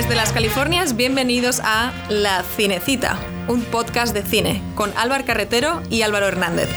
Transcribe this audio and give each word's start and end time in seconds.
Desde 0.00 0.14
las 0.14 0.32
Californias, 0.32 0.96
bienvenidos 0.96 1.60
a 1.62 1.92
La 2.08 2.42
Cinecita, 2.42 3.18
un 3.48 3.60
podcast 3.64 4.14
de 4.14 4.22
cine 4.22 4.62
con 4.74 4.96
Álvaro 4.96 5.26
Carretero 5.26 5.82
y 5.90 6.00
Álvaro 6.00 6.26
Hernández. 6.26 6.70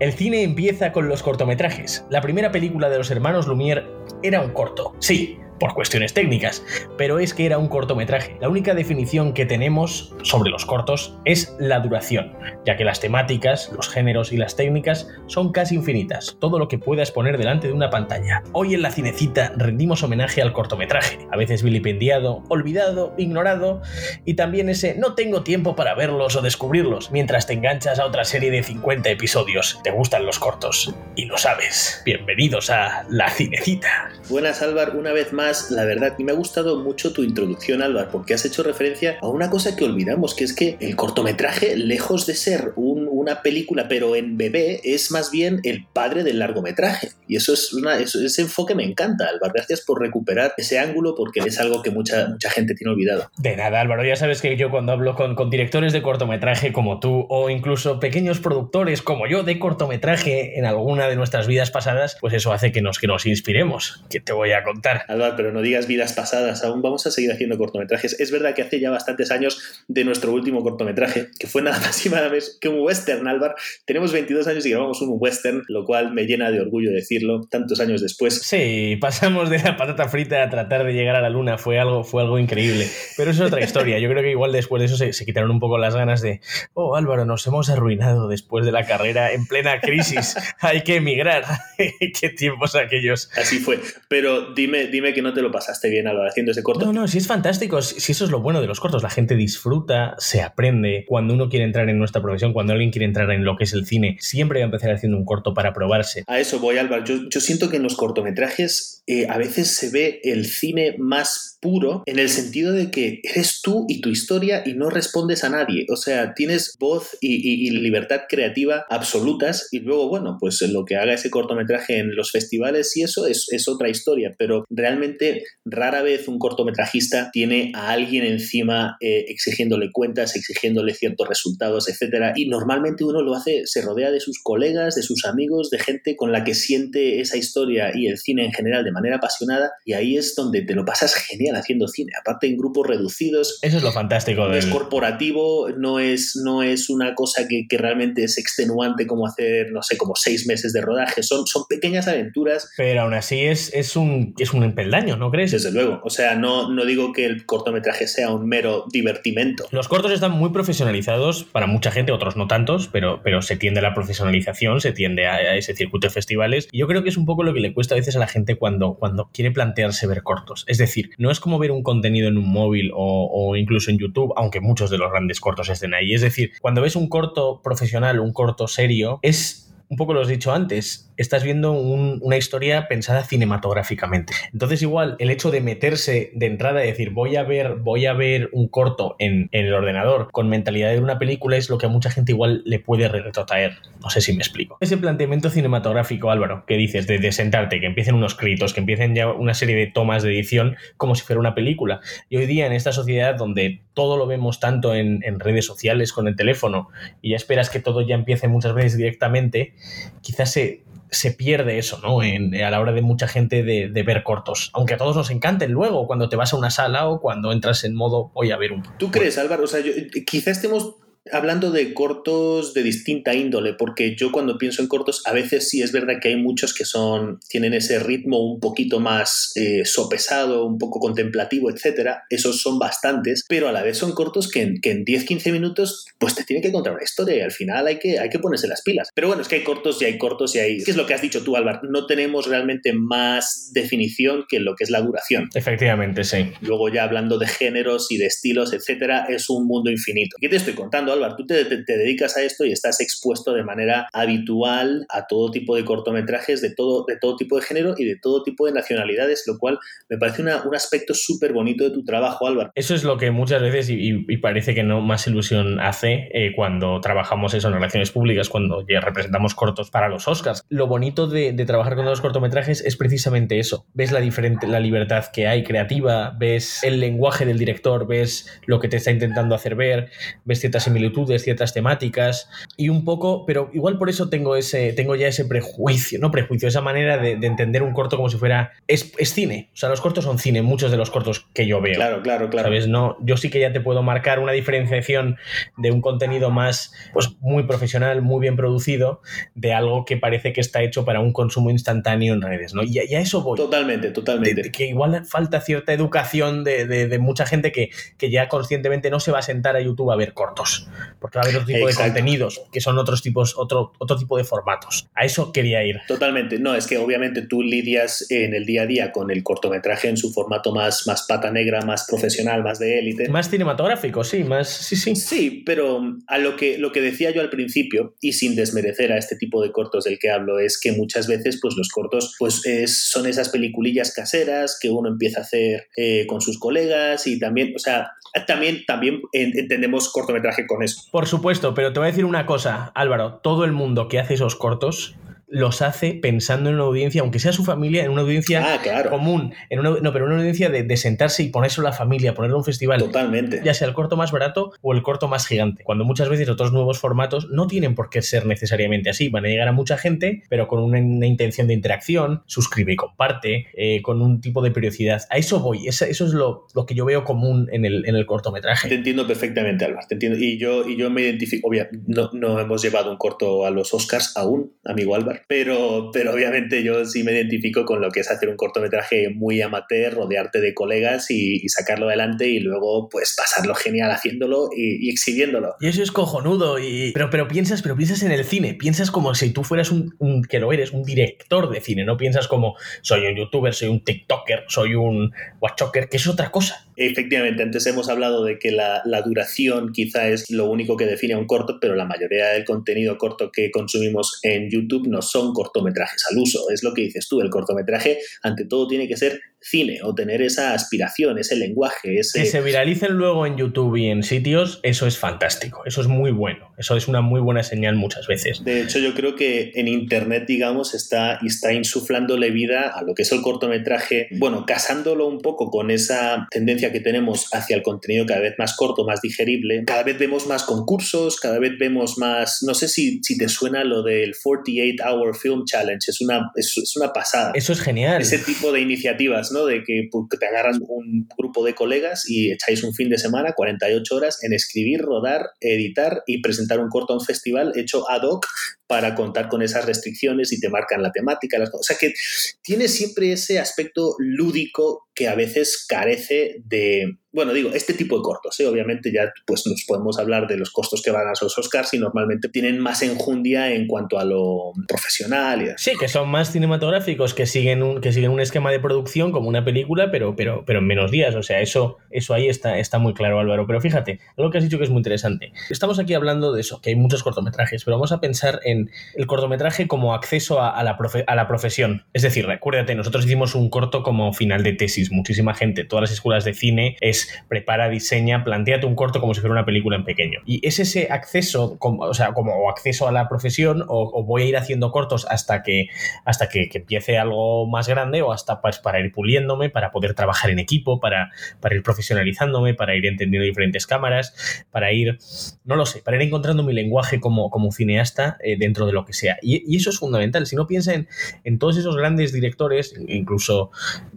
El 0.00 0.12
cine 0.14 0.42
empieza 0.42 0.90
con 0.90 1.08
los 1.08 1.22
cortometrajes. 1.22 2.04
La 2.10 2.20
primera 2.20 2.50
película 2.50 2.90
de 2.90 2.98
los 2.98 3.12
hermanos 3.12 3.46
Lumière 3.46 3.86
era 4.24 4.40
un 4.40 4.50
corto. 4.50 4.96
Sí, 4.98 5.38
por 5.60 5.74
cuestiones 5.74 6.14
técnicas, 6.14 6.64
pero 6.96 7.20
es 7.20 7.34
que 7.34 7.46
era 7.46 7.58
un 7.58 7.68
cortometraje. 7.68 8.36
La 8.40 8.48
única 8.48 8.74
definición 8.74 9.34
que 9.34 9.46
tenemos 9.46 10.14
sobre 10.22 10.50
los 10.50 10.66
cortos 10.66 11.14
es 11.24 11.54
la 11.60 11.78
duración, 11.80 12.32
ya 12.66 12.76
que 12.76 12.84
las 12.84 12.98
temáticas, 12.98 13.70
los 13.76 13.88
géneros 13.88 14.32
y 14.32 14.36
las 14.38 14.56
técnicas 14.56 15.06
son 15.26 15.52
casi 15.52 15.76
infinitas, 15.76 16.36
todo 16.40 16.58
lo 16.58 16.66
que 16.66 16.78
puedas 16.78 17.12
poner 17.12 17.38
delante 17.38 17.68
de 17.68 17.74
una 17.74 17.90
pantalla. 17.90 18.42
Hoy 18.52 18.74
en 18.74 18.82
la 18.82 18.90
cinecita 18.90 19.52
rendimos 19.56 20.02
homenaje 20.02 20.42
al 20.42 20.52
cortometraje, 20.52 21.18
a 21.30 21.36
veces 21.36 21.62
vilipendiado, 21.62 22.42
olvidado, 22.48 23.14
ignorado, 23.18 23.82
y 24.24 24.34
también 24.34 24.70
ese 24.70 24.94
no 24.96 25.14
tengo 25.14 25.42
tiempo 25.42 25.76
para 25.76 25.94
verlos 25.94 26.36
o 26.36 26.42
descubrirlos, 26.42 27.10
mientras 27.10 27.46
te 27.46 27.52
enganchas 27.52 27.98
a 27.98 28.06
otra 28.06 28.24
serie 28.24 28.50
de 28.50 28.62
50 28.62 29.10
episodios. 29.10 29.78
Te 29.84 29.90
gustan 29.90 30.24
los 30.24 30.38
cortos, 30.38 30.94
y 31.16 31.26
lo 31.26 31.36
sabes. 31.36 32.00
Bienvenidos 32.06 32.70
a 32.70 33.04
la 33.10 33.28
cinecita. 33.28 34.10
Buenas 34.30 34.62
Álvaro, 34.62 34.98
una 34.98 35.12
vez 35.12 35.34
más 35.34 35.49
la 35.70 35.84
verdad, 35.84 36.16
me 36.18 36.32
ha 36.32 36.34
gustado 36.34 36.78
mucho 36.78 37.12
tu 37.12 37.22
introducción, 37.22 37.82
Álvaro, 37.82 38.10
porque 38.10 38.34
has 38.34 38.44
hecho 38.44 38.62
referencia 38.62 39.18
a 39.20 39.28
una 39.28 39.50
cosa 39.50 39.76
que 39.76 39.84
olvidamos, 39.84 40.34
que 40.34 40.44
es 40.44 40.52
que 40.52 40.76
el 40.80 40.96
cortometraje, 40.96 41.76
lejos 41.76 42.26
de 42.26 42.34
ser 42.34 42.72
una 43.20 43.42
película, 43.42 43.86
pero 43.86 44.16
en 44.16 44.36
bebé, 44.36 44.80
es 44.82 45.10
más 45.10 45.30
bien 45.30 45.60
el 45.64 45.86
padre 45.92 46.24
del 46.24 46.38
largometraje. 46.38 47.10
Y 47.28 47.36
eso 47.36 47.52
es 47.52 47.72
una, 47.72 47.98
ese 47.98 48.42
enfoque 48.42 48.74
me 48.74 48.82
encanta, 48.82 49.28
Álvaro. 49.28 49.52
Gracias 49.54 49.82
por 49.82 50.00
recuperar 50.00 50.54
ese 50.56 50.78
ángulo, 50.78 51.14
porque 51.14 51.40
es 51.40 51.60
algo 51.60 51.82
que 51.82 51.90
mucha, 51.90 52.28
mucha 52.28 52.50
gente 52.50 52.74
tiene 52.74 52.92
olvidado. 52.92 53.30
De 53.38 53.56
nada, 53.56 53.80
Álvaro. 53.80 54.04
Ya 54.04 54.16
sabes 54.16 54.40
que 54.40 54.56
yo 54.56 54.70
cuando 54.70 54.92
hablo 54.92 55.14
con, 55.14 55.34
con 55.34 55.50
directores 55.50 55.92
de 55.92 56.02
cortometraje 56.02 56.72
como 56.72 56.98
tú, 56.98 57.26
o 57.28 57.50
incluso 57.50 58.00
pequeños 58.00 58.40
productores 58.40 59.02
como 59.02 59.26
yo 59.26 59.42
de 59.42 59.58
cortometraje 59.58 60.58
en 60.58 60.64
alguna 60.64 61.06
de 61.08 61.16
nuestras 61.16 61.46
vidas 61.46 61.70
pasadas, 61.70 62.16
pues 62.20 62.32
eso 62.32 62.52
hace 62.52 62.72
que 62.72 62.80
nos, 62.80 62.98
que 62.98 63.06
nos 63.06 63.26
inspiremos. 63.26 64.02
Que 64.08 64.20
te 64.20 64.32
voy 64.32 64.52
a 64.52 64.64
contar. 64.64 65.04
Álvaro, 65.08 65.34
pero 65.36 65.52
no 65.52 65.60
digas 65.60 65.86
vidas 65.86 66.14
pasadas, 66.14 66.64
aún 66.64 66.80
vamos 66.82 67.06
a 67.06 67.10
seguir 67.10 67.32
haciendo 67.32 67.58
cortometrajes. 67.58 68.18
Es 68.18 68.30
verdad 68.30 68.54
que 68.54 68.62
hace 68.62 68.80
ya 68.80 68.90
bastantes 68.90 69.30
años 69.30 69.60
de 69.88 70.04
nuestro 70.04 70.32
último 70.32 70.62
cortometraje, 70.62 71.28
que 71.38 71.46
fue 71.46 71.62
nada 71.62 71.78
más 71.80 72.04
y 72.06 72.08
nada 72.08 72.28
menos 72.28 72.56
que 72.60 72.68
un 72.68 72.80
western, 72.80 73.19
Álvaro. 73.28 73.54
Tenemos 73.86 74.12
22 74.12 74.46
años 74.46 74.66
y 74.66 74.70
grabamos 74.70 75.00
un 75.02 75.16
western, 75.18 75.62
lo 75.68 75.84
cual 75.84 76.12
me 76.12 76.24
llena 76.24 76.50
de 76.50 76.60
orgullo 76.60 76.90
decirlo, 76.90 77.40
tantos 77.50 77.80
años 77.80 78.00
después. 78.00 78.40
Sí, 78.42 78.96
pasamos 79.00 79.50
de 79.50 79.58
la 79.58 79.76
patata 79.76 80.08
frita 80.08 80.42
a 80.42 80.50
tratar 80.50 80.84
de 80.84 80.92
llegar 80.92 81.16
a 81.16 81.20
la 81.20 81.30
luna, 81.30 81.58
fue 81.58 81.78
algo, 81.78 82.04
fue 82.04 82.22
algo 82.22 82.38
increíble. 82.38 82.86
Pero 83.16 83.30
eso 83.30 83.44
es 83.44 83.52
otra 83.52 83.64
historia. 83.64 83.98
Yo 83.98 84.08
creo 84.08 84.22
que 84.22 84.30
igual 84.30 84.52
después 84.52 84.80
de 84.80 84.86
eso 84.86 84.96
se, 84.96 85.12
se 85.12 85.24
quitaron 85.24 85.50
un 85.50 85.60
poco 85.60 85.78
las 85.78 85.94
ganas 85.94 86.20
de, 86.22 86.40
oh 86.74 86.96
Álvaro, 86.96 87.24
nos 87.24 87.46
hemos 87.46 87.70
arruinado 87.70 88.28
después 88.28 88.64
de 88.64 88.72
la 88.72 88.86
carrera 88.86 89.32
en 89.32 89.46
plena 89.46 89.80
crisis, 89.80 90.36
hay 90.60 90.82
que 90.82 90.96
emigrar. 90.96 91.44
Qué 92.20 92.28
tiempos 92.30 92.74
aquellos. 92.74 93.30
Así 93.36 93.58
fue. 93.58 93.80
Pero 94.08 94.52
dime, 94.54 94.86
dime 94.86 95.12
que 95.12 95.22
no 95.22 95.32
te 95.32 95.42
lo 95.42 95.50
pasaste 95.50 95.88
bien 95.90 96.06
Álvaro 96.06 96.28
haciendo 96.28 96.52
ese 96.52 96.62
corto. 96.62 96.86
No, 96.86 96.92
no, 96.92 97.08
sí 97.08 97.18
es 97.18 97.26
fantástico. 97.26 97.82
Si 97.82 98.12
eso 98.12 98.24
es 98.24 98.30
lo 98.30 98.40
bueno 98.40 98.60
de 98.60 98.66
los 98.66 98.80
cortos. 98.80 99.02
La 99.02 99.10
gente 99.10 99.36
disfruta, 99.36 100.14
se 100.18 100.42
aprende. 100.42 101.04
Cuando 101.06 101.34
uno 101.34 101.48
quiere 101.48 101.64
entrar 101.64 101.88
en 101.88 101.98
nuestra 101.98 102.22
profesión, 102.22 102.52
cuando 102.52 102.72
alguien 102.72 102.90
quiere 102.90 102.99
entrar 103.04 103.30
en 103.30 103.44
lo 103.44 103.56
que 103.56 103.64
es 103.64 103.72
el 103.72 103.86
cine, 103.86 104.16
siempre 104.20 104.60
va 104.60 104.64
a 104.64 104.66
empezar 104.66 104.90
haciendo 104.92 105.18
un 105.18 105.24
corto 105.24 105.54
para 105.54 105.72
probarse. 105.72 106.24
A 106.26 106.40
eso 106.40 106.58
voy, 106.58 106.78
Álvaro. 106.78 107.04
Yo, 107.04 107.40
siento 107.40 107.68
que 107.70 107.76
en 107.76 107.82
los 107.82 107.96
cortometrajes 107.96 109.02
eh, 109.06 109.26
a 109.28 109.38
veces 109.38 109.74
se 109.74 109.90
ve 109.90 110.20
el 110.24 110.46
cine 110.46 110.96
más 110.98 111.58
puro 111.60 112.02
en 112.06 112.18
el 112.18 112.28
sentido 112.28 112.72
de 112.72 112.90
que 112.90 113.20
eres 113.22 113.60
tú 113.62 113.84
y 113.88 114.00
tu 114.00 114.08
historia 114.08 114.62
y 114.64 114.74
no 114.74 114.90
respondes 114.90 115.44
a 115.44 115.50
nadie. 115.50 115.86
O 115.90 115.96
sea, 115.96 116.34
tienes 116.34 116.76
voz 116.78 117.16
y, 117.20 117.70
libertad 117.70 118.22
creativa 118.28 118.84
absolutas 118.88 119.68
y 119.70 119.80
luego, 119.80 120.08
bueno, 120.08 120.36
pues 120.40 120.60
lo 120.62 120.84
que 120.84 120.96
haga 120.96 121.14
ese 121.14 121.30
cortometraje 121.30 121.98
en 121.98 122.14
los 122.14 122.30
festivales 122.30 122.96
y 122.96 123.02
eso 123.02 123.26
es, 123.26 123.46
es 123.50 123.68
otra 123.68 123.88
historia, 123.88 124.34
pero 124.38 124.64
realmente 124.70 125.44
rara 125.64 126.02
vez 126.02 126.28
un 126.28 126.38
cortometrajista 126.38 127.30
tiene 127.32 127.72
a 127.74 127.90
alguien 127.90 128.24
encima 128.24 128.96
eh, 129.00 129.26
exigiéndole 129.28 129.90
cuentas, 129.92 130.36
exigiéndole 130.36 130.94
ciertos 130.94 131.28
resultados, 131.28 131.88
etcétera. 131.88 132.32
Y 132.36 132.48
normalmente 132.48 132.89
uno 133.04 133.22
lo 133.22 133.34
hace, 133.34 133.62
se 133.66 133.82
rodea 133.82 134.10
de 134.10 134.20
sus 134.20 134.40
colegas, 134.42 134.94
de 134.94 135.02
sus 135.02 135.24
amigos, 135.24 135.70
de 135.70 135.78
gente 135.78 136.16
con 136.16 136.32
la 136.32 136.44
que 136.44 136.54
siente 136.54 137.20
esa 137.20 137.36
historia 137.36 137.90
y 137.94 138.06
el 138.06 138.18
cine 138.18 138.44
en 138.44 138.52
general 138.52 138.84
de 138.84 138.92
manera 138.92 139.16
apasionada. 139.16 139.72
Y 139.84 139.94
ahí 139.94 140.16
es 140.16 140.34
donde 140.34 140.62
te 140.62 140.74
lo 140.74 140.84
pasas 140.84 141.14
genial 141.14 141.56
haciendo 141.56 141.88
cine. 141.88 142.12
Aparte 142.20 142.46
en 142.46 142.56
grupos 142.56 142.86
reducidos. 142.86 143.58
Eso 143.62 143.76
es 143.78 143.82
lo 143.82 143.92
fantástico. 143.92 144.42
No 144.42 144.48
del... 144.50 144.58
es 144.58 144.66
corporativo, 144.66 145.70
no 145.70 145.98
es, 146.00 146.36
no 146.36 146.62
es 146.62 146.90
una 146.90 147.14
cosa 147.14 147.46
que, 147.48 147.66
que, 147.68 147.78
realmente 147.78 148.24
es 148.24 148.36
extenuante 148.38 149.06
como 149.06 149.26
hacer, 149.26 149.72
no 149.72 149.82
sé, 149.82 149.96
como 149.96 150.14
seis 150.14 150.46
meses 150.46 150.72
de 150.72 150.80
rodaje. 150.80 151.22
Son, 151.22 151.46
son 151.46 151.64
pequeñas 151.68 152.08
aventuras. 152.08 152.70
Pero 152.76 153.02
aún 153.02 153.14
así 153.14 153.40
es, 153.40 153.72
es, 153.74 153.96
un, 153.96 154.34
es 154.38 154.52
un 154.52 154.74
peldaño, 154.74 155.16
¿no 155.16 155.30
crees? 155.30 155.52
Desde 155.52 155.72
luego. 155.72 156.00
O 156.04 156.10
sea, 156.10 156.34
no, 156.34 156.70
no 156.70 156.84
digo 156.84 157.12
que 157.12 157.24
el 157.24 157.46
cortometraje 157.46 158.06
sea 158.06 158.30
un 158.30 158.46
mero 158.46 158.84
divertimento. 158.92 159.66
Los 159.70 159.88
cortos 159.88 160.12
están 160.12 160.32
muy 160.32 160.50
profesionalizados 160.50 161.44
para 161.44 161.66
mucha 161.66 161.90
gente, 161.90 162.12
otros 162.12 162.36
no 162.36 162.46
tantos, 162.46 162.79
pero, 162.88 163.20
pero 163.22 163.42
se 163.42 163.56
tiende 163.56 163.80
a 163.80 163.82
la 163.82 163.94
profesionalización, 163.94 164.80
se 164.80 164.92
tiende 164.92 165.26
a, 165.26 165.56
ese 165.56 165.74
circuito 165.74 166.06
de 166.06 166.12
festivales. 166.12 166.68
Y 166.72 166.78
yo 166.78 166.86
creo 166.86 167.02
que 167.02 167.08
es 167.08 167.16
un 167.16 167.26
poco 167.26 167.42
lo 167.42 167.54
que 167.54 167.60
le 167.60 167.74
cuesta 167.74 167.94
a 167.94 167.98
veces 167.98 168.16
a 168.16 168.18
la 168.18 168.26
gente 168.26 168.56
cuando, 168.56 168.94
cuando 168.94 169.30
quiere 169.32 169.50
plantearse 169.50 170.06
ver 170.06 170.22
cortos. 170.22 170.64
Es 170.66 170.78
decir, 170.78 171.10
no 171.18 171.30
es 171.30 171.40
como 171.40 171.58
ver 171.58 171.72
un 171.72 171.82
contenido 171.82 172.28
en 172.28 172.38
un 172.38 172.50
móvil 172.50 172.90
o, 172.94 173.30
o 173.32 173.56
incluso 173.56 173.90
en 173.90 173.98
YouTube, 173.98 174.32
aunque 174.36 174.60
muchos 174.60 174.90
de 174.90 174.98
los 174.98 175.10
grandes 175.10 175.40
cortos 175.40 175.68
estén 175.68 175.94
ahí. 175.94 176.14
Es 176.14 176.22
decir, 176.22 176.52
cuando 176.60 176.82
ves 176.82 176.96
un 176.96 177.08
corto 177.08 177.60
profesional, 177.62 178.20
un 178.20 178.32
corto 178.32 178.68
serio, 178.68 179.18
es 179.22 179.69
un 179.90 179.96
poco 179.96 180.14
lo 180.14 180.20
has 180.20 180.28
dicho 180.28 180.52
antes, 180.52 181.12
estás 181.16 181.42
viendo 181.42 181.72
un, 181.72 182.20
una 182.22 182.36
historia 182.36 182.86
pensada 182.86 183.24
cinematográficamente. 183.24 184.32
Entonces, 184.52 184.80
igual, 184.82 185.16
el 185.18 185.30
hecho 185.30 185.50
de 185.50 185.60
meterse 185.60 186.30
de 186.32 186.46
entrada 186.46 186.84
y 186.84 186.86
decir 186.86 187.10
voy 187.10 187.34
a 187.34 187.42
ver, 187.42 187.74
voy 187.74 188.06
a 188.06 188.12
ver 188.12 188.50
un 188.52 188.68
corto 188.68 189.16
en, 189.18 189.48
el 189.50 189.74
ordenador 189.74 190.30
con 190.30 190.48
mentalidad 190.48 190.92
de 190.92 191.00
una 191.00 191.18
película 191.18 191.56
es 191.56 191.68
lo 191.68 191.76
que 191.76 191.86
a 191.86 191.88
mucha 191.88 192.08
gente 192.08 192.30
igual 192.30 192.62
le 192.64 192.78
puede 192.78 193.08
retrotraer. 193.08 193.78
No 194.00 194.10
sé 194.10 194.20
si 194.20 194.32
me 194.32 194.38
explico. 194.38 194.78
Ese 194.80 194.96
planteamiento 194.96 195.50
cinematográfico, 195.50 196.30
Álvaro, 196.30 196.64
que 196.66 196.76
dices 196.76 197.08
de, 197.08 197.32
sentarte, 197.32 197.80
que 197.80 197.86
empiecen 197.86 198.14
unos 198.14 198.36
gritos, 198.36 198.72
que 198.72 198.80
empiecen 198.80 199.16
ya 199.16 199.32
una 199.32 199.54
serie 199.54 199.74
de 199.74 199.88
tomas 199.88 200.22
de 200.22 200.30
edición 200.30 200.76
como 200.96 201.16
si 201.16 201.22
fuera 201.22 201.40
una 201.40 201.56
película. 201.56 202.00
Y 202.28 202.36
hoy 202.36 202.46
día, 202.46 202.66
en 202.66 202.72
esta 202.72 202.92
sociedad 202.92 203.34
donde 203.34 203.82
todo 203.94 204.16
lo 204.16 204.28
vemos 204.28 204.60
tanto 204.60 204.94
en, 204.94 205.20
en 205.24 205.40
redes 205.40 205.66
sociales 205.66 206.12
con 206.12 206.28
el 206.28 206.36
teléfono 206.36 206.88
y 207.20 207.30
ya 207.30 207.36
esperas 207.36 207.70
que 207.70 207.80
todo 207.80 208.00
ya 208.00 208.14
empiece 208.14 208.46
muchas 208.46 208.72
veces 208.72 208.96
directamente, 208.96 209.74
quizás 210.22 210.52
se, 210.52 210.84
se 211.10 211.32
pierde 211.32 211.78
eso, 211.78 211.98
¿no? 212.02 212.22
En, 212.22 212.54
a 212.54 212.70
la 212.70 212.80
hora 212.80 212.92
de 212.92 213.02
mucha 213.02 213.26
gente 213.26 213.62
de, 213.62 213.88
de, 213.88 214.02
ver 214.02 214.22
cortos. 214.22 214.70
Aunque 214.72 214.94
a 214.94 214.96
todos 214.96 215.16
nos 215.16 215.30
encanten 215.30 215.72
luego, 215.72 216.06
cuando 216.06 216.28
te 216.28 216.36
vas 216.36 216.52
a 216.52 216.56
una 216.56 216.70
sala 216.70 217.08
o 217.08 217.20
cuando 217.20 217.52
entras 217.52 217.84
en 217.84 217.94
modo 217.94 218.30
voy 218.34 218.50
a 218.50 218.56
ver 218.56 218.72
un. 218.72 218.82
¿Tú 218.98 219.10
crees, 219.10 219.38
Álvaro? 219.38 219.64
O 219.64 219.66
sea, 219.66 219.80
yo, 219.80 219.92
quizás 220.26 220.56
estemos 220.56 220.96
hablando 221.32 221.70
de 221.70 221.92
cortos 221.94 222.74
de 222.74 222.82
distinta 222.82 223.34
índole, 223.34 223.74
porque 223.74 224.16
yo 224.16 224.32
cuando 224.32 224.58
pienso 224.58 224.82
en 224.82 224.88
cortos, 224.88 225.22
a 225.26 225.32
veces 225.32 225.68
sí 225.68 225.82
es 225.82 225.92
verdad 225.92 226.18
que 226.20 226.28
hay 226.28 226.36
muchos 226.36 226.74
que 226.74 226.84
son, 226.84 227.40
tienen 227.48 227.74
ese 227.74 227.98
ritmo 227.98 228.40
un 228.40 228.60
poquito 228.60 229.00
más 229.00 229.52
eh, 229.56 229.84
sopesado, 229.84 230.66
un 230.66 230.78
poco 230.78 230.98
contemplativo, 230.98 231.70
etcétera. 231.70 232.24
Esos 232.30 232.60
son 232.60 232.78
bastantes, 232.78 233.44
pero 233.48 233.68
a 233.68 233.72
la 233.72 233.82
vez 233.82 233.98
son 233.98 234.12
cortos 234.12 234.48
que 234.48 234.62
en, 234.62 234.80
que 234.80 234.90
en 234.92 235.04
10-15 235.04 235.52
minutos, 235.52 236.06
pues 236.18 236.34
te 236.34 236.44
tiene 236.44 236.62
que 236.62 236.72
contar 236.72 236.94
una 236.94 237.02
historia 237.02 237.36
y 237.36 237.40
al 237.40 237.52
final 237.52 237.86
hay 237.86 237.98
que, 237.98 238.18
hay 238.18 238.28
que 238.28 238.38
ponerse 238.38 238.68
las 238.68 238.82
pilas. 238.82 239.10
Pero 239.14 239.28
bueno, 239.28 239.42
es 239.42 239.48
que 239.48 239.56
hay 239.56 239.64
cortos 239.64 240.00
y 240.00 240.06
hay 240.06 240.18
cortos 240.18 240.54
y 240.56 240.58
hay. 240.58 240.82
¿Qué 240.82 240.90
es 240.90 240.96
lo 240.96 241.06
que 241.06 241.14
has 241.14 241.22
dicho 241.22 241.42
tú, 241.44 241.56
Álvaro? 241.56 241.80
No 241.90 242.06
tenemos 242.06 242.46
realmente 242.46 242.92
más 242.92 243.70
definición 243.72 244.44
que 244.48 244.60
lo 244.60 244.74
que 244.74 244.84
es 244.84 244.90
la 244.90 245.00
duración. 245.02 245.48
Efectivamente, 245.54 246.24
sí. 246.24 246.50
Luego, 246.62 246.88
ya 246.88 247.04
hablando 247.04 247.38
de 247.38 247.46
géneros 247.46 248.10
y 248.10 248.18
de 248.18 248.26
estilos, 248.26 248.72
etcétera, 248.72 249.26
es 249.28 249.50
un 249.50 249.66
mundo 249.66 249.90
infinito. 249.90 250.36
¿Qué 250.40 250.48
te 250.48 250.56
estoy 250.56 250.74
contando? 250.74 251.09
Álvaro, 251.12 251.36
tú 251.36 251.46
te, 251.46 251.64
dedicas 251.64 252.36
a 252.36 252.42
esto 252.42 252.64
y 252.64 252.72
estás 252.72 253.00
expuesto 253.00 253.52
de 253.52 253.62
manera 253.62 254.08
habitual 254.12 255.06
a 255.08 255.26
todo 255.26 255.50
tipo 255.50 255.76
de 255.76 255.84
cortometrajes 255.84 256.60
de 256.60 256.74
todo, 256.74 257.04
de 257.06 257.16
todo 257.16 257.36
tipo 257.36 257.56
de 257.56 257.62
género 257.62 257.94
y 257.96 258.04
de 258.04 258.16
todo 258.16 258.42
tipo 258.42 258.66
de 258.66 258.72
nacionalidades, 258.72 259.44
lo 259.46 259.58
cual 259.58 259.78
me 260.08 260.18
parece 260.18 260.42
un 260.42 260.74
aspecto 260.74 261.14
súper 261.14 261.52
bonito 261.52 261.84
de 261.84 261.90
tu 261.90 262.04
trabajo, 262.04 262.46
Álvaro. 262.46 262.72
Eso 262.74 262.94
es 262.94 263.04
lo 263.04 263.16
que 263.16 263.30
muchas 263.30 263.62
veces, 263.62 263.88
y, 263.90 264.36
parece 264.38 264.74
que 264.74 264.82
no 264.82 265.00
más 265.02 265.26
ilusión 265.26 265.80
hace 265.80 266.28
eh, 266.32 266.52
cuando 266.56 267.00
trabajamos 267.00 267.52
eso 267.54 267.68
en 267.68 267.74
relaciones 267.74 268.10
públicas, 268.10 268.48
cuando 268.48 268.86
ya 268.88 269.00
representamos 269.00 269.54
cortos 269.54 269.90
para 269.90 270.08
los 270.08 270.26
Oscars. 270.28 270.64
Lo 270.68 270.86
bonito 270.86 271.26
de, 271.26 271.52
trabajar 271.66 271.94
con 271.94 272.06
los 272.06 272.20
cortometrajes 272.20 272.82
es 272.84 272.96
precisamente 272.96 273.58
eso. 273.58 273.86
Ves 273.94 274.12
la, 274.12 274.20
diferente, 274.20 274.66
la 274.66 274.80
libertad 274.80 275.26
que 275.32 275.46
hay 275.46 275.62
creativa, 275.62 276.34
ves 276.38 276.82
el 276.82 277.00
lenguaje 277.00 277.44
del 277.44 277.58
director, 277.58 278.06
ves 278.06 278.48
lo 278.66 278.80
que 278.80 278.88
te 278.88 278.96
está 278.96 279.10
intentando 279.10 279.54
hacer 279.54 279.74
ver, 279.74 280.10
ves 280.44 280.60
ciertas 280.60 280.84
similitudes, 280.84 280.99
ciertas 281.38 281.72
temáticas 281.72 282.48
y 282.76 282.88
un 282.88 283.04
poco, 283.04 283.44
pero 283.46 283.70
igual 283.72 283.98
por 283.98 284.10
eso 284.10 284.28
tengo, 284.28 284.56
ese, 284.56 284.92
tengo 284.92 285.16
ya 285.16 285.28
ese 285.28 285.44
prejuicio, 285.44 286.18
no 286.18 286.30
prejuicio, 286.30 286.68
esa 286.68 286.80
manera 286.80 287.18
de, 287.18 287.32
entender 287.32 287.82
un 287.82 287.92
corto 287.92 288.16
como 288.16 288.28
si 288.28 288.36
fuera... 288.36 288.72
Es, 288.86 289.12
es, 289.18 289.32
cine, 289.32 289.70
o 289.72 289.76
sea, 289.76 289.88
los 289.88 290.00
cortos 290.00 290.24
son 290.24 290.38
cine, 290.38 290.62
muchos 290.62 290.90
de 290.90 290.96
los 290.96 291.10
cortos 291.10 291.46
que 291.54 291.66
yo 291.66 291.80
veo. 291.80 291.94
Claro, 291.94 292.22
claro, 292.22 292.50
claro. 292.50 292.68
¿Sabes? 292.68 292.88
No, 292.88 293.16
yo 293.20 293.36
sí 293.36 293.50
que 293.50 293.60
ya 293.60 293.72
te 293.72 293.80
puedo 293.80 294.02
marcar 294.02 294.38
una 294.38 294.52
diferenciación 294.52 295.36
de 295.76 295.90
un 295.90 296.00
contenido 296.00 296.50
más, 296.50 296.92
pues 297.12 297.30
muy 297.40 297.64
profesional, 297.64 298.22
muy 298.22 298.40
bien 298.40 298.56
producido, 298.56 299.20
de 299.54 299.72
algo 299.72 300.04
que 300.04 300.16
parece 300.16 300.52
que 300.52 300.60
está 300.60 300.82
hecho 300.82 301.04
para 301.04 301.20
un 301.20 301.32
consumo 301.32 301.70
instantáneo 301.70 302.34
en 302.34 302.42
redes, 302.42 302.74
¿no? 302.74 302.82
Y 302.82 302.98
a, 302.98 303.20
eso 303.20 303.42
voy. 303.42 303.56
Totalmente, 303.56 304.10
totalmente. 304.10 304.70
que 304.70 304.86
igual 304.86 305.24
falta 305.24 305.60
cierta 305.60 305.92
educación 305.92 306.64
de, 306.64 306.86
de 306.86 307.18
mucha 307.18 307.46
gente 307.46 307.72
que, 307.72 307.90
que 308.16 308.30
ya 308.30 308.48
conscientemente 308.48 309.10
no 309.10 309.20
se 309.20 309.32
va 309.32 309.38
a 309.38 309.42
sentar 309.42 309.76
a 309.76 309.80
YouTube 309.80 310.10
a 310.10 310.16
ver 310.16 310.34
cortos, 310.34 310.88
porque 311.20 311.38
va 311.38 311.42
a 311.42 311.44
haber 311.48 311.56
otro 311.56 311.66
tipo 311.66 311.86
de 311.86 311.94
contenidos 311.94 312.62
que 312.72 312.80
son 312.80 312.98
otros 312.98 313.22
tipos, 313.22 313.54
otro, 313.56 313.92
otro 313.98 314.16
tipo 314.16 314.36
de 314.36 314.44
formatos. 314.44 315.08
A 315.14 315.24
eso 315.24 315.52
quería 315.52 315.84
ir. 315.84 316.00
Totalmente. 316.06 316.58
No, 316.58 316.74
es 316.74 316.86
que 316.86 316.98
obviamente 316.98 317.42
tú 317.42 317.62
lidias 317.62 318.30
en 318.30 318.54
el 318.54 318.64
día 318.64 318.82
a 318.82 318.86
día 318.86 319.12
con 319.12 319.30
el 319.30 319.42
cortometraje 319.42 320.08
en 320.08 320.16
su 320.16 320.32
formato 320.32 320.72
más, 320.72 321.06
más 321.06 321.26
pata 321.26 321.50
negra, 321.50 321.82
más 321.82 322.06
profesional, 322.08 322.62
más 322.62 322.78
de 322.78 322.98
élite. 322.98 323.28
Más 323.28 323.50
cinematográfico, 323.50 324.24
sí, 324.24 324.44
más. 324.44 324.68
Sí, 324.68 324.96
sí. 324.96 325.16
Sí, 325.16 325.62
pero 325.64 326.00
a 326.26 326.38
lo 326.38 326.56
que, 326.56 326.78
lo 326.78 326.92
que 326.92 327.00
decía 327.00 327.30
yo 327.30 327.40
al 327.40 327.50
principio, 327.50 328.14
y 328.20 328.32
sin 328.32 328.56
desmerecer 328.56 329.12
a 329.12 329.18
este 329.18 329.36
tipo 329.36 329.62
de 329.62 329.72
cortos 329.72 330.04
del 330.04 330.18
que 330.18 330.30
hablo, 330.30 330.58
es 330.58 330.78
que 330.80 330.92
muchas 330.92 331.26
veces 331.26 331.58
pues, 331.60 331.74
los 331.76 331.88
cortos 331.88 332.34
pues, 332.38 332.62
son 332.86 333.26
esas 333.26 333.48
peliculillas 333.48 334.12
caseras 334.12 334.78
que 334.80 334.90
uno 334.90 335.08
empieza 335.08 335.40
a 335.40 335.42
hacer 335.42 335.88
eh, 335.96 336.26
con 336.26 336.40
sus 336.40 336.58
colegas 336.58 337.26
y 337.26 337.38
también, 337.38 337.72
o 337.74 337.78
sea, 337.78 338.12
también, 338.46 338.84
también 338.86 339.22
entendemos 339.32 340.10
cortometraje 340.12 340.66
con 340.66 340.79
Por 341.10 341.26
supuesto, 341.26 341.74
pero 341.74 341.92
te 341.92 342.00
voy 342.00 342.08
a 342.08 342.10
decir 342.10 342.24
una 342.24 342.46
cosa, 342.46 342.92
Álvaro, 342.94 343.34
todo 343.42 343.64
el 343.64 343.72
mundo 343.72 344.08
que 344.08 344.18
hace 344.18 344.34
esos 344.34 344.56
cortos 344.56 345.14
los 345.50 345.82
hace 345.82 346.14
pensando 346.14 346.70
en 346.70 346.76
una 346.76 346.84
audiencia, 346.84 347.20
aunque 347.22 347.38
sea 347.38 347.52
su 347.52 347.64
familia, 347.64 348.04
en 348.04 348.10
una 348.10 348.22
audiencia 348.22 348.80
ah, 348.80 349.08
común, 349.10 349.52
en 349.68 349.80
una, 349.80 349.90
no, 350.00 350.12
pero 350.12 350.26
una 350.26 350.36
audiencia 350.36 350.70
de, 350.70 350.96
sentarse 350.96 351.42
y 351.42 351.48
ponerse 351.48 351.82
la 351.82 351.92
familia, 351.92 352.34
ponerlo 352.34 352.56
en 352.56 352.60
un 352.60 352.64
festival. 352.64 353.00
Totalmente. 353.00 353.60
Ya 353.64 353.74
sea 353.74 353.88
el 353.88 353.94
corto 353.94 354.16
más 354.16 354.32
barato 354.32 354.72
o 354.80 354.92
el 354.92 355.02
corto 355.02 355.28
más 355.28 355.46
gigante. 355.46 355.82
Cuando 355.82 356.04
muchas 356.04 356.28
veces 356.28 356.48
otros 356.48 356.72
nuevos 356.72 356.98
formatos 356.98 357.48
no 357.50 357.66
tienen 357.66 357.94
por 357.94 358.10
qué 358.10 358.22
ser 358.22 358.46
necesariamente 358.46 359.10
así. 359.10 359.28
Van 359.28 359.44
a 359.44 359.48
llegar 359.48 359.68
a 359.68 359.72
mucha 359.72 359.96
gente, 359.96 360.42
pero 360.48 360.68
con 360.68 360.80
una, 360.82 361.00
intención 361.00 361.66
de 361.66 361.74
interacción, 361.74 362.42
suscribe 362.46 362.92
y 362.92 362.96
comparte, 362.96 363.66
eh, 363.74 364.02
con 364.02 364.22
un 364.22 364.40
tipo 364.40 364.62
de 364.62 364.70
periodicidad. 364.70 365.22
A 365.30 365.38
eso 365.38 365.60
voy. 365.60 365.88
Eso, 365.88 366.04
eso 366.04 366.26
es 366.26 366.32
lo, 366.32 366.66
lo, 366.74 366.86
que 366.86 366.94
yo 366.94 367.04
veo 367.04 367.24
común 367.24 367.68
en 367.72 367.84
el, 367.84 368.06
en 368.06 368.16
el 368.16 368.26
cortometraje. 368.26 368.88
Te 368.88 368.94
entiendo 368.96 369.26
perfectamente, 369.26 369.84
Álvaro. 369.84 370.06
Te 370.08 370.14
entiendo. 370.14 370.38
Y 370.38 370.58
yo, 370.58 370.88
y 370.88 370.96
yo 370.96 371.10
me 371.10 371.22
identifico. 371.22 371.68
Obviamente, 371.68 371.98
no, 372.06 372.30
no 372.32 372.60
hemos 372.60 372.82
llevado 372.82 373.10
un 373.10 373.16
corto 373.16 373.64
a 373.64 373.70
los 373.70 373.92
Oscars 373.94 374.36
aún, 374.36 374.72
amigo 374.84 375.14
Álvaro 375.14 375.39
pero, 375.48 376.10
pero 376.12 376.32
obviamente 376.32 376.82
yo 376.82 377.04
sí 377.04 377.22
me 377.22 377.32
identifico 377.32 377.84
con 377.84 378.00
lo 378.00 378.10
que 378.10 378.20
es 378.20 378.30
hacer 378.30 378.48
un 378.48 378.56
cortometraje 378.56 379.30
muy 379.30 379.60
amateur, 379.62 380.14
rodearte 380.14 380.60
de 380.60 380.74
colegas 380.74 381.30
y, 381.30 381.68
sacarlo 381.68 382.08
adelante 382.08 382.48
y 382.48 382.58
luego 382.58 383.08
pues 383.08 383.34
pasarlo 383.36 383.74
genial 383.74 384.10
haciéndolo 384.10 384.70
y, 384.76 385.08
exhibiéndolo. 385.08 385.76
Y 385.80 385.88
eso 385.88 386.02
es 386.02 386.10
cojonudo, 386.10 386.78
y, 386.78 387.12
pero, 387.12 387.30
pero, 387.30 387.46
piensas, 387.46 387.82
pero 387.82 387.96
piensas 387.96 388.22
en 388.22 388.32
el 388.32 388.44
cine, 388.44 388.74
piensas 388.74 389.10
como 389.10 389.34
si 389.34 389.52
tú 389.52 389.62
fueras 389.62 389.90
un, 389.90 390.42
que 390.48 390.58
lo 390.58 390.72
eres, 390.72 390.92
un 390.92 391.04
director 391.04 391.70
de 391.70 391.80
cine, 391.80 392.04
no 392.04 392.16
piensas 392.16 392.48
como 392.48 392.76
soy 393.02 393.26
un 393.26 393.36
youtuber, 393.36 393.72
soy 393.72 393.88
un 393.88 394.04
tiktoker, 394.04 394.64
soy 394.68 394.94
un 394.94 395.32
watchoker, 395.60 396.08
que 396.08 396.16
es 396.16 396.26
otra 396.26 396.50
cosa. 396.50 396.86
Efectivamente, 396.96 397.62
antes 397.62 397.86
hemos 397.86 398.08
hablado 398.08 398.44
de 398.44 398.58
que 398.58 398.72
la, 398.72 399.02
la 399.04 399.22
duración 399.22 399.92
quizá 399.92 400.28
es 400.28 400.50
lo 400.50 400.66
único 400.66 400.96
que 400.96 401.06
define 401.06 401.34
a 401.34 401.38
un 401.38 401.46
corto, 401.46 401.78
pero 401.80 401.94
la 401.94 402.04
mayoría 402.04 402.48
del 402.48 402.64
contenido 402.64 403.16
corto 403.16 403.50
que 403.52 403.70
consumimos 403.70 404.38
en 404.42 404.70
YouTube 404.70 405.08
no 405.08 405.22
son 405.30 405.52
cortometrajes 405.52 406.24
al 406.30 406.38
uso. 406.38 406.70
Es 406.70 406.82
lo 406.82 406.92
que 406.92 407.02
dices 407.02 407.28
tú, 407.28 407.40
el 407.40 407.50
cortometraje 407.50 408.18
ante 408.42 408.64
todo 408.66 408.86
tiene 408.86 409.08
que 409.08 409.16
ser 409.16 409.40
cine 409.60 410.00
o 410.02 410.14
tener 410.14 410.42
esa 410.42 410.74
aspiración, 410.74 411.38
ese 411.38 411.56
lenguaje, 411.56 412.18
ese... 412.18 412.40
Que 412.40 412.46
se 412.46 412.60
viralicen 412.60 413.12
luego 413.12 413.46
en 413.46 413.56
YouTube 413.56 413.96
y 413.96 414.06
en 414.06 414.22
sitios, 414.22 414.80
eso 414.82 415.06
es 415.06 415.18
fantástico, 415.18 415.82
eso 415.84 416.00
es 416.00 416.06
muy 416.06 416.30
bueno, 416.30 416.72
eso 416.78 416.96
es 416.96 417.08
una 417.08 417.20
muy 417.20 417.40
buena 417.40 417.62
señal 417.62 417.96
muchas 417.96 418.26
veces. 418.26 418.64
De 418.64 418.82
hecho, 418.82 418.98
yo 418.98 419.14
creo 419.14 419.36
que 419.36 419.72
en 419.74 419.88
Internet, 419.88 420.44
digamos, 420.46 420.94
está, 420.94 421.38
está 421.44 421.72
insuflándole 421.72 422.50
vida 422.50 422.88
a 422.88 423.02
lo 423.02 423.14
que 423.14 423.22
es 423.22 423.32
el 423.32 423.42
cortometraje, 423.42 424.28
bueno, 424.32 424.64
casándolo 424.66 425.26
un 425.26 425.40
poco 425.40 425.70
con 425.70 425.90
esa 425.90 426.46
tendencia 426.50 426.92
que 426.92 427.00
tenemos 427.00 427.48
hacia 427.52 427.76
el 427.76 427.82
contenido 427.82 428.26
cada 428.26 428.40
vez 428.40 428.54
más 428.58 428.74
corto, 428.76 429.04
más 429.04 429.20
digerible, 429.20 429.84
cada 429.86 430.02
vez 430.02 430.18
vemos 430.18 430.46
más 430.46 430.64
concursos, 430.64 431.38
cada 431.38 431.58
vez 431.58 431.72
vemos 431.78 432.18
más, 432.18 432.62
no 432.62 432.74
sé 432.74 432.88
si, 432.88 433.20
si 433.22 433.36
te 433.36 433.48
suena 433.48 433.84
lo 433.84 434.02
del 434.02 434.34
48 434.42 435.02
Hour 435.04 435.36
Film 435.36 435.64
Challenge, 435.64 436.10
es 436.10 436.20
una, 436.20 436.50
es, 436.54 436.76
es 436.78 436.96
una 436.96 437.12
pasada. 437.12 437.52
Eso 437.54 437.72
es 437.72 437.80
genial. 437.80 438.22
Ese 438.22 438.38
tipo 438.38 438.72
de 438.72 438.80
iniciativas 438.80 439.49
de 439.50 439.82
pues, 440.10 440.26
que, 440.30 440.36
te 440.38 440.46
agarras 440.46 440.78
un 440.80 441.28
grupo 441.36 441.64
de 441.64 441.74
colegas 441.74 442.28
y 442.28 442.52
echáis 442.52 442.82
un 442.84 442.94
fin 442.94 443.08
de 443.08 443.18
semana, 443.18 443.52
48 443.52 444.14
horas, 444.14 444.42
en 444.42 444.52
escribir, 444.52 445.00
rodar, 445.00 445.50
editar 445.60 446.22
y 446.26 446.40
presentar 446.40 446.80
un 446.80 446.88
corto 446.88 447.12
a 447.12 447.16
un 447.16 447.24
festival 447.24 447.72
hecho 447.76 448.08
ad 448.10 448.22
hoc 448.22 448.46
para 448.90 449.14
contar 449.14 449.48
con 449.48 449.62
esas 449.62 449.86
restricciones 449.86 450.52
y 450.52 450.58
te 450.58 450.68
marcan 450.68 451.00
la 451.00 451.12
temática. 451.12 451.60
Las, 451.60 451.70
o 451.72 451.80
sea 451.80 451.96
que 451.96 452.12
tiene 452.60 452.88
siempre 452.88 453.30
ese 453.30 453.60
aspecto 453.60 454.16
lúdico 454.18 455.06
que 455.14 455.28
a 455.28 455.36
veces 455.36 455.86
carece 455.88 456.56
de, 456.64 457.18
bueno, 457.30 457.52
digo, 457.52 457.70
este 457.72 457.94
tipo 457.94 458.16
de 458.16 458.22
cortos, 458.22 458.58
¿eh? 458.58 458.66
obviamente 458.66 459.12
ya 459.12 459.32
pues 459.46 459.66
nos 459.66 459.84
podemos 459.86 460.18
hablar 460.18 460.48
de 460.48 460.56
los 460.56 460.70
costos 460.70 461.02
que 461.02 461.10
van 461.10 461.26
a 461.26 461.32
los 461.40 461.58
Oscars 461.58 461.92
y 461.94 461.98
normalmente 461.98 462.48
tienen 462.48 462.80
más 462.80 463.02
enjundia 463.02 463.72
en 463.72 463.86
cuanto 463.86 464.18
a 464.18 464.24
lo 464.24 464.72
profesional. 464.88 465.62
Y 465.62 465.68
sí, 465.76 465.92
que 466.00 466.08
son 466.08 466.28
más 466.28 466.50
cinematográficos, 466.52 467.34
que 467.34 467.46
siguen 467.46 467.82
un, 467.82 468.00
que 468.00 468.12
siguen 468.12 468.30
un 468.30 468.40
esquema 468.40 468.70
de 468.72 468.80
producción 468.80 469.30
como 469.30 469.48
una 469.48 469.64
película, 469.64 470.10
pero, 470.10 470.34
pero, 470.34 470.64
pero 470.66 470.78
en 470.78 470.86
menos 470.86 471.10
días. 471.10 471.34
O 471.34 471.42
sea, 471.42 471.60
eso, 471.60 471.98
eso 472.10 472.32
ahí 472.32 472.48
está, 472.48 472.78
está 472.78 472.98
muy 472.98 473.12
claro, 473.12 473.38
Álvaro. 473.38 473.66
Pero 473.66 473.80
fíjate, 473.80 474.20
algo 474.36 474.50
que 474.50 474.58
has 474.58 474.64
dicho 474.64 474.78
que 474.78 474.84
es 474.84 474.90
muy 474.90 475.00
interesante. 475.00 475.52
Estamos 475.68 475.98
aquí 475.98 476.14
hablando 476.14 476.52
de 476.52 476.62
eso, 476.62 476.80
que 476.80 476.90
hay 476.90 476.96
muchos 476.96 477.22
cortometrajes, 477.22 477.84
pero 477.84 477.96
vamos 477.96 478.12
a 478.12 478.20
pensar 478.20 478.60
en 478.64 478.79
el 479.14 479.26
cortometraje 479.26 479.86
como 479.86 480.14
acceso 480.14 480.62
a, 480.62 480.82
la, 480.82 480.96
a 481.26 481.34
la 481.34 481.48
profesión. 481.48 482.04
Es 482.12 482.22
decir, 482.22 482.46
recuérdate, 482.46 482.94
nosotros 482.94 483.24
hicimos 483.24 483.54
un 483.54 483.70
corto 483.70 484.02
como 484.02 484.32
final 484.32 484.62
de 484.62 484.72
tesis. 484.72 485.12
Muchísima 485.12 485.54
gente, 485.54 485.84
todas 485.84 486.02
las 486.02 486.12
escuelas 486.12 486.44
de 486.44 486.54
cine, 486.54 486.96
es 487.00 487.28
prepara, 487.48 487.88
diseña, 487.88 488.44
planteate 488.44 488.86
un 488.86 488.94
corto 488.94 489.20
como 489.20 489.34
si 489.34 489.40
fuera 489.40 489.52
una 489.52 489.64
película 489.64 489.96
en 489.96 490.04
pequeño. 490.04 490.40
Y 490.44 490.66
es 490.66 490.78
ese 490.78 491.08
acceso, 491.10 491.76
o 491.80 492.14
sea, 492.14 492.32
como 492.32 492.70
acceso 492.70 493.08
a 493.08 493.12
la 493.12 493.28
profesión, 493.28 493.84
o, 493.88 494.22
voy 494.24 494.42
a 494.42 494.44
ir 494.46 494.56
haciendo 494.56 494.90
cortos 494.90 495.26
hasta 495.28 495.62
que, 495.62 495.88
hasta 496.24 496.48
que, 496.48 496.68
empiece 496.72 497.18
algo 497.18 497.66
más 497.66 497.88
grande, 497.88 498.22
o 498.22 498.32
hasta 498.32 498.60
pues, 498.60 498.78
para 498.78 499.00
ir 499.00 499.12
puliéndome, 499.12 499.70
para 499.70 499.90
poder 499.90 500.14
trabajar 500.14 500.50
en 500.50 500.58
equipo, 500.58 501.00
para, 501.00 501.30
para 501.60 501.74
ir 501.74 501.82
profesionalizándome, 501.82 502.74
para 502.74 502.94
ir 502.94 503.06
entendiendo 503.06 503.44
diferentes 503.44 503.86
cámaras, 503.86 504.64
para 504.70 504.92
ir, 504.92 505.18
no 505.64 505.76
lo 505.76 505.86
sé, 505.86 506.00
para 506.02 506.16
ir 506.16 506.22
encontrando 506.22 506.62
mi 506.62 506.72
lenguaje 506.72 507.20
como, 507.20 507.50
como 507.50 507.72
cineasta 507.72 508.38
eh, 508.42 508.56
dentro 508.70 508.86
de 508.86 508.92
lo 508.92 509.04
que 509.04 509.12
sea. 509.12 509.36
Y, 509.42 509.76
eso 509.76 509.90
es 509.90 509.98
fundamental. 509.98 510.46
Si 510.46 510.54
no 510.54 510.66
piensa 510.66 510.94
en, 510.94 511.58
todos 511.58 511.76
esos 511.76 511.96
grandes 511.96 512.32
directores, 512.32 512.94
incluso, 513.08 513.70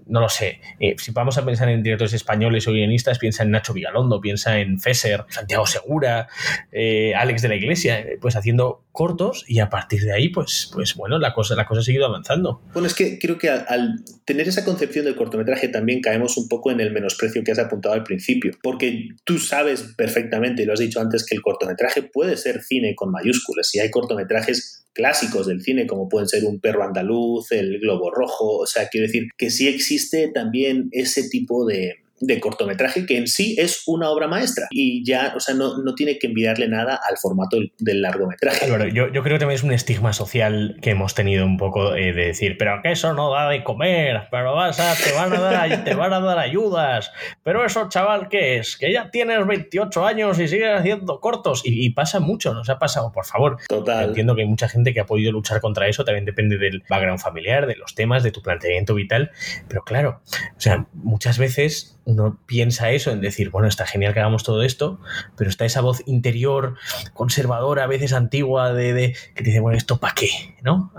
no 0.05 0.19
lo 0.19 0.29
sé, 0.29 0.61
eh, 0.79 0.95
si 0.97 1.11
vamos 1.11 1.37
a 1.37 1.45
pensar 1.45 1.69
en 1.69 1.81
directores 1.81 2.13
españoles 2.13 2.67
o 2.67 2.71
guionistas, 2.71 3.17
piensa 3.17 3.43
en 3.43 3.51
Nacho 3.51 3.73
Vigalondo, 3.73 4.21
piensa 4.21 4.59
en 4.59 4.79
Fesser, 4.79 5.25
Santiago 5.29 5.65
Segura, 5.65 6.27
eh, 6.71 7.13
Alex 7.15 7.41
de 7.41 7.49
la 7.49 7.55
Iglesia, 7.55 7.99
eh, 7.99 8.17
pues 8.21 8.35
haciendo 8.35 8.83
cortos 8.93 9.43
y 9.47 9.59
a 9.59 9.69
partir 9.69 10.03
de 10.03 10.13
ahí, 10.13 10.29
pues, 10.29 10.69
pues 10.71 10.95
bueno, 10.95 11.17
la 11.19 11.33
cosa, 11.33 11.55
la 11.55 11.65
cosa 11.65 11.81
ha 11.81 11.83
seguido 11.83 12.05
avanzando. 12.05 12.61
Bueno, 12.73 12.87
es 12.87 12.93
que 12.93 13.19
creo 13.19 13.37
que 13.37 13.49
al, 13.49 14.05
tener 14.23 14.47
esa 14.47 14.63
concepción 14.63 15.03
del 15.03 15.15
cortometraje 15.15 15.67
también 15.67 15.99
caemos 15.99 16.37
un 16.37 16.47
poco 16.47 16.71
en 16.71 16.79
el 16.79 16.93
menosprecio 16.93 17.43
que 17.43 17.51
has 17.51 17.59
apuntado 17.59 17.95
al 17.95 18.03
principio, 18.03 18.53
porque 18.61 19.09
tú 19.25 19.39
sabes 19.39 19.93
perfectamente, 19.97 20.63
y 20.63 20.65
lo 20.65 20.73
has 20.73 20.79
dicho 20.79 21.01
antes, 21.01 21.25
que 21.25 21.35
el 21.35 21.41
cortometraje 21.41 22.03
puede 22.03 22.37
ser 22.37 22.61
cine 22.61 22.93
con 22.95 23.11
mayúsculas 23.11 23.73
y 23.73 23.79
hay 23.79 23.89
cortometrajes 23.89 24.85
clásicos 24.93 25.47
del 25.47 25.61
cine, 25.61 25.87
como 25.87 26.07
pueden 26.07 26.27
ser 26.27 26.45
Un 26.45 26.59
perro 26.59 26.83
andaluz, 26.83 27.51
El 27.51 27.79
globo 27.79 28.11
rojo, 28.11 28.59
o 28.59 28.67
sea, 28.67 28.87
quiero 28.89 29.07
decir 29.07 29.23
que 29.37 29.49
sí 29.49 29.67
existe 29.67 30.29
también 30.31 30.89
ese 30.91 31.27
tipo 31.29 31.65
de, 31.65 32.02
de 32.25 32.39
cortometraje 32.39 33.05
que 33.05 33.17
en 33.17 33.27
sí 33.27 33.55
es 33.57 33.83
una 33.85 34.09
obra 34.09 34.27
maestra 34.27 34.67
y 34.71 35.03
ya, 35.05 35.33
o 35.35 35.39
sea, 35.39 35.55
no, 35.55 35.77
no 35.79 35.93
tiene 35.93 36.17
que 36.17 36.27
enviarle 36.27 36.67
nada 36.67 36.99
al 37.07 37.17
formato 37.17 37.57
del, 37.79 38.01
largometraje. 38.01 38.65
Claro, 38.65 38.87
yo, 38.87 39.11
yo, 39.11 39.23
creo 39.23 39.35
que 39.35 39.39
también 39.39 39.57
es 39.57 39.63
un 39.63 39.71
estigma 39.71 40.13
social 40.13 40.77
que 40.81 40.91
hemos 40.91 41.15
tenido 41.15 41.45
un 41.45 41.57
poco 41.57 41.95
eh, 41.95 42.13
de 42.13 42.25
decir, 42.27 42.57
pero 42.57 42.81
que 42.81 42.91
eso 42.91 43.13
no 43.13 43.31
da 43.31 43.49
de 43.49 43.63
comer, 43.63 44.27
pero 44.31 44.55
vas 44.55 44.79
a, 44.79 44.95
te, 44.95 45.13
van 45.13 45.33
a 45.33 45.39
dar, 45.39 45.83
te 45.83 45.95
van 45.95 46.13
a 46.13 46.19
dar 46.19 46.39
ayudas, 46.39 47.11
pero 47.43 47.65
eso, 47.65 47.87
chaval, 47.89 48.29
¿qué 48.29 48.57
es? 48.57 48.77
Que 48.77 48.91
ya 48.91 49.11
tienes 49.11 49.45
28 49.45 50.05
años 50.05 50.39
y 50.39 50.47
sigues 50.47 50.69
haciendo 50.77 51.19
cortos 51.19 51.61
y, 51.63 51.89
pasa 51.91 52.19
mucho, 52.19 52.53
nos 52.53 52.69
ha 52.69 52.79
pasado, 52.79 53.11
por 53.11 53.25
favor. 53.25 53.57
Total. 53.67 54.09
Entiendo 54.09 54.35
que 54.35 54.41
hay 54.41 54.47
mucha 54.47 54.69
gente 54.69 54.93
que 54.93 54.99
ha 54.99 55.05
podido 55.05 55.31
luchar 55.31 55.61
contra 55.61 55.87
eso, 55.87 56.03
también 56.03 56.25
depende 56.25 56.57
del 56.57 56.83
background 56.89 57.19
familiar, 57.19 57.67
de 57.67 57.75
los 57.75 57.95
temas, 57.95 58.23
de 58.23 58.31
tu 58.31 58.41
planteamiento 58.41 58.95
vital, 58.95 59.31
pero 59.67 59.83
claro, 59.83 60.21
o 60.57 60.61
sea, 60.61 60.87
muchas 60.93 61.37
veces 61.37 61.99
uno 62.13 62.39
piensa 62.45 62.91
eso 62.91 63.11
en 63.11 63.21
decir, 63.21 63.49
bueno, 63.49 63.67
está 63.67 63.85
genial 63.85 64.13
que 64.13 64.19
hagamos 64.19 64.43
todo 64.43 64.63
esto, 64.63 64.99
pero 65.37 65.49
está 65.49 65.65
esa 65.65 65.81
voz 65.81 66.01
interior, 66.05 66.75
conservadora, 67.13 67.83
a 67.83 67.87
veces 67.87 68.13
antigua, 68.13 68.73
de, 68.73 68.93
de 68.93 69.15
que 69.35 69.43
te 69.43 69.49
dice, 69.49 69.59
bueno, 69.59 69.77
¿esto 69.77 69.99
para 69.99 70.13
qué? 70.15 70.29
¿No? 70.63 70.93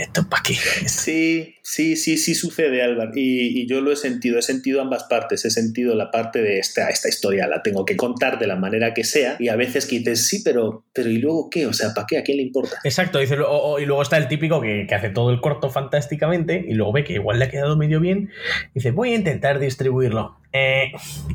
¿Esto 0.00 0.28
para 0.28 0.42
qué? 0.42 0.54
Sí, 0.54 1.56
sí, 1.62 1.96
sí, 1.96 2.16
sí 2.16 2.34
sucede, 2.34 2.82
Álvaro. 2.82 3.12
Y, 3.14 3.66
yo 3.66 3.80
lo 3.80 3.92
he 3.92 3.96
sentido, 3.96 4.38
he 4.38 4.42
sentido 4.42 4.80
ambas 4.80 5.04
partes. 5.04 5.44
He 5.44 5.50
sentido 5.50 5.94
la 5.94 6.10
parte 6.10 6.42
de 6.42 6.58
esta, 6.58 6.88
esta 6.88 7.08
historia, 7.08 7.46
la 7.46 7.62
tengo 7.62 7.84
que 7.84 7.96
contar 7.96 8.38
de 8.38 8.46
la 8.46 8.56
manera 8.56 8.94
que 8.94 9.04
sea, 9.04 9.36
y 9.38 9.48
a 9.48 9.56
veces 9.56 9.86
que 9.86 9.98
dices, 9.98 10.26
sí, 10.26 10.42
pero, 10.44 10.84
pero 10.92 11.10
¿y 11.10 11.18
luego 11.18 11.50
qué? 11.50 11.66
O 11.66 11.72
sea, 11.72 11.92
¿para 11.94 12.06
qué? 12.06 12.18
¿A 12.18 12.22
quién 12.22 12.38
le 12.38 12.44
importa? 12.44 12.78
Exacto, 12.84 13.18
dice, 13.18 13.34
y 13.34 13.84
luego 13.84 14.02
está 14.02 14.16
el 14.16 14.28
típico 14.28 14.60
que, 14.60 14.86
que, 14.88 14.94
hace 14.94 15.10
todo 15.10 15.30
el 15.30 15.40
corto 15.40 15.70
fantásticamente 15.70 16.64
y 16.66 16.74
luego 16.74 16.92
ve 16.92 17.04
que 17.04 17.14
igual 17.14 17.38
le 17.38 17.46
ha 17.46 17.50
quedado 17.50 17.76
medio 17.76 18.00
bien, 18.00 18.30
y 18.70 18.74
dice, 18.74 18.90
voy 18.90 19.12
a 19.12 19.16
intentar 19.16 19.58
distribuirlo. 19.58 20.40
Eh, 20.52 20.90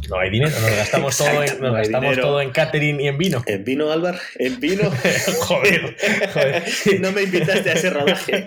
no 0.10 0.20
hay 0.20 0.30
dinero, 0.30 0.52
nos 0.60 0.76
gastamos, 0.76 1.18
todo, 1.20 1.44
en, 1.44 1.62
nos 1.62 1.74
gastamos 1.74 2.18
todo 2.18 2.42
en 2.42 2.52
catering 2.52 3.00
y 3.00 3.08
en 3.08 3.18
vino. 3.18 3.42
¿En 3.46 3.64
vino, 3.64 3.92
Álvaro? 3.92 4.18
¿En 4.36 4.60
vino? 4.60 4.92
joder, 5.40 5.96
joder. 6.34 6.64
no 7.00 7.12
me 7.14 7.24
invitaste 7.24 7.70
a 7.70 7.74
ese 7.74 7.90
rodaje. 7.90 8.46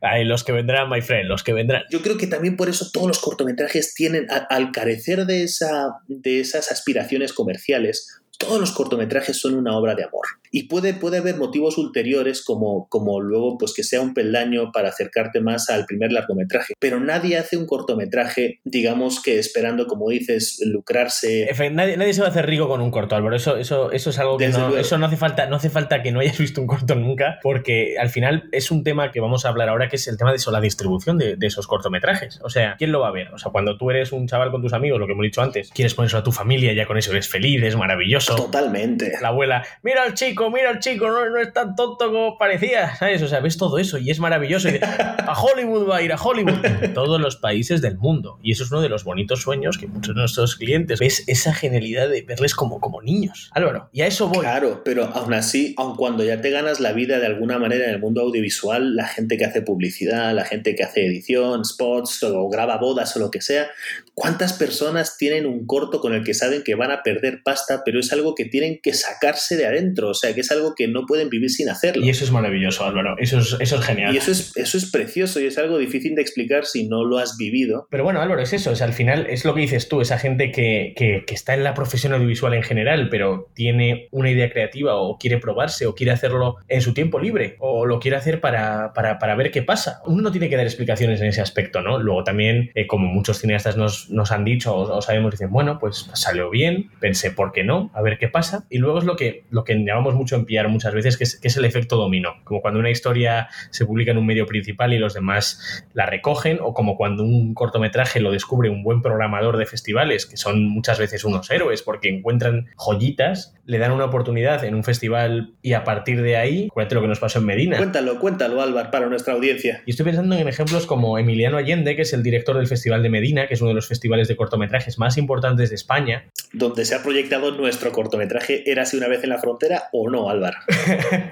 Ay, 0.00 0.24
los 0.24 0.44
que 0.44 0.52
vendrán, 0.52 0.90
my 0.90 1.00
friend, 1.00 1.28
los 1.28 1.42
que 1.42 1.54
vendrán. 1.54 1.84
Yo 1.90 2.02
creo 2.02 2.18
que 2.18 2.26
también 2.26 2.56
por 2.56 2.68
eso 2.68 2.90
todos 2.92 3.06
los 3.06 3.18
cortometrajes 3.18 3.94
tienen, 3.94 4.26
al 4.30 4.70
carecer 4.70 5.24
de, 5.24 5.44
esa, 5.44 5.94
de 6.08 6.40
esas 6.40 6.70
aspiraciones 6.70 7.32
comerciales, 7.32 8.20
todos 8.38 8.60
los 8.60 8.72
cortometrajes 8.72 9.38
son 9.38 9.54
una 9.54 9.76
obra 9.76 9.94
de 9.94 10.04
amor. 10.04 10.26
Y 10.50 10.64
puede, 10.64 10.94
puede 10.94 11.18
haber 11.18 11.36
motivos 11.36 11.76
ulteriores 11.78 12.42
como, 12.42 12.88
como 12.88 13.20
luego 13.20 13.58
pues 13.58 13.74
que 13.74 13.82
sea 13.82 14.00
un 14.00 14.14
peldaño 14.14 14.70
para 14.72 14.88
acercarte 14.88 15.40
más 15.40 15.70
al 15.70 15.86
primer 15.86 16.12
largometraje. 16.12 16.74
Pero 16.78 17.00
nadie 17.00 17.36
hace 17.36 17.56
un 17.56 17.66
cortometraje, 17.66 18.60
digamos 18.64 19.22
que 19.22 19.38
esperando, 19.38 19.86
como 19.86 20.08
dices, 20.08 20.60
lucrarse. 20.64 21.48
nadie, 21.72 21.96
nadie 21.96 22.14
se 22.14 22.20
va 22.20 22.28
a 22.28 22.30
hacer 22.30 22.46
rico 22.46 22.68
con 22.68 22.80
un 22.80 22.90
corto, 22.90 23.16
Álvaro. 23.16 23.36
Eso, 23.36 23.56
eso, 23.56 23.90
eso 23.90 24.10
es 24.10 24.18
algo 24.18 24.36
que 24.36 24.48
no, 24.48 24.76
eso 24.76 24.98
no 24.98 25.06
hace 25.06 25.16
falta, 25.16 25.46
no 25.46 25.56
hace 25.56 25.70
falta 25.70 26.02
que 26.02 26.12
no 26.12 26.20
hayas 26.20 26.38
visto 26.38 26.60
un 26.60 26.66
corto 26.66 26.94
nunca, 26.94 27.38
porque 27.42 27.96
al 27.98 28.08
final 28.08 28.48
es 28.52 28.70
un 28.70 28.84
tema 28.84 29.10
que 29.10 29.20
vamos 29.20 29.44
a 29.44 29.48
hablar 29.48 29.68
ahora, 29.68 29.88
que 29.88 29.96
es 29.96 30.06
el 30.08 30.16
tema 30.16 30.30
de 30.30 30.36
eso, 30.36 30.50
la 30.50 30.60
distribución 30.60 31.18
de, 31.18 31.36
de 31.36 31.46
esos 31.46 31.66
cortometrajes. 31.66 32.40
O 32.42 32.48
sea, 32.48 32.76
¿quién 32.78 32.92
lo 32.92 33.00
va 33.00 33.08
a 33.08 33.12
ver? 33.12 33.32
O 33.34 33.38
sea, 33.38 33.52
cuando 33.52 33.76
tú 33.76 33.90
eres 33.90 34.12
un 34.12 34.26
chaval 34.26 34.50
con 34.50 34.62
tus 34.62 34.72
amigos, 34.72 34.98
lo 35.00 35.06
que 35.06 35.12
hemos 35.12 35.24
dicho 35.24 35.42
antes, 35.42 35.70
quieres 35.70 35.94
ponerlo 35.94 36.18
a 36.18 36.24
tu 36.24 36.32
familia, 36.32 36.72
ya 36.72 36.86
con 36.86 36.96
eso 36.96 37.10
eres 37.10 37.28
feliz, 37.28 37.62
es 37.62 37.76
maravilloso 37.76 38.25
Totalmente. 38.34 39.12
La 39.20 39.28
abuela, 39.28 39.64
mira 39.82 40.02
al 40.02 40.14
chico, 40.14 40.50
mira 40.50 40.70
al 40.70 40.78
chico, 40.80 41.08
no, 41.08 41.28
no 41.28 41.38
es 41.38 41.52
tan 41.52 41.76
tonto 41.76 42.06
como 42.06 42.38
parecía, 42.38 42.96
¿sabes? 42.96 43.22
O 43.22 43.28
sea, 43.28 43.40
ves 43.40 43.56
todo 43.56 43.78
eso 43.78 43.98
y 43.98 44.10
es 44.10 44.18
maravilloso. 44.18 44.68
a 44.80 45.34
Hollywood 45.40 45.88
va 45.88 45.98
a 45.98 46.02
ir, 46.02 46.12
a 46.12 46.16
Hollywood. 46.16 46.64
En 46.86 46.94
todos 46.94 47.20
los 47.20 47.36
países 47.36 47.80
del 47.80 47.96
mundo. 47.96 48.38
Y 48.42 48.52
eso 48.52 48.64
es 48.64 48.70
uno 48.70 48.80
de 48.80 48.88
los 48.88 49.04
bonitos 49.04 49.42
sueños 49.42 49.78
que 49.78 49.86
muchos 49.86 50.14
de 50.14 50.20
nuestros 50.20 50.56
clientes 50.56 51.00
ves 51.00 51.24
esa 51.26 51.54
genialidad 51.54 52.08
de 52.08 52.22
verles 52.22 52.54
como, 52.54 52.80
como 52.80 53.02
niños. 53.02 53.50
Álvaro, 53.52 53.88
y 53.92 54.02
a 54.02 54.06
eso 54.06 54.28
voy. 54.28 54.40
Claro, 54.40 54.82
pero 54.84 55.04
aún 55.04 55.34
así, 55.34 55.74
aun 55.76 55.96
cuando 55.96 56.24
ya 56.24 56.40
te 56.40 56.50
ganas 56.50 56.80
la 56.80 56.92
vida 56.92 57.18
de 57.18 57.26
alguna 57.26 57.58
manera 57.58 57.84
en 57.84 57.90
el 57.90 58.00
mundo 58.00 58.22
audiovisual, 58.22 58.94
la 58.94 59.06
gente 59.06 59.36
que 59.36 59.44
hace 59.44 59.62
publicidad, 59.62 60.34
la 60.34 60.44
gente 60.44 60.74
que 60.74 60.82
hace 60.82 61.06
edición, 61.06 61.64
spots 61.64 62.22
o 62.24 62.48
graba 62.48 62.76
bodas 62.78 63.16
o 63.16 63.20
lo 63.20 63.30
que 63.30 63.40
sea, 63.40 63.68
¿cuántas 64.16 64.54
personas 64.54 65.18
tienen 65.18 65.44
un 65.44 65.66
corto 65.66 66.00
con 66.00 66.14
el 66.14 66.24
que 66.24 66.32
saben 66.32 66.62
que 66.64 66.74
van 66.74 66.90
a 66.90 67.02
perder 67.02 67.42
pasta, 67.44 67.82
pero 67.84 68.00
es 68.00 68.10
algo 68.14 68.34
que 68.34 68.46
tienen 68.46 68.80
que 68.82 68.94
sacarse 68.94 69.58
de 69.58 69.66
adentro, 69.66 70.08
o 70.08 70.14
sea, 70.14 70.34
que 70.34 70.40
es 70.40 70.50
algo 70.50 70.74
que 70.74 70.88
no 70.88 71.04
pueden 71.04 71.28
vivir 71.28 71.50
sin 71.50 71.68
hacerlo. 71.68 72.02
Y 72.02 72.08
eso 72.08 72.24
es 72.24 72.30
maravilloso, 72.30 72.84
Álvaro, 72.86 73.14
eso 73.18 73.38
es, 73.38 73.56
eso 73.60 73.76
es 73.76 73.84
genial. 73.84 74.14
Y 74.14 74.16
eso 74.16 74.32
es, 74.32 74.56
eso 74.56 74.78
es 74.78 74.90
precioso 74.90 75.38
y 75.38 75.44
es 75.44 75.58
algo 75.58 75.76
difícil 75.76 76.14
de 76.14 76.22
explicar 76.22 76.64
si 76.64 76.88
no 76.88 77.04
lo 77.04 77.18
has 77.18 77.36
vivido. 77.36 77.86
Pero 77.90 78.04
bueno, 78.04 78.22
Álvaro, 78.22 78.40
es 78.40 78.54
eso, 78.54 78.72
al 78.82 78.94
final 78.94 79.26
es 79.28 79.44
lo 79.44 79.54
que 79.54 79.60
dices 79.60 79.86
tú, 79.86 80.00
esa 80.00 80.18
gente 80.18 80.50
que, 80.50 80.94
que, 80.96 81.22
está 81.34 81.52
en 81.52 81.64
la 81.64 81.74
profesión 81.74 82.14
audiovisual 82.14 82.54
en 82.54 82.62
general, 82.62 83.10
pero 83.10 83.50
tiene 83.54 84.08
una 84.12 84.30
idea 84.30 84.50
creativa 84.50 84.96
o 84.96 85.18
quiere 85.18 85.36
probarse 85.36 85.84
o 85.84 85.94
quiere 85.94 86.12
hacerlo 86.12 86.56
en 86.68 86.80
su 86.80 86.94
tiempo 86.94 87.18
libre 87.18 87.56
o 87.58 87.84
lo 87.84 88.00
quiere 88.00 88.16
hacer 88.16 88.40
para, 88.40 88.94
para, 88.94 89.18
para 89.18 89.34
ver 89.34 89.50
qué 89.50 89.60
pasa. 89.60 90.00
Uno 90.06 90.22
no 90.22 90.32
tiene 90.32 90.48
que 90.48 90.56
dar 90.56 90.64
explicaciones 90.64 91.20
en 91.20 91.26
ese 91.26 91.42
aspecto, 91.42 91.82
¿no? 91.82 91.98
Luego 91.98 92.24
también, 92.24 92.70
eh, 92.74 92.86
como 92.86 93.08
muchos 93.08 93.40
cineastas 93.40 93.76
nos, 93.76 94.05
nos 94.10 94.32
han 94.32 94.44
dicho 94.44 94.76
o, 94.76 95.02
sabemos, 95.02 95.32
dicen, 95.32 95.50
bueno, 95.50 95.78
pues 95.78 96.10
salió 96.14 96.50
bien, 96.50 96.90
pensé, 97.00 97.30
¿por 97.30 97.52
qué 97.52 97.64
no? 97.64 97.90
A 97.94 98.02
ver 98.02 98.18
qué 98.18 98.28
pasa 98.28 98.64
y 98.70 98.78
luego 98.78 98.98
es 98.98 99.04
lo 99.04 99.16
que, 99.16 99.44
lo 99.50 99.64
que 99.64 99.74
llamamos 99.74 100.14
mucho 100.14 100.36
en 100.36 100.46
PR 100.46 100.68
muchas 100.68 100.94
veces, 100.94 101.16
que 101.16 101.24
es, 101.24 101.38
que 101.40 101.48
es 101.48 101.56
el 101.56 101.64
efecto 101.64 101.96
dominó. 101.96 102.34
Como 102.44 102.60
cuando 102.60 102.80
una 102.80 102.90
historia 102.90 103.48
se 103.70 103.86
publica 103.86 104.12
en 104.12 104.18
un 104.18 104.26
medio 104.26 104.46
principal 104.46 104.92
y 104.92 104.98
los 104.98 105.14
demás 105.14 105.84
la 105.94 106.06
recogen, 106.06 106.58
o 106.60 106.74
como 106.74 106.96
cuando 106.96 107.24
un 107.24 107.54
cortometraje 107.54 108.20
lo 108.20 108.32
descubre 108.32 108.70
un 108.70 108.82
buen 108.82 109.02
programador 109.02 109.56
de 109.56 109.66
festivales, 109.66 110.26
que 110.26 110.36
son 110.36 110.64
muchas 110.68 110.98
veces 110.98 111.24
unos 111.24 111.50
héroes 111.50 111.82
porque 111.82 112.08
encuentran 112.08 112.66
joyitas, 112.76 113.55
le 113.66 113.78
dan 113.78 113.90
una 113.90 114.04
oportunidad 114.04 114.64
en 114.64 114.74
un 114.74 114.84
festival 114.84 115.54
y 115.60 115.72
a 115.72 115.82
partir 115.82 116.22
de 116.22 116.36
ahí, 116.36 116.68
cuéntate 116.68 116.94
lo 116.94 117.00
que 117.02 117.08
nos 117.08 117.18
pasó 117.18 117.40
en 117.40 117.46
Medina. 117.46 117.76
Cuéntalo, 117.76 118.18
cuéntalo, 118.20 118.62
Álvaro, 118.62 118.90
para 118.92 119.06
nuestra 119.08 119.34
audiencia. 119.34 119.82
Y 119.86 119.90
estoy 119.90 120.06
pensando 120.06 120.36
en 120.36 120.46
ejemplos 120.46 120.86
como 120.86 121.18
Emiliano 121.18 121.56
Allende, 121.56 121.96
que 121.96 122.02
es 122.02 122.12
el 122.12 122.22
director 122.22 122.56
del 122.56 122.68
Festival 122.68 123.02
de 123.02 123.10
Medina, 123.10 123.48
que 123.48 123.54
es 123.54 123.60
uno 123.60 123.70
de 123.70 123.74
los 123.74 123.88
festivales 123.88 124.28
de 124.28 124.36
cortometrajes 124.36 124.98
más 124.98 125.18
importantes 125.18 125.70
de 125.70 125.74
España. 125.74 126.30
Donde 126.52 126.84
se 126.84 126.94
ha 126.94 127.02
proyectado 127.02 127.50
nuestro 127.50 127.90
cortometraje 127.90 128.70
era 128.70 128.82
así 128.82 128.96
una 128.96 129.08
vez 129.08 129.24
en 129.24 129.30
la 129.30 129.38
frontera 129.38 129.84
o 129.92 130.08
no, 130.08 130.30
Álvaro? 130.30 130.56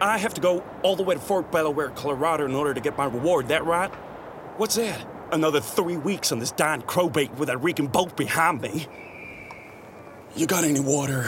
I 0.01 0.19
have 0.19 0.35
to 0.35 0.41
go 0.41 0.63
all 0.83 0.97
the 0.97 1.05
way 1.05 1.15
to 1.15 1.23
Fort 1.23 1.53
Belvoir, 1.53 1.91
Colorado 1.95 2.47
in 2.47 2.55
order 2.55 2.75
to 2.75 2.81
get 2.81 2.99
my 2.99 3.07
reward, 3.07 3.47
that 3.49 3.65
right? 3.65 3.93
What's 4.57 4.75
that? 4.75 5.07
Another 5.31 5.61
three 5.61 5.97
weeks 5.97 6.33
on 6.33 6.41
this 6.41 6.53
darn 6.53 6.83
crowbait 6.83 7.37
with 7.39 7.49
a 7.49 7.57
reeking 7.57 7.87
boat 7.87 8.17
behind 8.17 8.61
me. 8.61 8.87
You 10.37 10.47
got 10.47 10.65
any 10.65 10.81
water? 10.81 11.27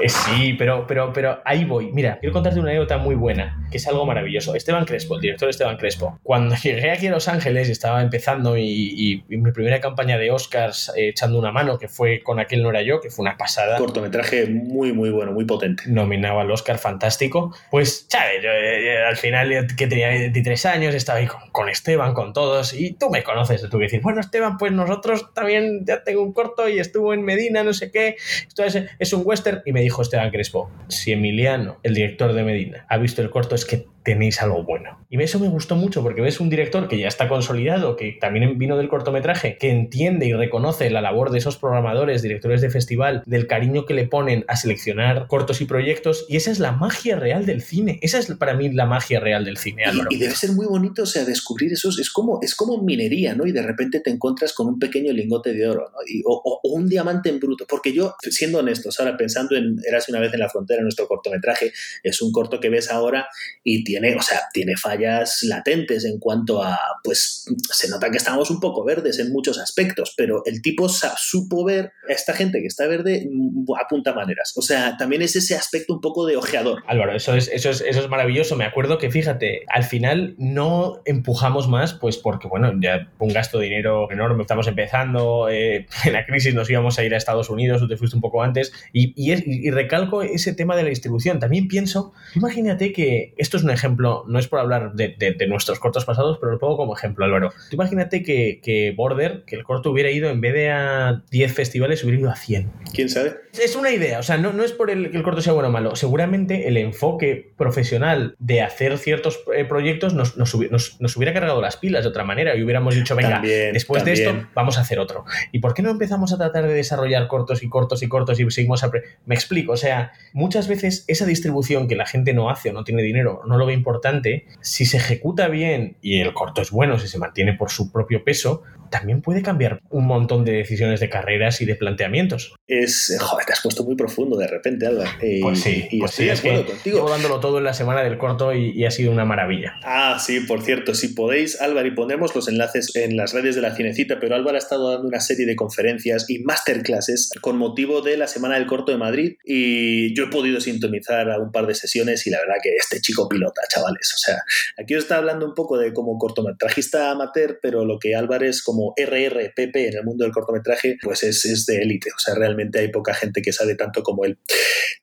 Eh, 0.00 0.08
sí, 0.08 0.54
pero, 0.58 0.86
pero, 0.86 1.12
pero 1.12 1.40
ahí 1.44 1.64
voy. 1.64 1.92
Mira, 1.92 2.18
quiero 2.18 2.32
contarte 2.32 2.58
una 2.58 2.70
anécdota 2.70 2.98
muy 2.98 3.14
buena, 3.14 3.66
que 3.70 3.76
es 3.76 3.86
algo 3.86 4.04
maravilloso. 4.04 4.54
Esteban 4.54 4.84
Crespo, 4.84 5.16
el 5.16 5.20
director 5.20 5.48
Esteban 5.48 5.76
Crespo. 5.76 6.18
Cuando 6.22 6.54
llegué 6.62 6.90
aquí 6.90 7.06
a 7.06 7.10
Los 7.10 7.28
Ángeles, 7.28 7.68
estaba 7.68 8.02
empezando 8.02 8.56
y, 8.58 9.24
mi 9.28 9.52
primera 9.52 9.80
campaña 9.80 10.18
de 10.18 10.30
Oscars 10.30 10.92
eh, 10.96 11.08
echando 11.08 11.38
una 11.38 11.52
mano, 11.52 11.78
que 11.78 11.88
fue 11.88 12.22
con 12.22 12.40
aquel 12.40 12.62
no 12.62 12.70
era 12.70 12.82
yo, 12.82 13.00
que 13.00 13.10
fue 13.10 13.22
una 13.24 13.36
pasada. 13.36 13.78
Cortometraje 13.78 14.46
muy, 14.46 14.92
muy 14.92 15.10
bueno, 15.10 15.32
muy 15.32 15.44
potente. 15.44 15.84
Nominaba 15.86 16.42
al 16.42 16.50
Oscar, 16.50 16.78
fantástico. 16.78 17.54
Pues, 17.70 18.06
¿sabes? 18.08 18.42
Yo, 18.42 18.50
eh, 18.50 19.04
al 19.04 19.16
final, 19.16 19.66
que 19.76 19.86
tenía 19.86 20.08
23 20.08 20.66
años, 20.66 20.94
estaba 20.94 21.18
ahí 21.18 21.28
con, 21.52 21.68
Esteban, 21.68 22.14
con 22.14 22.32
todos, 22.32 22.74
y 22.74 22.92
tú 22.92 23.10
me 23.10 23.22
conoces. 23.22 23.62
Tuve 23.62 23.82
que 23.82 23.84
decir, 23.84 24.00
bueno, 24.02 24.20
Esteban, 24.20 24.58
pues 24.58 24.72
nosotros 24.72 25.32
también 25.32 25.84
ya 25.84 26.02
tengo 26.02 26.22
un 26.22 26.32
corto 26.32 26.68
y 26.68 26.78
estuvo 26.78 27.14
en 27.14 27.22
Medina, 27.22 27.62
no 27.62 27.72
sé 27.72 27.90
qué. 27.90 28.16
Esto 28.46 28.64
es, 28.64 28.78
es 28.98 29.12
un 29.12 29.22
western 29.24 29.41
y 29.64 29.72
me 29.72 29.80
dijo 29.80 30.02
Esteban 30.02 30.30
Crespo, 30.30 30.70
si 30.88 31.12
Emiliano, 31.12 31.78
el 31.82 31.94
director 31.94 32.32
de 32.32 32.42
Medina, 32.42 32.86
ha 32.88 32.98
visto 32.98 33.22
el 33.22 33.30
corto 33.30 33.54
es 33.54 33.64
que 33.64 33.86
tenéis 34.02 34.42
algo 34.42 34.64
bueno. 34.64 35.06
Y 35.10 35.20
eso 35.22 35.38
me 35.38 35.48
gustó 35.48 35.76
mucho 35.76 36.02
porque 36.02 36.20
ves 36.20 36.40
un 36.40 36.50
director 36.50 36.88
que 36.88 36.98
ya 36.98 37.08
está 37.08 37.28
consolidado, 37.28 37.96
que 37.96 38.16
también 38.20 38.58
vino 38.58 38.76
del 38.76 38.88
cortometraje, 38.88 39.56
que 39.58 39.70
entiende 39.70 40.26
y 40.26 40.32
reconoce 40.32 40.90
la 40.90 41.00
labor 41.00 41.30
de 41.30 41.38
esos 41.38 41.56
programadores, 41.58 42.22
directores 42.22 42.60
de 42.60 42.70
festival, 42.70 43.22
del 43.26 43.46
cariño 43.46 43.86
que 43.86 43.94
le 43.94 44.06
ponen 44.06 44.44
a 44.48 44.56
seleccionar 44.56 45.26
cortos 45.26 45.60
y 45.60 45.66
proyectos. 45.66 46.26
Y 46.28 46.36
esa 46.36 46.50
es 46.50 46.58
la 46.58 46.72
magia 46.72 47.16
real 47.16 47.46
del 47.46 47.62
cine. 47.62 47.98
Esa 48.02 48.18
es 48.18 48.26
para 48.36 48.54
mí 48.54 48.70
la 48.70 48.86
magia 48.86 49.20
real 49.20 49.44
del 49.44 49.56
cine. 49.56 49.84
Y, 50.10 50.18
debe 50.18 50.34
ser 50.34 50.52
muy 50.52 50.66
bonito, 50.66 51.02
o 51.02 51.06
sea, 51.06 51.24
descubrir 51.24 51.72
esos. 51.72 51.98
Es 51.98 52.10
como, 52.10 52.40
es 52.42 52.54
como 52.54 52.82
minería, 52.82 53.34
¿no? 53.34 53.46
Y 53.46 53.52
de 53.52 53.62
repente 53.62 54.00
te 54.00 54.10
encuentras 54.10 54.52
con 54.52 54.66
un 54.66 54.78
pequeño 54.78 55.12
lingote 55.12 55.52
de 55.52 55.68
oro, 55.68 55.90
¿no? 55.92 55.98
o, 56.26 56.60
un 56.64 56.88
diamante 56.88 57.28
en 57.28 57.38
bruto. 57.38 57.66
Porque 57.68 57.92
yo, 57.92 58.14
siendo 58.20 58.58
honestos, 58.58 58.98
ahora 58.98 59.16
pensando 59.16 59.56
en 59.56 59.76
Eras 59.86 60.08
una 60.08 60.20
vez 60.20 60.32
en 60.32 60.40
la 60.40 60.48
frontera, 60.48 60.82
nuestro 60.82 61.06
cortometraje, 61.06 61.72
es 62.02 62.22
un 62.22 62.32
corto 62.32 62.60
que 62.60 62.68
ves 62.68 62.90
ahora 62.90 63.28
y 63.62 63.84
tiene, 63.92 64.16
o 64.16 64.22
sea, 64.22 64.40
tiene 64.54 64.74
fallas 64.76 65.40
latentes 65.42 66.06
en 66.06 66.18
cuanto 66.18 66.62
a, 66.62 66.78
pues, 67.04 67.44
se 67.72 67.90
nota 67.90 68.10
que 68.10 68.16
estamos 68.16 68.50
un 68.50 68.58
poco 68.58 68.84
verdes 68.84 69.18
en 69.18 69.30
muchos 69.30 69.58
aspectos, 69.58 70.14
pero 70.16 70.42
el 70.46 70.62
tipo 70.62 70.88
supo 70.88 71.62
ver 71.62 71.92
a 72.08 72.12
esta 72.12 72.32
gente 72.32 72.60
que 72.60 72.68
está 72.68 72.86
verde 72.86 73.28
mm, 73.30 73.66
apunta 73.78 74.14
maneras. 74.14 74.54
O 74.56 74.62
sea, 74.62 74.96
también 74.96 75.20
es 75.20 75.36
ese 75.36 75.54
aspecto 75.56 75.92
un 75.92 76.00
poco 76.00 76.24
de 76.24 76.36
ojeador. 76.36 76.82
Álvaro, 76.86 77.14
eso 77.14 77.34
es, 77.34 77.48
eso 77.52 77.68
es, 77.68 77.82
eso 77.82 78.00
es 78.00 78.08
maravilloso. 78.08 78.56
Me 78.56 78.64
acuerdo 78.64 78.96
que, 78.96 79.10
fíjate, 79.10 79.64
al 79.68 79.84
final 79.84 80.36
no 80.38 81.02
empujamos 81.04 81.68
más, 81.68 81.92
pues 81.92 82.16
porque, 82.16 82.48
bueno, 82.48 82.72
ya 82.80 83.10
un 83.18 83.28
gasto 83.28 83.58
de 83.58 83.66
dinero 83.66 84.10
enorme, 84.10 84.40
estamos 84.40 84.68
empezando, 84.68 85.50
eh, 85.50 85.86
en 86.06 86.12
la 86.14 86.24
crisis 86.24 86.54
nos 86.54 86.70
íbamos 86.70 86.98
a 86.98 87.04
ir 87.04 87.12
a 87.12 87.18
Estados 87.18 87.50
Unidos, 87.50 87.82
tú 87.82 87.88
te 87.88 87.98
fuiste 87.98 88.16
un 88.16 88.22
poco 88.22 88.42
antes, 88.42 88.72
y, 88.94 89.12
y, 89.16 89.70
recalco 89.70 90.22
ese 90.22 90.54
tema 90.54 90.76
de 90.76 90.82
la 90.82 90.88
distribución. 90.88 91.40
También 91.40 91.68
pienso, 91.68 92.14
imagínate 92.34 92.92
que 92.94 93.34
esto 93.36 93.58
es 93.58 93.64
un 93.64 93.70
ejemplo, 93.70 93.81
no 93.88 94.38
es 94.38 94.48
por 94.48 94.60
hablar 94.60 94.92
de, 94.94 95.14
de, 95.18 95.46
nuestros 95.46 95.78
cortos 95.78 96.04
pasados, 96.04 96.38
pero 96.40 96.52
lo 96.52 96.58
pongo 96.58 96.76
como 96.76 96.96
ejemplo, 96.96 97.24
Álvaro. 97.24 97.50
Tú 97.70 97.76
imagínate 97.76 98.22
que, 98.22 98.60
que 98.62 98.92
Border, 98.96 99.44
que 99.46 99.56
el 99.56 99.64
corto 99.64 99.90
hubiera 99.90 100.10
ido 100.10 100.30
en 100.30 100.40
vez 100.40 100.54
de 100.54 100.70
a 100.70 101.22
10 101.30 101.52
festivales, 101.52 102.02
hubiera 102.04 102.20
ido 102.20 102.30
a 102.30 102.36
100. 102.36 102.70
¿Quién 102.94 103.08
sabe? 103.08 103.34
Es 103.60 103.76
una 103.76 103.90
idea, 103.90 104.18
o 104.18 104.22
sea, 104.22 104.38
no, 104.38 104.52
no 104.52 104.64
es 104.64 104.72
por 104.72 104.90
el 104.90 105.10
que 105.10 105.16
el 105.16 105.22
corto 105.22 105.42
sea 105.42 105.52
bueno 105.52 105.68
o 105.68 105.72
malo. 105.72 105.96
Seguramente 105.96 106.68
el 106.68 106.76
enfoque 106.76 107.52
profesional 107.56 108.34
de 108.38 108.62
hacer 108.62 108.98
ciertos 108.98 109.40
eh, 109.54 109.64
proyectos 109.64 110.14
nos, 110.14 110.36
nos, 110.36 110.54
nos, 111.00 111.16
hubiera 111.16 111.32
cargado 111.32 111.60
las 111.60 111.76
pilas 111.76 112.04
de 112.04 112.08
otra 112.08 112.24
manera 112.24 112.56
y 112.56 112.62
hubiéramos 112.62 112.94
dicho, 112.94 113.14
venga, 113.14 113.40
después 113.40 114.04
de 114.04 114.12
esto 114.12 114.46
vamos 114.54 114.78
a 114.78 114.82
hacer 114.82 114.98
otro. 114.98 115.24
¿Y 115.52 115.58
por 115.58 115.74
qué 115.74 115.82
no 115.82 115.90
empezamos 115.90 116.32
a 116.32 116.38
tratar 116.38 116.66
de 116.66 116.74
desarrollar 116.74 117.28
cortos 117.28 117.62
y 117.62 117.68
cortos 117.68 118.02
y 118.02 118.08
cortos 118.08 118.40
y 118.40 118.50
seguimos 118.50 118.82
a... 118.84 118.90
Me 119.26 119.34
explico, 119.34 119.72
o 119.72 119.76
sea, 119.76 120.12
muchas 120.32 120.68
veces 120.68 121.04
esa 121.08 121.26
distribución 121.26 121.88
que 121.88 121.96
la 121.96 122.06
gente 122.06 122.32
no 122.32 122.50
hace 122.50 122.70
o 122.70 122.72
no 122.72 122.84
tiene 122.84 123.02
dinero, 123.02 123.42
no 123.46 123.58
lo 123.58 123.66
ve 123.66 123.71
importante, 123.72 124.46
si 124.60 124.84
se 124.86 124.98
ejecuta 124.98 125.48
bien 125.48 125.96
y 126.00 126.20
el 126.20 126.32
corto 126.32 126.62
es 126.62 126.70
bueno, 126.70 126.98
si 126.98 127.08
se 127.08 127.18
mantiene 127.18 127.54
por 127.54 127.70
su 127.70 127.90
propio 127.90 128.24
peso, 128.24 128.62
también 128.92 129.22
puede 129.22 129.42
cambiar 129.42 129.80
un 129.90 130.06
montón 130.06 130.44
de 130.44 130.52
decisiones 130.52 131.00
de 131.00 131.08
carreras 131.08 131.60
y 131.62 131.64
de 131.64 131.74
planteamientos. 131.74 132.54
Es, 132.68 133.16
joder, 133.18 133.46
te 133.46 133.54
has 133.54 133.60
puesto 133.62 133.82
muy 133.82 133.96
profundo 133.96 134.36
de 134.36 134.46
repente, 134.46 134.86
Álvaro. 134.86 135.10
pues 135.40 135.60
sí, 135.60 135.88
y 135.90 135.98
pues 135.98 136.12
sí, 136.12 136.28
es 136.28 136.42
que 136.42 136.64
contigo. 136.64 136.98
Llevo 136.98 137.10
dándolo 137.10 137.40
todo 137.40 137.58
en 137.58 137.64
la 137.64 137.74
semana 137.74 138.04
del 138.04 138.18
corto 138.18 138.54
y, 138.54 138.84
ha 138.84 138.90
sido 138.90 139.10
una 139.10 139.24
maravilla. 139.24 139.74
Ah, 139.84 140.18
sí, 140.24 140.40
por 140.40 140.62
cierto, 140.62 140.94
si 140.94 141.08
podéis, 141.08 141.60
Álvaro, 141.60 141.88
y 141.88 141.92
pondremos 141.92 142.34
los 142.34 142.48
enlaces 142.48 142.94
en 142.94 143.16
las 143.16 143.32
redes 143.32 143.54
de 143.54 143.62
la 143.62 143.74
Cinecita, 143.74 144.20
pero 144.20 144.34
Álvaro 144.34 144.56
ha 144.56 144.58
estado 144.58 144.90
dando 144.90 145.08
una 145.08 145.20
serie 145.20 145.46
de 145.46 145.56
conferencias 145.56 146.28
y 146.28 146.40
masterclasses 146.40 147.30
con 147.40 147.56
motivo 147.56 148.02
de 148.02 148.18
la 148.18 148.26
Semana 148.26 148.56
del 148.56 148.66
Corto 148.66 148.92
de 148.92 148.98
Madrid 148.98 149.36
y 149.44 150.14
yo 150.14 150.24
he 150.24 150.28
podido 150.28 150.60
sintonizar 150.60 151.30
a 151.30 151.38
un 151.38 151.50
par 151.50 151.66
de 151.66 151.74
sesiones 151.74 152.26
y 152.26 152.30
la 152.30 152.40
verdad 152.40 152.56
que 152.62 152.74
este 152.76 153.00
chico 153.00 153.28
pilota, 153.28 153.61
chavales. 153.68 154.12
O 154.14 154.18
sea, 154.18 154.38
aquí 154.78 154.94
os 154.94 155.04
está 155.04 155.16
hablando 155.16 155.46
un 155.46 155.54
poco 155.54 155.78
de 155.78 155.92
como 155.92 156.18
cortometrajista 156.18 157.10
amateur, 157.10 157.58
pero 157.62 157.84
lo 157.84 157.98
que 157.98 158.14
Álvaro 158.14 158.46
es 158.46 158.62
como 158.62 158.94
RRPP 158.96 159.76
en 159.76 159.98
el 159.98 160.04
mundo 160.04 160.24
del 160.24 160.32
cortometraje, 160.32 160.98
pues 161.02 161.22
es, 161.22 161.44
es 161.44 161.66
de 161.66 161.82
élite. 161.82 162.10
O 162.14 162.18
sea, 162.18 162.34
realmente 162.34 162.78
hay 162.78 162.88
poca 162.88 163.14
gente 163.14 163.42
que 163.42 163.52
sabe 163.52 163.74
tanto 163.74 164.02
como 164.02 164.24
él. 164.24 164.38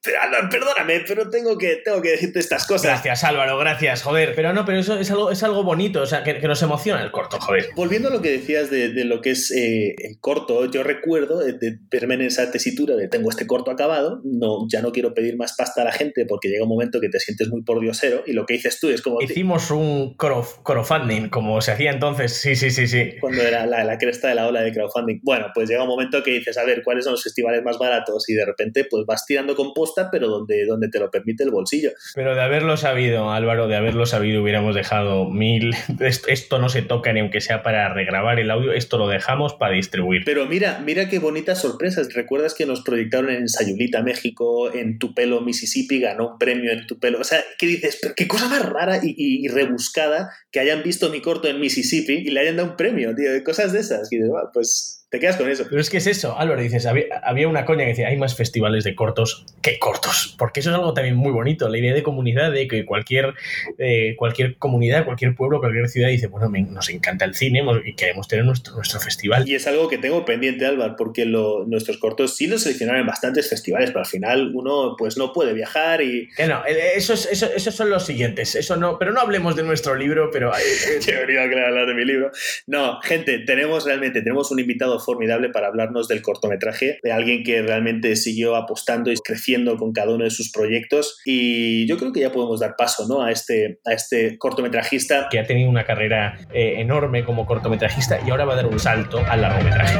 Pero, 0.04 0.20
perdóname, 0.50 1.04
pero 1.08 1.30
tengo 1.30 1.58
que, 1.58 1.82
tengo 1.84 2.02
que 2.02 2.12
decirte 2.12 2.40
estas 2.40 2.66
cosas. 2.66 2.84
Gracias, 2.84 3.24
Álvaro, 3.24 3.58
gracias, 3.58 4.02
joder. 4.04 4.34
Pero 4.36 4.54
no, 4.54 4.66
pero 4.66 4.80
eso 4.80 4.98
es 4.98 5.12
algo, 5.12 5.32
es 5.32 5.44
algo 5.44 5.64
bonito, 5.64 6.02
o 6.02 6.06
sea, 6.06 6.24
que, 6.24 6.40
nos 6.50 6.62
emociona 6.64 7.04
el 7.04 7.12
corto, 7.12 7.40
joder. 7.40 7.70
Volviendo 7.76 8.08
a 8.08 8.12
lo 8.12 8.22
que 8.22 8.32
decías 8.32 8.72
de, 8.72 8.90
de 8.90 9.06
lo 9.06 9.22
que 9.22 9.32
es 9.32 9.52
eh, 9.52 9.96
el 9.98 10.20
corto, 10.20 10.66
yo 10.72 10.84
recuerdo 10.84 11.40
de, 11.40 11.80
verme 11.92 12.16
en 12.16 12.22
esa 12.22 12.52
tesitura 12.52 12.96
de 12.96 13.08
tengo 13.08 13.30
este 13.30 13.46
corto 13.46 13.72
acabado, 13.72 14.22
no, 14.24 14.68
ya 14.70 14.82
no 14.82 14.92
quiero 14.92 15.14
pedir 15.14 15.38
más 15.38 15.54
pasta 15.56 15.82
a 15.82 15.86
la 15.86 15.92
gente 15.92 16.26
porque 16.26 16.48
llega 16.48 16.64
un 16.64 16.70
momento 16.70 17.00
que 17.00 17.10
te 17.10 17.20
sientes 17.20 17.50
muy 17.50 17.64
por 17.64 17.80
diosero 17.80 18.24
y 18.26 18.34
lo 18.34 18.46
que 18.50 18.56
dices 18.56 18.80
tú 18.80 18.90
es 18.90 19.04
como... 19.04 19.22
Hicimos 19.22 19.70
un 19.70 20.16
crowdfunding, 20.16 21.30
como 21.30 21.62
se 21.62 21.72
hacía 21.72 21.92
entonces, 21.92 22.34
sí, 22.34 22.56
sí, 22.56 22.72
sí, 22.72 22.88
sí. 22.88 23.14
Cuando 23.22 23.44
era 23.44 23.68
la, 23.68 23.84
la 23.84 24.00
cresta 24.00 24.28
de 24.28 24.34
la 24.34 24.48
ola 24.48 24.62
de 24.62 24.74
crowdfunding. 24.74 25.20
Bueno, 25.22 25.52
pues 25.54 25.70
llega 25.70 25.84
un 25.84 25.90
momento 25.90 26.24
que 26.24 26.32
dices, 26.32 26.58
a 26.58 26.66
ver, 26.66 26.82
¿cuáles 26.84 27.04
son 27.04 27.14
los 27.14 27.22
festivales 27.22 27.64
más 27.64 27.78
baratos? 27.78 28.28
Y 28.28 28.34
de 28.34 28.46
repente, 28.46 28.88
pues 28.90 29.06
vas 29.06 29.28
tirando 29.28 29.56
composta, 29.56 30.10
pero 30.12 30.28
donde, 30.28 30.66
donde 30.66 30.90
te 30.90 30.98
lo 30.98 31.12
permite 31.12 31.44
el 31.44 31.52
bolsillo. 31.52 31.92
Pero 32.16 32.34
de 32.34 32.42
haberlo 32.42 32.76
sabido, 32.76 33.32
Álvaro, 33.32 33.68
de 33.68 33.76
haberlo 33.76 34.08
sabido, 34.08 34.42
hubiéramos 34.42 34.74
dejado 34.74 35.30
mil. 35.30 35.76
Esto 36.28 36.58
no 36.58 36.70
se 36.70 36.82
toca 36.82 37.14
ni 37.14 37.20
aunque 37.20 37.42
sea 37.42 37.62
para 37.62 37.94
regrabar 37.94 38.40
el 38.40 38.50
audio, 38.50 38.74
esto 38.74 38.98
lo 38.98 39.08
dejamos 39.08 39.54
para 39.54 39.76
distribuir. 39.76 40.24
Pero 40.26 40.48
mira, 40.48 40.82
mira 40.84 41.10
qué 41.10 41.20
bonitas 41.20 41.62
sorpresas. 41.62 42.14
¿Recuerdas 42.14 42.56
que 42.56 42.66
nos 42.66 42.82
proyectaron 42.82 43.30
en 43.30 43.48
Sayulita, 43.48 44.02
México, 44.02 44.74
en 44.74 44.98
Tupelo, 44.98 45.42
Mississippi, 45.42 46.00
ganó 46.00 46.32
un 46.32 46.38
premio 46.40 46.72
en 46.72 46.88
Tupelo? 46.88 47.20
O 47.20 47.24
sea, 47.24 47.44
¿qué 47.58 47.68
dices? 47.68 48.00
Pero 48.02 48.16
qué 48.16 48.28
cosa 48.28 48.39
más 48.48 48.66
rara 48.68 49.00
y, 49.04 49.16
y 49.18 49.48
rebuscada 49.48 50.32
que 50.52 50.60
hayan 50.60 50.84
visto 50.84 51.10
mi 51.10 51.22
corto 51.22 51.48
en 51.48 51.60
Mississippi 51.60 52.14
y 52.14 52.30
le 52.30 52.40
hayan 52.40 52.58
dado 52.58 52.70
un 52.70 52.78
premio, 52.78 53.16
tío. 53.16 53.32
Cosas 53.44 53.74
de 53.74 53.80
esas. 53.80 54.12
Y 54.12 54.18
dices, 54.18 54.32
pues 54.54 54.99
te 55.10 55.20
quedas 55.20 55.38
con 55.38 55.50
eso. 55.50 55.66
Pero 55.68 55.82
es 55.82 55.90
que 55.90 55.98
es 55.98 56.06
eso, 56.06 56.38
Álvaro, 56.38 56.62
dices, 56.62 56.86
había, 56.86 57.48
una 57.48 57.66
coña 57.66 57.84
que 57.84 57.90
decía, 57.90 58.10
hay 58.10 58.18
más 58.18 58.36
festivales 58.36 58.84
de 58.84 58.94
cortos 58.94 59.46
que 59.62 59.80
cortos, 59.80 60.36
porque 60.38 60.60
eso 60.60 60.70
es 60.70 60.76
algo 60.76 60.94
también 60.94 61.16
muy 61.16 61.32
bonito, 61.32 61.68
la 61.68 61.78
idea 61.80 61.94
de 61.94 62.04
comunidad, 62.04 62.52
de 62.52 62.68
que 62.68 62.86
cualquier, 62.86 63.34
eh, 63.80 64.16
cualquier 64.18 64.58
comunidad, 64.58 65.06
cualquier 65.06 65.36
pueblo, 65.36 65.60
cualquier 65.60 65.90
ciudad 65.90 66.10
dice, 66.10 66.28
bueno, 66.28 66.50
nos 66.50 66.90
encanta 66.90 67.26
el 67.26 67.34
cine 67.34 67.64
y 67.86 67.94
queremos 67.94 68.28
tener 68.28 68.46
nuestro, 68.46 68.76
nuestro 68.76 69.00
festival. 69.00 69.50
Y 69.50 69.56
es 69.56 69.66
algo 69.66 69.88
que 69.88 69.98
tengo 69.98 70.26
pendiente, 70.26 70.68
Álvaro, 70.68 70.96
porque 70.96 71.26
lo, 71.26 71.66
nuestros 71.66 71.98
cortos 71.98 72.38
sí 72.38 72.46
los 72.46 72.62
seleccionaron 72.62 73.02
en 73.02 73.08
bastantes 73.08 73.50
festivales, 73.50 73.90
pero 73.90 74.02
al 74.02 74.06
final 74.06 74.52
uno 74.54 74.96
pues 74.96 75.18
no 75.18 75.34
puede 75.34 75.54
viajar 75.54 76.02
y... 76.02 76.30
Que 76.36 76.46
no, 76.46 76.64
eh, 76.68 76.92
esos, 76.96 77.26
esos, 77.26 77.74
son 77.74 77.90
los 77.90 78.06
siguientes, 78.06 78.56
eso 78.56 78.76
no, 78.76 79.00
pero 79.00 79.12
no 79.12 79.22
hablemos 79.22 79.56
de 79.56 79.64
nuestro 79.64 79.96
libro, 79.96 80.30
pero... 80.32 80.52
Yo 81.02 81.14
he 81.14 81.26
venido 81.26 81.42
a 81.42 81.68
hablar 81.68 81.88
de 81.88 81.96
mi 81.96 82.06
libro. 82.06 82.32
No, 82.68 83.02
gente, 83.02 83.40
tenemos 83.40 83.86
realmente, 83.86 84.22
tenemos 84.22 84.52
un 84.52 84.60
invitado 84.60 84.99
formidable 85.00 85.50
para 85.50 85.68
hablarnos 85.68 86.08
del 86.08 86.22
cortometraje, 86.22 87.00
de 87.04 87.12
alguien 87.12 87.44
que 87.44 87.62
realmente 87.62 88.16
siguió 88.16 88.56
apostando 88.56 89.12
y 89.12 89.16
creciendo 89.16 89.78
con 89.78 89.94
cada 89.94 90.14
uno 90.14 90.24
de 90.24 90.32
sus 90.32 90.52
proyectos. 90.52 91.20
Y 91.26 91.88
yo 91.88 91.98
creo 91.98 92.12
que 92.12 92.22
ya 92.22 92.32
podemos 92.32 92.60
dar 92.60 92.76
paso 92.78 93.08
¿no? 93.08 93.22
a, 93.22 93.32
este, 93.32 93.80
a 93.86 93.94
este 93.94 94.38
cortometrajista. 94.38 95.28
Que 95.30 95.40
ha 95.40 95.46
tenido 95.46 95.70
una 95.70 95.86
carrera 95.86 96.40
eh, 96.54 96.76
enorme 96.78 97.24
como 97.24 97.46
cortometrajista 97.46 98.20
y 98.26 98.30
ahora 98.30 98.46
va 98.46 98.54
a 98.54 98.56
dar 98.58 98.68
un 98.68 98.80
salto 98.80 99.24
al 99.28 99.42
largometraje. 99.42 99.98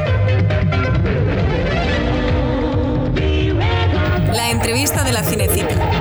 La 4.32 4.50
entrevista 4.50 5.04
de 5.04 5.12
la 5.12 5.22
Cinecita. 5.22 5.99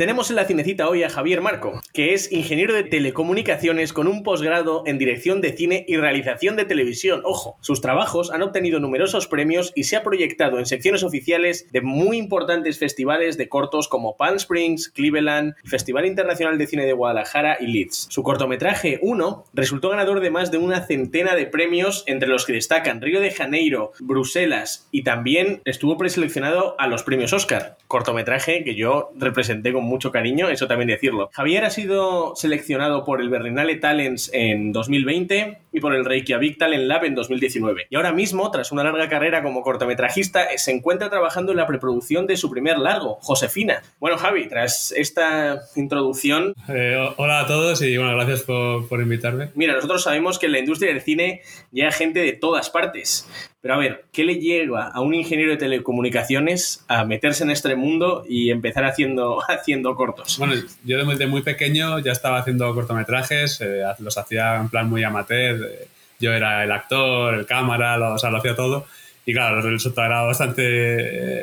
Tenemos 0.00 0.30
en 0.30 0.36
la 0.36 0.46
cinecita 0.46 0.88
hoy 0.88 1.02
a 1.02 1.10
Javier 1.10 1.42
Marco, 1.42 1.78
que 1.92 2.14
es 2.14 2.32
ingeniero 2.32 2.72
de 2.72 2.84
telecomunicaciones 2.84 3.92
con 3.92 4.08
un 4.08 4.22
posgrado 4.22 4.82
en 4.86 4.96
dirección 4.96 5.42
de 5.42 5.52
cine 5.52 5.84
y 5.86 5.98
realización 5.98 6.56
de 6.56 6.64
televisión. 6.64 7.20
Ojo, 7.22 7.58
sus 7.60 7.82
trabajos 7.82 8.30
han 8.30 8.40
obtenido 8.40 8.80
numerosos 8.80 9.26
premios 9.26 9.72
y 9.74 9.84
se 9.84 9.96
ha 9.96 10.02
proyectado 10.02 10.58
en 10.58 10.64
secciones 10.64 11.02
oficiales 11.02 11.70
de 11.70 11.82
muy 11.82 12.16
importantes 12.16 12.78
festivales 12.78 13.36
de 13.36 13.50
cortos 13.50 13.88
como 13.88 14.16
Palm 14.16 14.36
Springs, 14.36 14.88
Cleveland, 14.88 15.52
Festival 15.66 16.06
Internacional 16.06 16.56
de 16.56 16.66
Cine 16.66 16.86
de 16.86 16.94
Guadalajara 16.94 17.58
y 17.60 17.66
Leeds. 17.66 18.06
Su 18.08 18.22
cortometraje 18.22 19.00
1 19.02 19.44
resultó 19.52 19.90
ganador 19.90 20.20
de 20.20 20.30
más 20.30 20.50
de 20.50 20.56
una 20.56 20.86
centena 20.86 21.34
de 21.34 21.44
premios, 21.44 22.04
entre 22.06 22.30
los 22.30 22.46
que 22.46 22.54
destacan 22.54 23.02
Río 23.02 23.20
de 23.20 23.32
Janeiro, 23.32 23.92
Bruselas 24.00 24.88
y 24.92 25.02
también 25.02 25.60
estuvo 25.66 25.98
preseleccionado 25.98 26.74
a 26.78 26.86
los 26.86 27.02
premios 27.02 27.34
Oscar. 27.34 27.76
Cortometraje 27.86 28.64
que 28.64 28.74
yo 28.74 29.10
representé 29.18 29.74
con 29.74 29.89
mucho 29.90 30.10
cariño, 30.10 30.48
eso 30.48 30.66
también 30.66 30.88
decirlo. 30.88 31.28
Javier 31.32 31.64
ha 31.64 31.70
sido 31.70 32.34
seleccionado 32.36 33.04
por 33.04 33.20
el 33.20 33.28
Berlinale 33.28 33.76
Talents 33.76 34.30
en 34.32 34.72
2020 34.72 35.58
y 35.72 35.80
por 35.80 35.94
el 35.94 36.04
Reykjavik 36.04 36.58
Talent 36.58 36.84
Lab 36.84 37.04
en 37.04 37.14
2019. 37.14 37.86
Y 37.90 37.96
ahora 37.96 38.12
mismo, 38.12 38.50
tras 38.50 38.72
una 38.72 38.84
larga 38.84 39.08
carrera 39.08 39.42
como 39.42 39.62
cortometrajista, 39.62 40.46
se 40.56 40.72
encuentra 40.72 41.10
trabajando 41.10 41.52
en 41.52 41.58
la 41.58 41.66
preproducción 41.66 42.26
de 42.26 42.36
su 42.36 42.50
primer 42.50 42.78
largo, 42.78 43.18
Josefina. 43.20 43.82
Bueno, 43.98 44.16
Javi, 44.16 44.48
tras 44.48 44.92
esta 44.92 45.60
introducción... 45.76 46.54
Eh, 46.68 46.96
hola 47.16 47.40
a 47.40 47.46
todos 47.46 47.82
y 47.82 47.96
bueno, 47.96 48.14
gracias 48.14 48.42
por, 48.42 48.88
por 48.88 49.00
invitarme. 49.00 49.50
Mira, 49.54 49.74
nosotros 49.74 50.02
sabemos 50.02 50.38
que 50.38 50.46
en 50.46 50.52
la 50.52 50.58
industria 50.60 50.92
del 50.92 51.02
cine 51.02 51.42
llega 51.72 51.90
gente 51.90 52.20
de 52.20 52.32
todas 52.32 52.70
partes. 52.70 53.26
Pero 53.62 53.74
a 53.74 53.78
ver, 53.78 54.04
¿qué 54.10 54.24
le 54.24 54.36
lleva 54.36 54.88
a 54.88 55.00
un 55.00 55.14
ingeniero 55.14 55.52
de 55.52 55.58
telecomunicaciones 55.58 56.84
a 56.88 57.04
meterse 57.04 57.44
en 57.44 57.50
este 57.50 57.76
mundo 57.76 58.24
y 58.26 58.50
empezar 58.50 58.84
haciendo, 58.84 59.38
haciendo 59.48 59.94
cortos? 59.94 60.38
Bueno, 60.38 60.54
yo 60.84 61.04
desde 61.04 61.26
muy 61.26 61.42
pequeño 61.42 61.98
ya 61.98 62.12
estaba 62.12 62.38
haciendo 62.38 62.74
cortometrajes, 62.74 63.60
eh, 63.60 63.82
los 63.98 64.16
hacía 64.16 64.56
en 64.56 64.68
plan 64.70 64.88
muy 64.88 65.04
amateur. 65.04 65.62
Eh, 65.62 65.88
yo 66.18 66.32
era 66.32 66.64
el 66.64 66.72
actor, 66.72 67.34
el 67.34 67.46
cámara, 67.46 67.96
lo, 67.96 68.14
o 68.14 68.18
sea, 68.18 68.30
lo 68.30 68.38
hacía 68.38 68.54
todo. 68.54 68.86
Y 69.26 69.32
claro, 69.32 69.58
el 69.58 69.72
resultado 69.72 70.06
era 70.06 70.22
bastante 70.22 70.62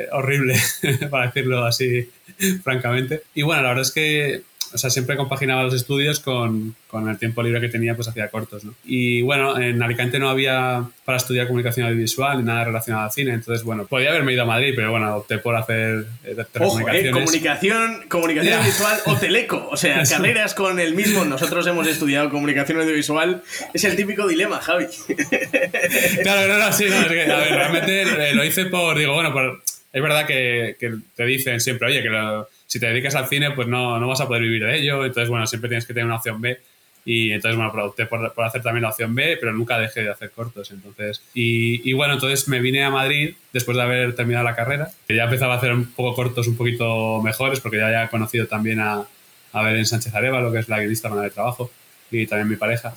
eh, 0.02 0.08
horrible, 0.12 0.56
para 1.10 1.26
decirlo 1.26 1.64
así 1.64 2.10
francamente. 2.62 3.22
Y 3.34 3.42
bueno, 3.42 3.62
la 3.62 3.68
verdad 3.68 3.82
es 3.82 3.92
que 3.92 4.42
o 4.72 4.78
sea, 4.78 4.90
siempre 4.90 5.16
compaginaba 5.16 5.62
los 5.62 5.74
estudios 5.74 6.20
con, 6.20 6.74
con, 6.88 7.08
el 7.08 7.18
tiempo 7.18 7.42
libre 7.42 7.60
que 7.60 7.68
tenía, 7.68 7.94
pues 7.94 8.08
hacía 8.08 8.28
cortos, 8.28 8.64
¿no? 8.64 8.74
Y 8.84 9.22
bueno, 9.22 9.58
en 9.58 9.82
Alicante 9.82 10.18
no 10.18 10.28
había 10.28 10.84
para 11.04 11.18
estudiar 11.18 11.46
comunicación 11.46 11.86
audiovisual 11.86 12.38
ni 12.38 12.44
nada 12.44 12.64
relacionado 12.64 13.04
al 13.04 13.12
cine, 13.12 13.32
entonces 13.32 13.64
bueno, 13.64 13.86
podía 13.86 14.10
haberme 14.10 14.32
ido 14.32 14.42
a 14.42 14.46
Madrid, 14.46 14.72
pero 14.76 14.90
bueno, 14.90 15.16
opté 15.16 15.38
por 15.38 15.56
hacer 15.56 16.06
eh, 16.24 16.36
Ojo, 16.60 16.80
eh, 16.90 17.10
comunicación, 17.10 18.04
comunicación 18.08 18.54
audiovisual 18.54 18.98
o 19.06 19.16
teleco, 19.16 19.68
o 19.70 19.76
sea, 19.76 20.02
carreras 20.08 20.54
con 20.54 20.78
el 20.80 20.94
mismo, 20.94 21.24
nosotros 21.24 21.66
hemos 21.66 21.86
estudiado 21.86 22.30
comunicación 22.30 22.80
audiovisual, 22.80 23.42
es 23.72 23.84
el 23.84 23.96
típico 23.96 24.26
dilema, 24.26 24.60
Javi. 24.60 24.86
claro, 26.22 26.48
no, 26.52 26.58
no, 26.58 26.72
sí, 26.72 26.86
no, 26.88 27.00
es 27.00 27.06
que, 27.08 27.32
a 27.32 27.38
ver, 27.38 27.54
realmente 27.54 28.02
eh, 28.02 28.34
lo 28.34 28.44
hice 28.44 28.66
por, 28.66 28.98
digo, 28.98 29.14
bueno, 29.14 29.32
por, 29.32 29.62
es 29.92 30.02
verdad 30.02 30.26
que, 30.26 30.76
que 30.78 30.94
te 31.16 31.24
dicen 31.24 31.60
siempre, 31.60 31.88
oye, 31.88 32.02
que 32.02 32.10
lo, 32.10 32.48
si 32.68 32.78
te 32.78 32.86
dedicas 32.86 33.14
al 33.14 33.26
cine, 33.26 33.50
pues 33.52 33.66
no, 33.66 33.98
no 33.98 34.06
vas 34.06 34.20
a 34.20 34.28
poder 34.28 34.42
vivir 34.42 34.62
de 34.62 34.78
ello. 34.78 35.04
Entonces, 35.04 35.30
bueno, 35.30 35.46
siempre 35.46 35.68
tienes 35.68 35.86
que 35.86 35.94
tener 35.94 36.04
una 36.04 36.16
opción 36.16 36.40
B. 36.40 36.60
Y 37.04 37.32
entonces, 37.32 37.56
bueno, 37.56 37.72
opté 37.86 38.04
por, 38.04 38.34
por, 38.34 38.44
hacer 38.44 38.62
también 38.62 38.82
la 38.82 38.90
opción 38.90 39.14
B, 39.14 39.38
pero 39.40 39.54
nunca 39.54 39.78
dejé 39.78 40.02
de 40.02 40.10
hacer 40.10 40.30
cortos. 40.30 40.70
Entonces, 40.70 41.22
y, 41.32 41.88
y, 41.88 41.94
bueno, 41.94 42.12
entonces 42.12 42.46
me 42.46 42.60
vine 42.60 42.84
a 42.84 42.90
Madrid 42.90 43.34
después 43.54 43.74
de 43.74 43.82
haber 43.82 44.14
terminado 44.14 44.44
la 44.44 44.54
carrera, 44.54 44.90
que 45.06 45.16
ya 45.16 45.24
empezaba 45.24 45.54
a 45.54 45.56
hacer 45.56 45.72
un 45.72 45.86
poco 45.86 46.14
cortos 46.14 46.46
un 46.46 46.58
poquito 46.58 47.22
mejores, 47.22 47.60
porque 47.60 47.78
ya 47.78 47.86
había 47.86 48.08
conocido 48.08 48.46
también 48.46 48.80
a, 48.80 49.06
a 49.54 49.62
Belén 49.62 49.86
Sánchez 49.86 50.14
Arevalo, 50.14 50.52
que 50.52 50.58
es 50.58 50.68
la 50.68 50.78
guionista 50.78 51.08
de 51.08 51.30
trabajo, 51.30 51.70
y 52.10 52.26
también 52.26 52.50
mi 52.50 52.56
pareja. 52.56 52.92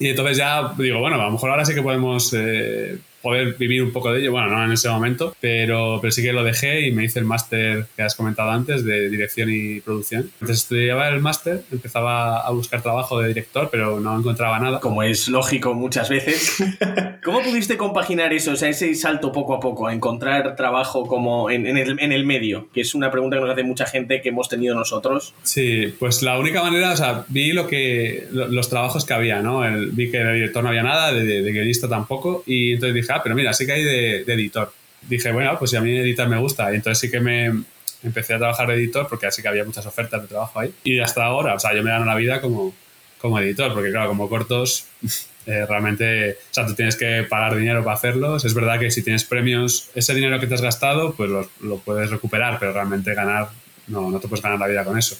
Y 0.00 0.08
entonces 0.08 0.38
ya 0.38 0.74
digo, 0.76 0.98
bueno, 0.98 1.20
a 1.20 1.26
lo 1.26 1.30
mejor 1.30 1.50
ahora 1.50 1.64
sí 1.64 1.74
que 1.74 1.82
podemos 1.82 2.34
eh, 2.34 2.98
poder 3.22 3.54
vivir 3.54 3.82
un 3.82 3.92
poco 3.92 4.12
de 4.12 4.20
ello. 4.20 4.32
Bueno, 4.32 4.48
no 4.48 4.64
en 4.64 4.72
ese 4.72 4.88
momento, 4.88 5.34
pero, 5.40 5.98
pero 6.00 6.10
sí 6.10 6.22
que 6.22 6.32
lo 6.32 6.44
dejé 6.44 6.86
y 6.86 6.92
me 6.92 7.04
hice 7.04 7.20
el 7.20 7.24
máster 7.24 7.86
que 7.96 8.02
has 8.02 8.14
comentado 8.14 8.50
antes 8.50 8.84
de 8.84 9.08
dirección 9.08 9.48
y 9.50 9.80
producción. 9.80 10.30
Entonces 10.34 10.58
estudiaba 10.58 11.08
el 11.08 11.20
máster, 11.20 11.62
empezaba 11.70 12.40
a 12.40 12.50
buscar 12.50 12.82
trabajo 12.82 13.20
de 13.20 13.28
director, 13.28 13.68
pero 13.70 14.00
no 14.00 14.18
encontraba 14.18 14.58
nada. 14.58 14.80
Como 14.80 15.02
es 15.02 15.28
lógico 15.28 15.74
muchas 15.74 16.08
veces. 16.08 16.62
¿Cómo 17.24 17.40
pudiste 17.42 17.76
compaginar 17.76 18.32
eso, 18.32 18.52
o 18.52 18.56
sea, 18.56 18.68
ese 18.68 18.94
salto 18.94 19.30
poco 19.32 19.54
a 19.54 19.60
poco, 19.60 19.86
a 19.86 19.94
encontrar 19.94 20.56
trabajo 20.56 21.06
como 21.06 21.50
en, 21.50 21.66
en, 21.66 21.76
el, 21.78 22.00
en 22.00 22.12
el 22.12 22.26
medio? 22.26 22.68
Que 22.74 22.80
es 22.80 22.94
una 22.94 23.10
pregunta 23.10 23.36
que 23.36 23.42
nos 23.42 23.52
hace 23.52 23.62
mucha 23.62 23.86
gente 23.86 24.20
que 24.20 24.30
hemos 24.30 24.48
tenido 24.48 24.74
nosotros. 24.74 25.34
Sí, 25.42 25.94
pues 25.98 26.22
la 26.22 26.38
única 26.38 26.62
manera, 26.62 26.92
o 26.92 26.96
sea, 26.96 27.24
vi 27.28 27.52
lo 27.52 27.66
que, 27.66 28.26
los 28.32 28.68
trabajos 28.68 29.04
que 29.04 29.14
había, 29.14 29.40
¿no? 29.40 29.64
El, 29.64 29.92
vi 29.92 30.10
que 30.10 30.18
de 30.18 30.34
director 30.34 30.62
no 30.62 30.70
había 30.70 30.82
nada, 30.82 31.12
de, 31.12 31.24
de, 31.24 31.42
de 31.42 31.52
guionista 31.52 31.88
tampoco, 31.88 32.42
y 32.46 32.72
entonces 32.72 32.94
dije, 32.94 33.11
pero 33.22 33.34
mira, 33.34 33.52
sí 33.52 33.66
que 33.66 33.72
hay 33.72 33.82
de, 33.84 34.22
editor. 34.22 34.72
Dije, 35.02 35.32
bueno, 35.32 35.58
pues 35.58 35.72
si 35.72 35.76
a 35.76 35.80
mí 35.80 35.96
editar 35.98 36.28
me 36.28 36.38
gusta. 36.38 36.70
Y 36.72 36.76
entonces 36.76 37.00
sí 37.00 37.10
que 37.10 37.20
me 37.20 37.64
empecé 38.02 38.34
a 38.34 38.38
trabajar 38.38 38.68
de 38.68 38.74
editor 38.74 39.08
porque 39.08 39.26
así 39.26 39.42
que 39.42 39.48
había 39.48 39.64
muchas 39.64 39.84
ofertas 39.86 40.22
de 40.22 40.28
trabajo 40.28 40.60
ahí. 40.60 40.72
Y 40.84 41.00
hasta 41.00 41.24
ahora, 41.24 41.54
o 41.54 41.58
sea, 41.58 41.74
yo 41.74 41.82
me 41.82 41.90
gano 41.90 42.04
la 42.04 42.14
vida 42.14 42.40
como, 42.40 42.74
como 43.18 43.38
editor, 43.40 43.74
porque 43.74 43.90
claro, 43.90 44.08
como 44.08 44.28
cortos, 44.28 44.86
eh, 45.46 45.66
realmente, 45.66 46.32
o 46.32 46.54
sea, 46.54 46.66
tú 46.66 46.74
tienes 46.74 46.96
que 46.96 47.24
pagar 47.28 47.56
dinero 47.56 47.82
para 47.82 47.96
hacerlos. 47.96 48.44
Es 48.44 48.54
verdad 48.54 48.78
que 48.78 48.90
si 48.90 49.02
tienes 49.02 49.24
premios, 49.24 49.90
ese 49.94 50.14
dinero 50.14 50.38
que 50.38 50.46
te 50.46 50.54
has 50.54 50.62
gastado, 50.62 51.14
pues 51.14 51.30
lo, 51.30 51.48
lo 51.60 51.78
puedes 51.78 52.10
recuperar, 52.10 52.58
pero 52.60 52.72
realmente 52.72 53.12
ganar, 53.14 53.48
no, 53.88 54.10
no 54.10 54.20
te 54.20 54.28
puedes 54.28 54.42
ganar 54.42 54.58
la 54.58 54.68
vida 54.68 54.84
con 54.84 54.98
eso. 54.98 55.16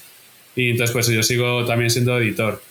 Y 0.54 0.70
entonces, 0.70 0.92
pues 0.92 1.06
yo 1.08 1.22
sigo 1.22 1.64
también 1.64 1.90
siendo 1.90 2.18
editor. 2.18 2.62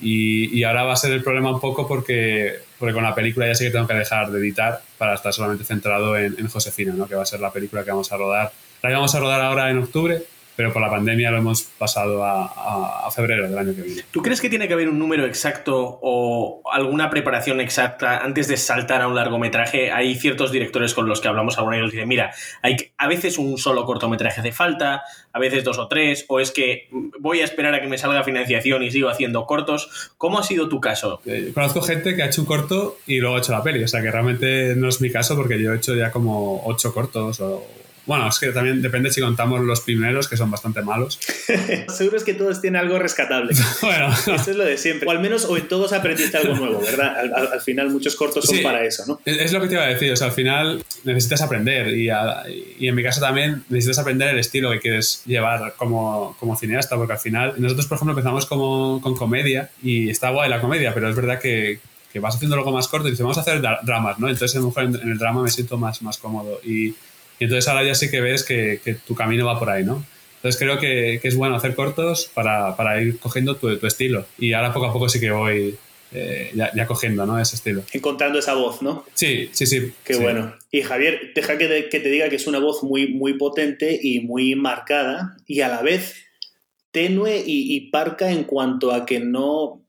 Y, 0.00 0.58
y, 0.58 0.64
ahora 0.64 0.82
va 0.82 0.94
a 0.94 0.96
ser 0.96 1.12
el 1.12 1.22
problema 1.22 1.52
un 1.52 1.60
poco 1.60 1.86
porque, 1.86 2.56
porque 2.82 2.94
con 2.94 3.04
la 3.04 3.14
película 3.14 3.46
ya 3.46 3.54
sé 3.54 3.66
que 3.66 3.70
tengo 3.70 3.86
que 3.86 3.94
dejar 3.94 4.32
de 4.32 4.40
editar 4.40 4.82
para 4.98 5.14
estar 5.14 5.32
solamente 5.32 5.62
centrado 5.62 6.16
en, 6.16 6.34
en 6.36 6.48
Josefina, 6.48 6.92
¿no? 6.92 7.06
que 7.06 7.14
va 7.14 7.22
a 7.22 7.26
ser 7.26 7.38
la 7.38 7.52
película 7.52 7.84
que 7.84 7.92
vamos 7.92 8.10
a 8.10 8.16
rodar. 8.16 8.50
La 8.82 8.90
vamos 8.90 9.14
a 9.14 9.20
rodar 9.20 9.40
ahora 9.40 9.70
en 9.70 9.78
octubre, 9.78 10.20
pero 10.56 10.72
por 10.72 10.82
la 10.82 10.90
pandemia 10.90 11.30
lo 11.30 11.38
hemos 11.38 11.62
pasado 11.62 12.24
a, 12.24 12.46
a, 12.46 13.06
a, 13.06 13.10
febrero 13.10 13.48
del 13.48 13.56
año 13.56 13.74
que 13.74 13.82
viene. 13.82 14.02
¿Tú 14.10 14.22
crees 14.22 14.40
que 14.40 14.50
tiene 14.50 14.68
que 14.68 14.74
haber 14.74 14.88
un 14.88 14.98
número 14.98 15.26
exacto 15.26 15.98
o 16.02 16.62
alguna 16.70 17.10
preparación 17.10 17.60
exacta 17.60 18.18
antes 18.18 18.48
de 18.48 18.56
saltar 18.56 19.02
a 19.02 19.08
un 19.08 19.14
largometraje? 19.14 19.90
Hay 19.90 20.14
ciertos 20.14 20.52
directores 20.52 20.94
con 20.94 21.08
los 21.08 21.20
que 21.20 21.28
hablamos 21.28 21.58
alguna 21.58 21.76
vez 21.76 21.88
y 21.88 21.90
dicen, 21.92 22.08
mira, 22.08 22.32
hay, 22.62 22.76
a 22.98 23.08
veces 23.08 23.38
un 23.38 23.56
solo 23.58 23.84
cortometraje 23.84 24.40
hace 24.40 24.52
falta, 24.52 25.02
a 25.32 25.38
veces 25.38 25.64
dos 25.64 25.78
o 25.78 25.88
tres, 25.88 26.24
o 26.28 26.40
es 26.40 26.50
que 26.50 26.88
voy 27.18 27.40
a 27.40 27.44
esperar 27.44 27.74
a 27.74 27.80
que 27.80 27.88
me 27.88 27.98
salga 27.98 28.22
financiación 28.22 28.82
y 28.82 28.90
sigo 28.90 29.08
haciendo 29.08 29.46
cortos. 29.46 30.12
¿Cómo 30.18 30.38
ha 30.38 30.42
sido 30.42 30.68
tu 30.68 30.80
caso? 30.80 31.20
Eh, 31.24 31.52
conozco 31.54 31.80
gente 31.80 32.14
que 32.14 32.22
ha 32.22 32.26
hecho 32.26 32.42
un 32.42 32.46
corto 32.46 32.98
y 33.06 33.18
luego 33.18 33.36
ha 33.36 33.38
hecho 33.38 33.52
la 33.52 33.62
peli, 33.62 33.82
o 33.82 33.88
sea 33.88 34.02
que 34.02 34.10
realmente 34.10 34.76
no 34.76 34.88
es 34.88 35.00
mi 35.00 35.10
caso 35.10 35.36
porque 35.36 35.60
yo 35.60 35.72
he 35.72 35.76
hecho 35.76 35.94
ya 35.94 36.10
como 36.10 36.62
ocho 36.66 36.92
cortos 36.92 37.40
o 37.40 37.66
bueno, 38.04 38.28
es 38.28 38.38
que 38.38 38.48
también 38.48 38.82
depende 38.82 39.10
si 39.10 39.20
contamos 39.20 39.60
los 39.60 39.80
primeros, 39.80 40.26
que 40.26 40.36
son 40.36 40.50
bastante 40.50 40.82
malos. 40.82 41.20
Seguro 41.88 42.16
es 42.16 42.24
que 42.24 42.34
todos 42.34 42.60
tienen 42.60 42.80
algo 42.80 42.98
rescatable. 42.98 43.54
bueno. 43.82 44.12
Eso 44.12 44.50
es 44.50 44.56
lo 44.56 44.64
de 44.64 44.76
siempre. 44.76 45.08
O 45.08 45.12
al 45.12 45.20
menos 45.20 45.44
o 45.44 45.56
en 45.56 45.68
todos 45.68 45.92
aprendiste 45.92 46.36
algo 46.36 46.54
nuevo, 46.54 46.80
¿verdad? 46.80 47.16
Al, 47.16 47.32
al, 47.32 47.52
al 47.52 47.60
final 47.60 47.90
muchos 47.90 48.16
cortos 48.16 48.44
son 48.44 48.56
sí, 48.56 48.62
para 48.62 48.84
eso, 48.84 49.04
¿no? 49.06 49.20
Es 49.24 49.52
lo 49.52 49.60
que 49.60 49.68
te 49.68 49.74
iba 49.74 49.84
a 49.84 49.88
decir. 49.88 50.12
O 50.12 50.16
sea, 50.16 50.28
al 50.28 50.32
final 50.32 50.84
necesitas 51.04 51.42
aprender 51.42 51.88
y, 51.88 52.10
a, 52.10 52.42
y, 52.78 52.88
en 52.88 52.94
mi 52.94 53.02
caso 53.04 53.20
también 53.20 53.62
necesitas 53.68 54.00
aprender 54.00 54.28
el 54.30 54.38
estilo 54.38 54.70
que 54.72 54.80
quieres 54.80 55.22
llevar 55.24 55.74
como, 55.76 56.36
como 56.40 56.56
cineasta, 56.56 56.96
porque 56.96 57.12
al 57.12 57.18
final 57.20 57.54
nosotros, 57.58 57.86
por 57.86 57.96
ejemplo, 57.96 58.12
empezamos 58.12 58.46
como, 58.46 59.00
con 59.00 59.14
comedia 59.14 59.70
y 59.82 60.10
está 60.10 60.30
guay 60.30 60.50
la 60.50 60.60
comedia, 60.60 60.92
pero 60.92 61.08
es 61.08 61.14
verdad 61.14 61.38
que, 61.38 61.78
que 62.12 62.18
vas 62.18 62.34
haciendo 62.34 62.56
algo 62.56 62.72
más 62.72 62.88
corto 62.88 63.06
y 63.06 63.12
dices, 63.12 63.22
vamos 63.22 63.38
a 63.38 63.42
hacer 63.42 63.60
dramas, 63.60 64.18
¿no? 64.18 64.28
Entonces 64.28 64.56
a 64.56 64.60
lo 64.60 64.66
mejor 64.66 64.84
en, 64.84 64.96
en 64.96 65.10
el 65.12 65.18
drama 65.18 65.42
me 65.42 65.50
siento 65.50 65.78
más, 65.78 66.02
más 66.02 66.18
cómodo 66.18 66.60
y 66.64 66.94
y 67.42 67.44
entonces 67.44 67.66
ahora 67.66 67.82
ya 67.82 67.96
sí 67.96 68.08
que 68.08 68.20
ves 68.20 68.44
que, 68.44 68.80
que 68.84 68.94
tu 68.94 69.16
camino 69.16 69.44
va 69.44 69.58
por 69.58 69.68
ahí, 69.68 69.82
¿no? 69.82 70.06
Entonces 70.36 70.60
creo 70.60 70.78
que, 70.78 71.18
que 71.20 71.26
es 71.26 71.34
bueno 71.34 71.56
hacer 71.56 71.74
cortos 71.74 72.30
para, 72.32 72.76
para 72.76 73.02
ir 73.02 73.18
cogiendo 73.18 73.56
tu, 73.56 73.76
tu, 73.78 73.86
estilo. 73.88 74.26
Y 74.38 74.52
ahora 74.52 74.72
poco 74.72 74.86
a 74.86 74.92
poco 74.92 75.08
sí 75.08 75.18
que 75.18 75.32
voy 75.32 75.76
eh, 76.12 76.52
ya, 76.54 76.70
ya, 76.72 76.86
cogiendo 76.86 77.26
¿no? 77.26 77.40
ese 77.40 77.56
estilo. 77.56 77.82
Encontrando 77.92 78.38
esa 78.38 78.54
voz, 78.54 78.80
¿no? 78.80 79.04
Sí, 79.14 79.50
sí, 79.50 79.66
sí. 79.66 79.92
Qué 80.04 80.14
sí. 80.14 80.22
bueno. 80.22 80.54
Y 80.70 80.82
Javier, 80.82 81.32
deja 81.34 81.58
que 81.58 81.66
te, 81.66 81.88
que 81.88 81.98
te 81.98 82.10
diga 82.10 82.28
que 82.28 82.36
es 82.36 82.46
una 82.46 82.60
voz 82.60 82.84
muy, 82.84 83.08
muy 83.08 83.34
potente 83.34 83.98
y 84.00 84.20
muy 84.20 84.54
marcada 84.54 85.36
y 85.48 85.62
a 85.62 85.68
la 85.68 85.82
vez 85.82 86.14
tenue 86.92 87.38
y, 87.44 87.74
y 87.74 87.90
parca 87.90 88.30
en 88.30 88.44
cuanto 88.44 88.92
a 88.92 89.04
que 89.04 89.18
no 89.18 89.81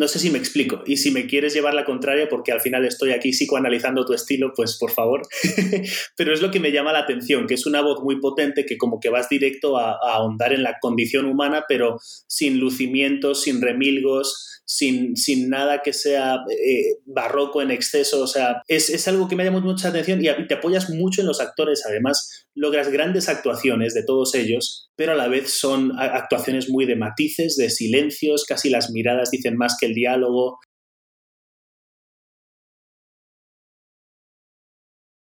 no 0.00 0.08
sé 0.08 0.18
si 0.18 0.30
me 0.30 0.38
explico. 0.38 0.82
Y 0.86 0.96
si 0.96 1.10
me 1.10 1.26
quieres 1.26 1.52
llevar 1.52 1.74
la 1.74 1.84
contraria, 1.84 2.26
porque 2.26 2.52
al 2.52 2.62
final 2.62 2.86
estoy 2.86 3.10
aquí 3.10 3.32
psicoanalizando 3.32 4.06
tu 4.06 4.14
estilo, 4.14 4.50
pues 4.56 4.78
por 4.78 4.90
favor. 4.90 5.20
Pero 6.16 6.32
es 6.32 6.40
lo 6.40 6.50
que 6.50 6.58
me 6.58 6.72
llama 6.72 6.94
la 6.94 7.00
atención, 7.00 7.46
que 7.46 7.52
es 7.52 7.66
una 7.66 7.82
voz 7.82 8.02
muy 8.02 8.18
potente 8.18 8.64
que 8.64 8.78
como 8.78 8.98
que 8.98 9.10
vas 9.10 9.28
directo 9.28 9.76
a, 9.76 9.98
ahondar 10.02 10.54
en 10.54 10.62
la 10.62 10.78
condición 10.80 11.26
humana, 11.26 11.66
pero 11.68 11.98
sin 12.26 12.58
lucimientos, 12.58 13.42
sin 13.42 13.60
remilgos, 13.60 14.59
sin, 14.72 15.16
sin 15.16 15.48
nada 15.48 15.82
que 15.82 15.92
sea 15.92 16.44
eh, 16.48 17.00
barroco 17.04 17.60
en 17.60 17.72
exceso. 17.72 18.22
O 18.22 18.28
sea, 18.28 18.62
es, 18.68 18.88
es, 18.88 19.08
algo 19.08 19.26
que 19.26 19.34
me 19.34 19.42
llama 19.44 19.58
mucha 19.58 19.88
atención 19.88 20.24
y, 20.24 20.28
y 20.28 20.46
te 20.46 20.54
apoyas 20.54 20.90
mucho 20.90 21.22
en 21.22 21.26
los 21.26 21.40
actores. 21.40 21.82
Además, 21.84 22.46
logras 22.54 22.88
grandes 22.88 23.28
actuaciones 23.28 23.94
de 23.94 24.04
todos 24.04 24.36
ellos, 24.36 24.88
pero 24.94 25.12
a 25.12 25.16
la 25.16 25.26
vez 25.26 25.50
son 25.50 25.98
actuaciones 25.98 26.70
muy 26.70 26.86
de 26.86 26.94
matices, 26.94 27.56
de 27.56 27.68
silencios, 27.68 28.44
casi 28.44 28.70
las 28.70 28.90
miradas 28.92 29.32
dicen 29.32 29.56
más 29.56 29.76
que 29.76 29.86
el 29.86 29.94
diálogo. 29.94 30.60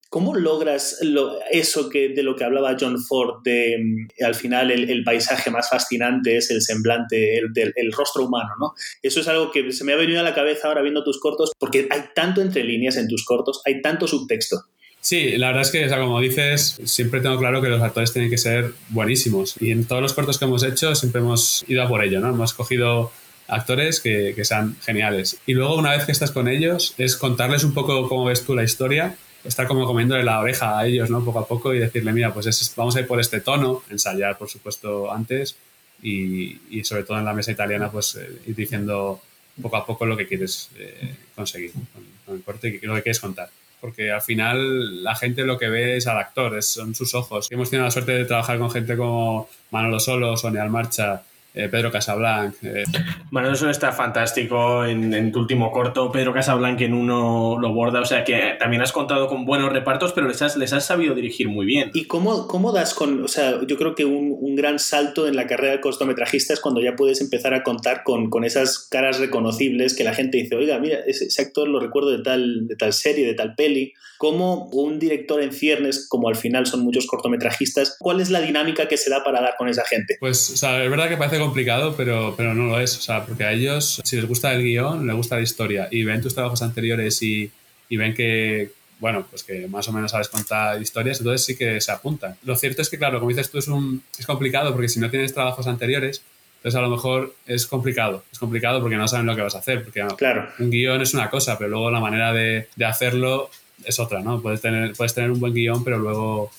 ¿Cómo 0.10 0.36
logras 0.36 0.98
lo, 1.04 1.40
eso 1.52 1.88
que, 1.88 2.10
de 2.10 2.24
lo 2.24 2.36
que 2.36 2.44
hablaba 2.44 2.76
John 2.80 3.00
Ford, 3.00 3.44
de 3.44 3.78
mm, 3.78 4.24
al 4.26 4.34
final 4.34 4.72
el, 4.72 5.04
paisaje 5.04 5.52
más 5.52 5.70
fascinante 5.70 6.36
es 6.36 6.50
el 6.50 6.62
semblante, 6.62 7.38
el 7.38 7.92
rostro 7.92 8.26
humano, 8.26 8.50
¿no? 8.60 8.74
Eso 9.04 9.22
es 9.22 9.28
algo 9.28 9.52
que 9.52 9.72
se 9.72 9.84
me 9.84 9.94
ha 9.94 9.98
venido 9.98 10.20
a 10.20 10.24
la 10.24 10.34
cabeza 10.34 10.68
ahora 10.68 10.82
viendo 10.82 11.04
tus 11.04 11.20
cortos, 11.20 11.52
porque 11.60 11.88
hay 11.92 12.06
tanto 12.16 12.42
entre 12.42 12.64
líneas 12.64 12.98
en 12.98 13.08
tus 13.08 13.24
cortos, 13.24 13.62
hay 13.66 13.82
tanto 13.82 14.08
subtexto. 14.08 14.66
Sí, 15.02 15.38
la 15.38 15.48
verdad 15.48 15.62
es 15.62 15.72
que, 15.72 15.86
o 15.86 15.88
sea, 15.88 16.00
como 16.00 16.20
dices, 16.20 16.80
siempre 16.84 17.22
tengo 17.22 17.38
claro 17.38 17.62
que 17.62 17.70
los 17.70 17.82
actores 17.82 18.12
tienen 18.12 18.30
que 18.30 18.38
ser 18.38 18.74
buenísimos. 18.90 19.56
Y 19.60 19.72
en 19.72 19.86
todos 19.86 20.02
los 20.02 20.14
cortos 20.14 20.38
que 20.38 20.46
hemos 20.46 20.64
hecho 20.64 20.94
siempre 20.96 21.22
hemos 21.22 21.64
ido 21.68 21.84
a 21.84 21.88
por 21.88 22.04
ello, 22.04 22.20
¿no? 22.20 22.30
Hemos 22.30 22.54
cogido 22.54 23.12
actores 23.48 24.02
que, 24.02 24.34
que 24.36 24.44
sean 24.44 24.76
geniales. 24.82 25.38
Y 25.46 25.54
luego, 25.54 25.78
una 25.78 25.92
vez 25.92 26.06
que 26.06 26.12
estás 26.12 26.32
con 26.32 26.48
ellos, 26.48 26.96
es 26.98 27.16
contarles 27.16 27.64
un 27.64 27.74
poco 27.74 28.10
cómo 28.10 28.26
ves 28.26 28.46
tú 28.46 28.56
la 28.56 28.64
historia 28.64 29.16
estar 29.44 29.68
como 29.68 29.86
comiéndole 29.86 30.24
la 30.24 30.40
oreja 30.40 30.78
a 30.78 30.86
ellos, 30.86 31.10
¿no? 31.10 31.24
Poco 31.24 31.40
a 31.40 31.48
poco 31.48 31.74
y 31.74 31.80
decirle, 31.80 32.14
mira, 32.14 32.34
pues 32.34 32.46
es, 32.48 32.74
vamos 32.76 32.96
a 32.96 33.02
ir 33.02 33.08
por 33.08 33.20
este 33.20 33.42
tono, 33.42 33.84
ensayar, 33.90 34.38
por 34.38 34.50
supuesto, 34.50 35.12
antes 35.12 35.56
y, 36.02 36.84
sobre 36.84 37.04
todo 37.04 37.20
en 37.20 37.26
la 37.26 37.34
mesa 37.34 37.52
italiana, 37.52 37.92
pues 37.92 38.16
eh, 38.16 38.42
ir 38.48 38.56
diciendo 38.56 39.22
poco 39.62 39.78
a 39.78 39.86
poco 39.86 40.06
lo 40.06 40.16
que 40.16 40.28
quieres 40.28 40.70
eh, 40.78 41.16
conseguir 41.36 41.72
con, 41.74 41.84
con, 42.26 42.36
el 42.36 42.44
corte 42.44 42.80
y 42.82 42.86
lo 42.86 42.96
que 42.96 43.04
quieres 43.04 43.20
contar. 43.20 43.50
Porque 43.82 44.12
al 44.12 44.22
final 44.22 45.04
la 45.04 45.16
gente 45.16 45.44
lo 45.44 45.58
que 45.58 45.70
ve 45.70 45.98
es 45.98 46.08
al 46.08 46.18
actor, 46.18 46.58
es, 46.58 46.68
son 46.68 46.96
sus 46.96 47.14
ojos. 47.16 47.48
Hemos 47.50 47.70
tenido 47.70 47.86
la 47.86 47.92
suerte 47.92 48.12
de 48.12 48.26
trabajar 48.26 48.60
con 48.60 48.72
gente 48.72 48.98
como 48.98 49.50
Manolo 49.72 50.00
Solo, 50.00 50.36
Sonia 50.36 50.64
Almarcha, 50.64 51.24
eh, 51.54 51.68
Pedro 51.70 51.92
Casablanc. 51.92 52.56
Eh. 52.64 52.84
Bueno, 53.32 53.52
eso 53.52 53.70
está 53.70 53.92
fantástico 53.92 54.86
en, 54.86 55.32
tu 55.32 55.40
último 55.40 55.72
corto. 55.72 56.12
Pedro 56.12 56.34
Casablanc 56.34 56.80
en 56.82 56.94
uno 56.94 57.58
lo 57.60 57.74
borda. 57.74 58.02
O 58.02 58.06
sea 58.06 58.24
que 58.24 58.56
también 58.60 58.82
has 58.82 58.92
contado 58.92 59.28
con 59.28 59.46
buenos 59.46 59.72
repartos, 59.72 60.14
pero 60.14 60.28
les 60.28 60.42
has, 60.42 60.58
les 60.58 60.74
has 60.74 60.86
sabido 60.86 61.16
dirigir 61.16 61.50
muy 61.50 61.66
bien. 61.66 61.92
¿Y 61.94 62.06
cómo, 62.06 62.48
cómo 62.48 62.72
das 62.72 62.94
con.? 62.94 63.24
O 63.24 63.28
sea, 63.28 63.60
yo 63.66 63.78
creo 63.78 63.96
que 63.96 64.06
un, 64.06 64.36
un 64.40 64.56
gran 64.56 64.80
salto 64.80 65.28
en 65.28 65.36
la 65.36 65.48
carrera 65.48 65.74
de 65.74 65.82
cortometrajista 65.82 66.54
es 66.54 66.60
cuando 66.60 66.82
ya 66.82 66.96
puedes 66.96 67.22
empezar 67.22 67.54
a 67.54 67.64
contar 67.64 68.04
con, 68.04 68.30
con 68.30 68.44
esas 68.44 68.80
caras 68.80 69.20
reconocibles 69.20 69.96
que 69.96 70.04
la 70.04 70.14
gente 70.14 70.38
dice, 70.38 70.56
oiga, 70.56 70.80
mira, 70.80 71.00
ese, 71.08 71.26
ese, 71.26 71.42
actor 71.42 71.68
lo 71.68 71.80
recuerdo 71.80 72.12
de 72.12 72.24
tal, 72.24 72.68
de 72.68 72.76
tal 72.76 72.94
serie, 72.94 73.26
de 73.26 73.34
tal 73.34 73.56
peli. 73.56 73.94
¿Cómo 74.18 74.66
un 74.74 75.00
director 75.00 75.42
en 75.42 75.54
ciernes, 75.54 76.06
como 76.10 76.28
al 76.28 76.36
final 76.36 76.66
son 76.66 76.82
muchos 76.82 77.08
cortometrajistas, 77.08 77.96
cuál 77.98 78.20
es 78.20 78.30
la 78.30 78.42
dinámica 78.42 78.88
que 78.88 78.98
se 78.98 79.10
da 79.10 79.24
para 79.24 79.40
dar 79.42 79.56
con 79.58 79.70
esa 79.70 79.86
gente? 79.86 80.18
Pues, 80.20 80.50
o 80.52 80.58
sea, 80.58 80.84
es 80.84 80.90
verdad 80.90 81.08
que 81.08 81.16
parece 81.16 81.39
complicado, 81.40 81.96
pero, 81.96 82.34
pero 82.38 82.54
no 82.54 82.66
lo 82.66 82.80
es. 82.80 82.98
O 82.98 83.02
sea, 83.02 83.26
porque 83.26 83.44
a 83.44 83.52
ellos, 83.52 84.02
si 84.04 84.16
les 84.16 84.28
gusta 84.28 84.54
el 84.54 84.64
guion, 84.64 85.08
les 85.08 85.16
gusta 85.16 85.36
la 85.36 85.42
historia 85.42 85.88
y 85.92 86.04
ven 86.04 86.22
tus 86.22 86.34
trabajos 86.36 86.62
anteriores 86.62 87.22
y, 87.22 87.52
y 87.90 87.98
ven 87.98 88.14
que, 88.14 88.72
bueno, 89.00 89.26
pues 89.30 89.44
que 89.44 89.68
más 89.68 89.88
o 89.88 89.94
menos 89.94 90.12
sabes 90.12 90.30
contar 90.30 90.82
historias, 90.82 91.20
entonces 91.20 91.46
sí 91.46 91.56
que 91.56 91.82
se 91.82 91.92
apuntan. 91.92 92.36
Lo 92.44 92.56
cierto 92.56 92.82
es 92.82 92.90
que, 92.90 92.98
claro, 92.98 93.20
como 93.20 93.30
dices 93.30 93.50
tú, 93.50 93.58
es, 93.58 93.68
un, 93.68 94.04
es 94.18 94.26
complicado 94.26 94.72
porque 94.74 94.90
si 94.90 95.00
no 95.00 95.10
tienes 95.10 95.34
trabajos 95.34 95.68
anteriores, 95.68 96.22
entonces 96.58 96.78
a 96.78 96.82
lo 96.82 96.90
mejor 96.90 97.34
es 97.48 97.66
complicado. 97.66 98.24
Es 98.32 98.40
complicado 98.40 98.82
porque 98.82 98.98
no 98.98 99.08
saben 99.08 99.26
lo 99.26 99.36
que 99.36 99.42
vas 99.42 99.56
a 99.56 99.60
hacer. 99.60 99.84
Porque 99.84 100.06
claro. 100.18 100.50
un 100.60 100.70
guion 100.70 101.02
es 101.02 101.14
una 101.14 101.30
cosa, 101.30 101.58
pero 101.58 101.70
luego 101.70 101.90
la 101.90 102.02
manera 102.02 102.34
de, 102.34 102.68
de 102.76 102.86
hacerlo 102.86 103.50
es 103.86 103.98
otra, 103.98 104.22
¿no? 104.22 104.42
Puedes 104.42 104.60
tener, 104.60 104.94
puedes 104.94 105.14
tener 105.14 105.32
un 105.32 105.40
buen 105.40 105.54
guion, 105.54 105.86
pero 105.86 105.98
luego 105.98 106.52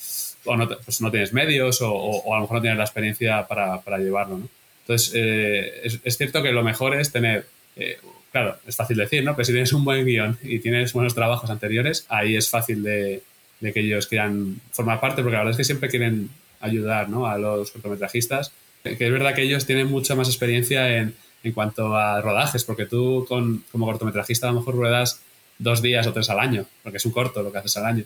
o 0.44 0.56
no, 0.56 0.68
pues 0.68 1.00
no 1.00 1.10
tienes 1.10 1.32
medios 1.32 1.82
o, 1.82 1.92
o, 1.92 2.34
a 2.34 2.38
lo 2.38 2.42
mejor 2.42 2.56
no 2.56 2.62
tienes 2.62 2.78
la 2.78 2.84
experiencia 2.84 3.46
para, 3.46 3.80
para 3.80 3.98
llevarlo, 3.98 4.38
¿no? 4.38 4.48
Entonces, 4.90 5.12
eh, 5.14 6.00
es, 6.02 6.16
cierto 6.16 6.42
que 6.42 6.50
lo 6.50 6.64
mejor 6.64 6.96
es 6.96 7.12
tener, 7.12 7.46
eh, 7.76 7.98
claro, 8.32 8.56
es 8.66 8.74
fácil 8.74 8.96
decir, 8.96 9.22
¿no? 9.22 9.36
Pero 9.36 9.44
si 9.44 9.52
tienes 9.52 9.72
un 9.72 9.84
buen 9.84 10.04
guion 10.04 10.36
y 10.42 10.58
tienes 10.58 10.92
buenos 10.92 11.14
trabajos 11.14 11.48
anteriores, 11.48 12.06
ahí 12.08 12.34
es 12.34 12.50
fácil 12.50 12.82
de, 12.82 13.22
que 13.60 13.78
ellos 13.78 14.08
quieran 14.08 14.60
formar 14.72 14.98
parte, 14.98 15.22
porque 15.22 15.34
la 15.34 15.44
verdad 15.44 15.52
es 15.52 15.58
que 15.58 15.64
siempre 15.64 15.90
quieren 15.90 16.28
ayudar, 16.58 17.08
¿no? 17.08 17.28
A 17.28 17.38
los 17.38 17.70
cortometrajistas, 17.70 18.50
que 18.82 18.96
es 18.98 19.12
verdad 19.12 19.32
que 19.32 19.42
ellos 19.42 19.64
tienen 19.64 19.86
mucha 19.86 20.16
más 20.16 20.26
experiencia 20.26 20.98
en, 20.98 21.14
cuanto 21.54 21.94
a 21.94 22.20
rodajes, 22.20 22.64
porque 22.64 22.86
tú 22.86 23.24
como 23.28 23.86
cortometrajista 23.86 24.48
a 24.48 24.52
lo 24.52 24.58
mejor 24.58 24.74
ruedas 24.74 25.20
dos 25.58 25.82
días 25.82 26.04
o 26.08 26.12
tres 26.12 26.30
al 26.30 26.40
año, 26.40 26.66
porque 26.82 26.96
es 26.96 27.06
un 27.06 27.12
corto 27.12 27.44
lo 27.44 27.52
que 27.52 27.58
haces 27.58 27.76
al 27.76 27.86
año, 27.86 28.04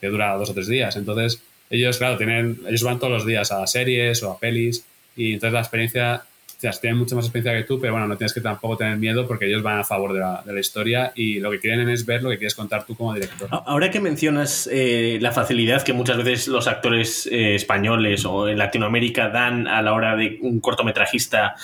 que 0.00 0.06
dura 0.06 0.36
dos 0.36 0.50
o 0.50 0.54
tres 0.54 0.68
días. 0.68 0.94
Entonces, 0.94 1.42
ellos, 1.70 1.98
claro, 1.98 2.16
tienen, 2.16 2.60
ellos 2.68 2.84
van 2.84 3.00
todos 3.00 3.12
los 3.12 3.26
días 3.26 3.50
a 3.50 3.66
series 3.66 4.22
o 4.22 4.30
a 4.30 4.38
pelis 4.38 4.84
y 5.16 5.34
entonces 5.34 5.52
la 5.52 5.60
experiencia, 5.60 6.22
o 6.24 6.60
sea, 6.60 6.70
tienen 6.72 6.98
mucha 6.98 7.14
más 7.14 7.24
experiencia 7.24 7.58
que 7.60 7.66
tú, 7.66 7.80
pero 7.80 7.92
bueno, 7.92 8.06
no 8.06 8.16
tienes 8.16 8.32
que 8.32 8.40
tampoco 8.40 8.76
tener 8.76 8.96
miedo 8.96 9.26
porque 9.26 9.46
ellos 9.46 9.62
van 9.62 9.78
a 9.78 9.84
favor 9.84 10.12
de 10.12 10.20
la, 10.20 10.42
de 10.44 10.52
la 10.52 10.60
historia 10.60 11.12
y 11.14 11.40
lo 11.40 11.50
que 11.50 11.58
quieren 11.58 11.88
es 11.88 12.04
ver 12.06 12.22
lo 12.22 12.30
que 12.30 12.38
quieres 12.38 12.54
contar 12.54 12.84
tú 12.84 12.94
como 12.94 13.14
director. 13.14 13.48
Ahora 13.50 13.90
que 13.90 14.00
mencionas 14.00 14.68
eh, 14.70 15.18
la 15.20 15.32
facilidad 15.32 15.82
que 15.82 15.92
muchas 15.92 16.18
veces 16.18 16.48
los 16.48 16.66
actores 16.66 17.26
eh, 17.26 17.54
españoles 17.54 18.24
o 18.24 18.48
en 18.48 18.58
Latinoamérica 18.58 19.28
dan 19.28 19.66
a 19.66 19.82
la 19.82 19.92
hora 19.92 20.16
de 20.16 20.38
un 20.42 20.60
cortometrajista 20.60 21.54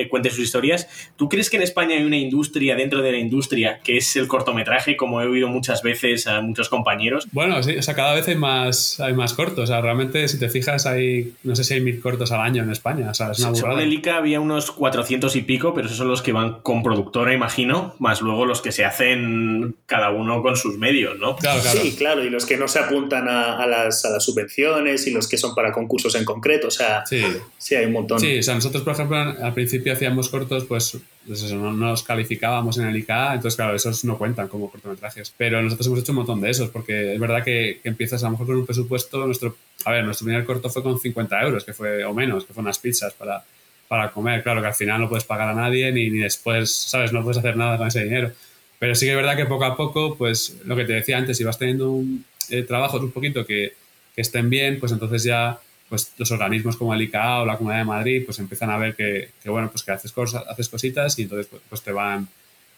eh, 0.00 0.08
cuente 0.08 0.30
sus 0.30 0.40
historias, 0.40 0.88
¿tú 1.16 1.28
crees 1.28 1.50
que 1.50 1.56
en 1.56 1.62
España 1.62 1.96
hay 1.96 2.04
una 2.04 2.16
industria 2.16 2.76
dentro 2.76 3.02
de 3.02 3.12
la 3.12 3.18
industria 3.18 3.80
que 3.82 3.96
es 3.96 4.16
el 4.16 4.28
cortometraje, 4.28 4.96
como 4.96 5.20
he 5.20 5.26
oído 5.26 5.48
muchas 5.48 5.82
veces 5.82 6.26
a 6.26 6.40
muchos 6.40 6.68
compañeros? 6.68 7.26
Bueno, 7.32 7.62
sí, 7.62 7.76
o 7.76 7.82
sea, 7.82 7.94
cada 7.94 8.14
vez 8.14 8.28
hay 8.28 8.36
más, 8.36 9.00
hay 9.00 9.14
más 9.14 9.34
cortos. 9.34 9.64
O 9.64 9.66
sea, 9.66 9.80
realmente, 9.80 10.26
si 10.28 10.38
te 10.38 10.48
fijas, 10.48 10.86
hay, 10.86 11.34
no 11.42 11.54
sé 11.56 11.64
si 11.64 11.74
hay 11.74 11.80
mil 11.80 12.00
cortos 12.00 12.32
al 12.32 12.40
año 12.40 12.62
en 12.62 12.70
España. 12.70 13.10
O 13.10 13.14
sea, 13.14 13.32
es 13.32 13.40
una 13.40 13.54
Según 13.54 13.80
el 13.80 13.92
ICA 13.92 14.16
había 14.16 14.40
unos 14.40 14.70
400 14.70 15.34
y 15.36 15.42
pico, 15.42 15.74
pero 15.74 15.86
esos 15.86 15.98
son 15.98 16.08
los 16.08 16.22
que 16.22 16.32
van 16.32 16.60
con 16.62 16.82
productora, 16.82 17.32
imagino, 17.34 17.94
más 17.98 18.20
luego 18.20 18.46
los 18.46 18.60
que 18.60 18.72
se 18.72 18.84
hacen 18.84 19.74
cada 19.86 20.10
uno 20.10 20.42
con 20.42 20.56
sus 20.56 20.78
medios, 20.78 21.18
¿no? 21.18 21.36
Claro, 21.36 21.60
claro. 21.60 21.80
Sí, 21.80 21.94
claro, 21.96 22.24
y 22.24 22.30
los 22.30 22.46
que 22.46 22.56
no 22.56 22.68
se 22.68 22.78
apuntan 22.78 23.28
a, 23.28 23.56
a, 23.56 23.66
las, 23.66 24.04
a, 24.04 24.10
las, 24.10 24.24
subvenciones 24.24 25.06
y 25.06 25.10
los 25.10 25.28
que 25.28 25.38
son 25.38 25.54
para 25.54 25.72
concursos 25.72 26.14
en 26.14 26.24
concreto, 26.24 26.68
o 26.68 26.70
sea, 26.70 27.04
sí, 27.06 27.22
sí 27.58 27.74
hay 27.74 27.86
un 27.86 27.92
montón. 27.92 28.20
Sí, 28.20 28.38
o 28.38 28.42
sea, 28.42 28.54
nosotros, 28.54 28.82
por 28.82 28.94
ejemplo, 28.94 29.16
al 29.16 29.54
principio 29.54 29.89
hacíamos 29.92 30.28
cortos, 30.28 30.64
pues, 30.64 30.98
pues 31.26 31.42
eso, 31.42 31.56
no 31.56 31.72
nos 31.72 32.02
calificábamos 32.02 32.78
en 32.78 32.86
el 32.86 32.96
ICA, 32.96 33.34
entonces, 33.34 33.56
claro, 33.56 33.74
esos 33.74 34.04
no 34.04 34.18
cuentan 34.18 34.48
como 34.48 34.70
cortometrajes, 34.70 35.32
pero 35.36 35.62
nosotros 35.62 35.86
hemos 35.86 36.00
hecho 36.00 36.12
un 36.12 36.16
montón 36.16 36.40
de 36.40 36.50
esos, 36.50 36.70
porque 36.70 37.14
es 37.14 37.20
verdad 37.20 37.44
que, 37.44 37.80
empiezas 37.84 38.22
a 38.22 38.26
lo 38.26 38.32
mejor 38.32 38.46
con 38.46 38.56
un 38.56 38.66
presupuesto, 38.66 39.26
nuestro, 39.26 39.56
a 39.84 39.92
ver, 39.92 40.04
nuestro 40.04 40.24
primer 40.24 40.44
corto 40.44 40.70
fue 40.70 40.82
con 40.82 40.98
50 40.98 41.42
euros, 41.42 41.64
que 41.64 41.72
fue, 41.72 42.04
o 42.04 42.14
menos, 42.14 42.44
que 42.44 42.52
fue 42.52 42.62
unas 42.62 42.78
pizzas 42.78 43.12
para 43.14 43.44
para 43.90 44.12
comer. 44.12 44.44
Claro 44.44 44.60
que 44.60 44.68
al 44.68 44.74
final 44.74 45.00
no 45.00 45.08
puedes 45.08 45.24
pagar 45.24 45.48
a 45.48 45.52
nadie 45.52 45.90
ni, 45.90 46.10
después, 46.10 46.72
¿sabes? 46.72 47.12
No 47.12 47.24
puedes 47.24 47.38
hacer 47.38 47.56
nada 47.56 47.76
con 47.76 47.88
ese 47.88 48.04
dinero. 48.04 48.30
Pero 48.78 48.94
sí 48.94 49.04
que 49.04 49.10
es 49.10 49.16
verdad 49.16 49.36
que 49.36 49.46
poco 49.46 49.64
a 49.64 49.76
poco, 49.76 50.14
pues 50.16 50.58
lo 50.64 50.76
que 50.76 50.84
te 50.84 50.92
decía 50.92 51.18
antes, 51.18 51.36
si 51.36 51.42
vas 51.42 51.58
teniendo 51.58 51.90
un, 51.90 52.24
eh, 52.50 52.62
trabajos 52.62 53.02
un 53.02 53.10
poquito 53.10 53.44
que, 53.44 53.72
estén 54.14 54.50
bien, 54.50 54.78
pues 54.78 54.92
entonces 54.92 55.24
ya 55.24 55.58
pues 55.90 56.12
los 56.16 56.30
organismos 56.30 56.76
como 56.76 56.94
el 56.94 57.02
ICA 57.02 57.40
o 57.40 57.44
la 57.44 57.58
Comunidad 57.58 57.80
de 57.80 57.84
Madrid 57.84 58.22
pues 58.24 58.38
empiezan 58.38 58.70
a 58.70 58.78
ver 58.78 58.94
que, 58.94 59.30
bueno, 59.44 59.68
pues 59.70 59.82
que 59.82 59.90
haces, 59.90 60.12
cosas, 60.12 60.44
haces 60.48 60.68
cositas 60.68 61.18
y 61.18 61.22
entonces 61.22 61.48
pues, 61.50 61.60
pues 61.68 61.82
te 61.82 61.92
van 61.92 62.28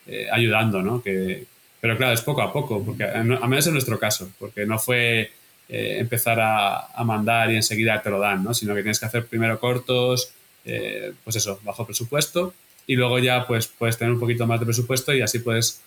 eh, 0.07 0.27
ayudando, 0.33 0.83
¿no? 0.83 1.01
Que, 1.01 1.45
pero 1.81 1.97
claro, 1.97 2.15
es 2.15 2.23
poco 2.23 2.43
a 2.43 2.53
poco, 2.53 2.83
porque 2.85 3.05
a 3.05 3.23
menos 3.23 3.67
en 3.67 3.75
nuestro 3.75 3.99
caso, 3.99 4.31
porque 4.39 4.67
no 4.67 4.79
fue 4.79 5.31
eh, 5.69 5.97
empezar 5.99 6.41
a, 6.41 6.87
a, 6.87 7.05
mandar 7.05 7.53
y 7.53 7.57
enseguida 7.57 8.03
te 8.03 8.11
lo 8.11 8.19
dan, 8.19 8.43
¿no? 8.43 8.55
Sino 8.55 8.75
que 8.75 8.83
tienes 8.83 8.99
que 8.99 9.07
hacer 9.07 9.27
primero 9.27 9.61
cortos, 9.61 10.33
eh, 10.65 11.13
pues 11.23 11.37
eso, 11.37 11.61
bajo 11.63 11.85
presupuesto 11.85 12.55
y 12.87 12.97
luego 12.97 13.19
ya 13.19 13.47
pues 13.47 13.67
puedes 13.67 13.99
tener 13.99 14.13
un 14.13 14.21
poquito 14.21 14.47
más 14.47 14.61
de 14.61 14.67
presupuesto 14.67 15.13
y 15.13 15.21
así 15.21 15.41
puedes 15.41 15.83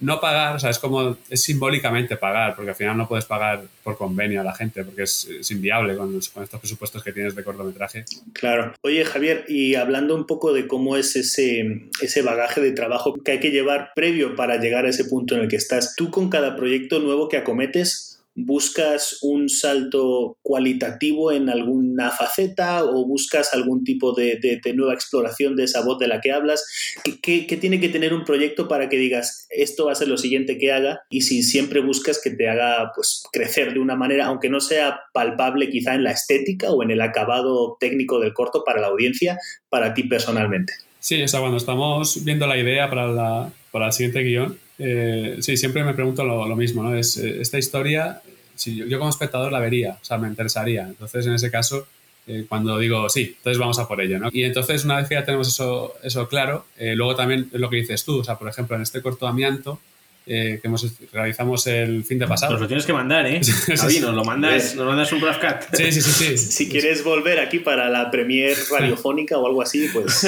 no 0.00 0.20
pagar, 0.20 0.56
o 0.56 0.58
sea, 0.58 0.70
es 0.70 0.78
como, 0.78 1.16
es 1.30 1.42
simbólicamente 1.42 2.16
pagar, 2.16 2.54
porque 2.54 2.70
al 2.70 2.76
final 2.76 2.96
no 2.96 3.08
puedes 3.08 3.24
pagar 3.24 3.62
por 3.82 3.96
convenio 3.96 4.40
a 4.40 4.44
la 4.44 4.54
gente, 4.54 4.84
porque 4.84 5.02
es, 5.02 5.50
inviable 5.50 5.96
con, 5.96 6.16
estos 6.18 6.60
presupuestos 6.60 7.02
que 7.02 7.12
tienes 7.12 7.34
de 7.34 7.42
cortometraje. 7.42 8.04
Claro. 8.32 8.74
Oye, 8.82 9.04
Javier, 9.04 9.44
y 9.48 9.76
hablando 9.76 10.14
un 10.14 10.26
poco 10.26 10.52
de 10.52 10.66
cómo 10.66 10.96
es 10.96 11.16
ese, 11.16 11.88
ese 12.02 12.22
bagaje 12.22 12.60
de 12.60 12.72
trabajo 12.72 13.14
que 13.14 13.32
hay 13.32 13.40
que 13.40 13.50
llevar 13.50 13.92
previo 13.94 14.36
para 14.36 14.58
llegar 14.58 14.84
a 14.84 14.90
ese 14.90 15.04
punto 15.04 15.36
en 15.36 15.42
el 15.42 15.48
que 15.48 15.56
estás, 15.56 15.94
tú 15.96 16.10
con 16.10 16.28
cada 16.28 16.56
proyecto 16.56 17.00
nuevo 17.00 17.28
que 17.28 17.38
acometes, 17.38 18.13
¿Buscas 18.36 19.18
un 19.22 19.48
salto 19.48 20.38
cualitativo 20.42 21.30
en 21.30 21.48
alguna 21.48 22.10
faceta 22.10 22.84
o 22.84 23.06
buscas 23.06 23.54
algún 23.54 23.84
tipo 23.84 24.12
de, 24.12 24.60
nueva 24.74 24.94
exploración 24.94 25.54
de 25.54 25.64
esa 25.64 25.82
voz 25.82 25.98
de 25.98 26.08
la 26.08 26.20
que 26.20 26.32
hablas? 26.32 26.64
¿Qué, 27.04 27.20
¿Qué, 27.20 27.46
¿Qué, 27.46 27.56
tiene 27.56 27.80
que 27.80 27.88
tener 27.88 28.12
un 28.12 28.24
proyecto 28.24 28.66
para 28.66 28.88
que 28.88 28.96
digas 28.96 29.46
esto 29.50 29.86
va 29.86 29.92
a 29.92 29.96
ser 29.96 30.08
lo 30.08 30.18
siguiente 30.18 30.58
que 30.58 30.72
haga? 30.72 31.02
Y 31.10 31.22
si 31.22 31.42
siempre 31.42 31.80
buscas 31.80 32.20
que 32.22 32.30
te 32.30 32.48
haga 32.48 32.90
pues, 32.94 33.24
crecer 33.32 33.72
de 33.72 33.80
una 33.80 33.94
manera, 33.96 34.26
aunque 34.26 34.48
no 34.48 34.60
sea 34.60 35.00
palpable 35.12 35.70
quizá 35.70 35.94
en 35.94 36.04
la 36.04 36.10
estética 36.10 36.70
o 36.70 36.82
en 36.82 36.90
el 36.90 37.00
acabado 37.00 37.76
técnico 37.78 38.18
del 38.18 38.34
corto 38.34 38.64
para 38.64 38.80
la 38.80 38.88
audiencia, 38.88 39.38
para 39.68 39.94
ti 39.94 40.04
personalmente. 40.04 40.72
Sí, 40.98 41.22
o 41.22 41.28
sea, 41.28 41.40
cuando 41.40 41.58
estamos 41.58 42.24
viendo 42.24 42.46
la 42.46 42.56
idea 42.56 42.88
para, 42.88 43.06
la, 43.08 43.52
para 43.70 43.86
el 43.86 43.92
siguiente 43.92 44.20
guion, 44.22 44.58
eh, 44.78 45.38
sí, 45.40 45.56
siempre 45.56 45.84
me 45.84 45.94
pregunto 45.94 46.24
lo, 46.24 46.56
mismo, 46.56 46.82
¿no? 46.82 46.96
Es, 46.96 47.16
eh, 47.16 47.40
esta 47.40 47.58
historia, 47.58 48.20
si 48.54 48.76
yo, 48.76 48.86
yo, 48.86 48.98
como 48.98 49.10
espectador 49.10 49.52
la 49.52 49.60
vería, 49.60 49.98
o 50.00 50.04
sea, 50.04 50.18
me 50.18 50.28
interesaría. 50.28 50.86
Entonces, 50.88 51.26
en 51.26 51.34
ese 51.34 51.50
caso, 51.50 51.86
eh, 52.26 52.46
cuando 52.48 52.78
digo, 52.78 53.08
sí, 53.10 53.34
entonces 53.36 53.58
vamos 53.58 53.78
a 53.78 53.86
por 53.86 54.00
ello, 54.00 54.18
¿no? 54.18 54.30
Y 54.32 54.44
entonces, 54.44 54.84
una 54.84 54.96
vez 54.96 55.08
que 55.08 55.14
ya 55.14 55.24
tenemos 55.26 55.48
eso, 55.48 55.94
eso 56.02 56.26
claro, 56.26 56.64
eh, 56.78 56.94
luego 56.96 57.14
también 57.14 57.50
es 57.52 57.60
lo 57.60 57.68
que 57.68 57.76
dices 57.76 58.04
tú, 58.04 58.20
o 58.20 58.24
sea, 58.24 58.38
por 58.38 58.48
ejemplo, 58.48 58.76
en 58.76 58.82
este 58.82 59.02
corto 59.02 59.26
amianto, 59.26 59.78
eh, 60.26 60.58
que 60.60 60.68
hemos, 60.68 60.86
realizamos 61.12 61.66
el 61.66 62.02
fin 62.02 62.18
de 62.18 62.26
pasado. 62.26 62.52
Nos 62.52 62.62
lo 62.62 62.66
tienes 62.66 62.86
que 62.86 62.94
mandar, 62.94 63.26
¿eh? 63.26 63.40
Javi, 63.76 64.00
nos 64.00 64.14
lo 64.14 64.24
mandas, 64.24 64.74
nos 64.74 64.86
mandas 64.86 65.12
un 65.12 65.20
rough 65.20 65.38
cut. 65.38 65.76
Sí, 65.76 65.92
sí, 65.92 66.00
sí, 66.00 66.10
sí. 66.12 66.38
Si 66.54 66.68
quieres 66.68 67.04
volver 67.04 67.38
aquí 67.40 67.58
para 67.58 67.90
la 67.90 68.10
premier 68.10 68.56
radiofónica 68.70 69.36
o 69.36 69.46
algo 69.46 69.60
así, 69.60 69.88
pues 69.92 70.26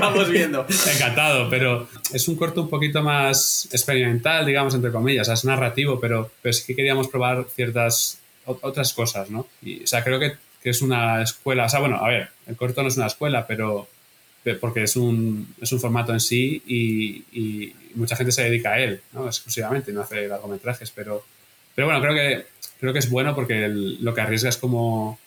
vamos 0.00 0.30
viendo. 0.30 0.64
Encantado, 0.94 1.50
pero 1.50 1.88
es 2.12 2.28
un 2.28 2.36
corto 2.36 2.62
un 2.62 2.68
poquito 2.68 3.02
más 3.02 3.68
experimental, 3.72 4.46
digamos, 4.46 4.74
entre 4.74 4.92
comillas. 4.92 5.22
O 5.22 5.24
sea, 5.26 5.34
es 5.34 5.44
narrativo, 5.44 5.98
pero, 5.98 6.30
pero 6.40 6.52
sí 6.52 6.64
que 6.64 6.76
queríamos 6.76 7.08
probar 7.08 7.46
ciertas 7.52 8.20
otras 8.44 8.92
cosas, 8.92 9.30
¿no? 9.30 9.48
Y, 9.62 9.82
o 9.82 9.86
sea, 9.86 10.04
creo 10.04 10.20
que, 10.20 10.34
que 10.62 10.70
es 10.70 10.80
una 10.80 11.22
escuela. 11.22 11.64
O 11.64 11.68
sea, 11.68 11.80
bueno, 11.80 11.96
a 11.96 12.08
ver, 12.08 12.28
el 12.46 12.56
corto 12.56 12.82
no 12.82 12.88
es 12.88 12.96
una 12.96 13.06
escuela, 13.06 13.46
pero 13.46 13.88
porque 14.56 14.84
es 14.84 14.96
un, 14.96 15.54
es 15.60 15.72
un 15.72 15.80
formato 15.80 16.12
en 16.12 16.20
sí 16.20 16.62
y, 16.66 17.24
y, 17.32 17.74
mucha 17.98 18.16
gente 18.16 18.32
se 18.32 18.44
dedica 18.44 18.72
a 18.72 18.78
él, 18.78 19.00
¿no? 19.12 19.26
exclusivamente, 19.26 19.92
no 19.92 20.02
hace 20.02 20.28
largometrajes, 20.28 20.90
pero, 20.90 21.24
pero 21.74 21.86
bueno, 21.86 22.00
creo 22.00 22.14
que, 22.14 22.46
creo 22.80 22.92
que 22.92 22.98
es 23.00 23.10
bueno 23.10 23.34
porque 23.34 23.64
el, 23.64 24.02
lo 24.02 24.14
que 24.14 24.20
arriesga 24.20 24.48
es 24.48 24.56
como 24.56 25.18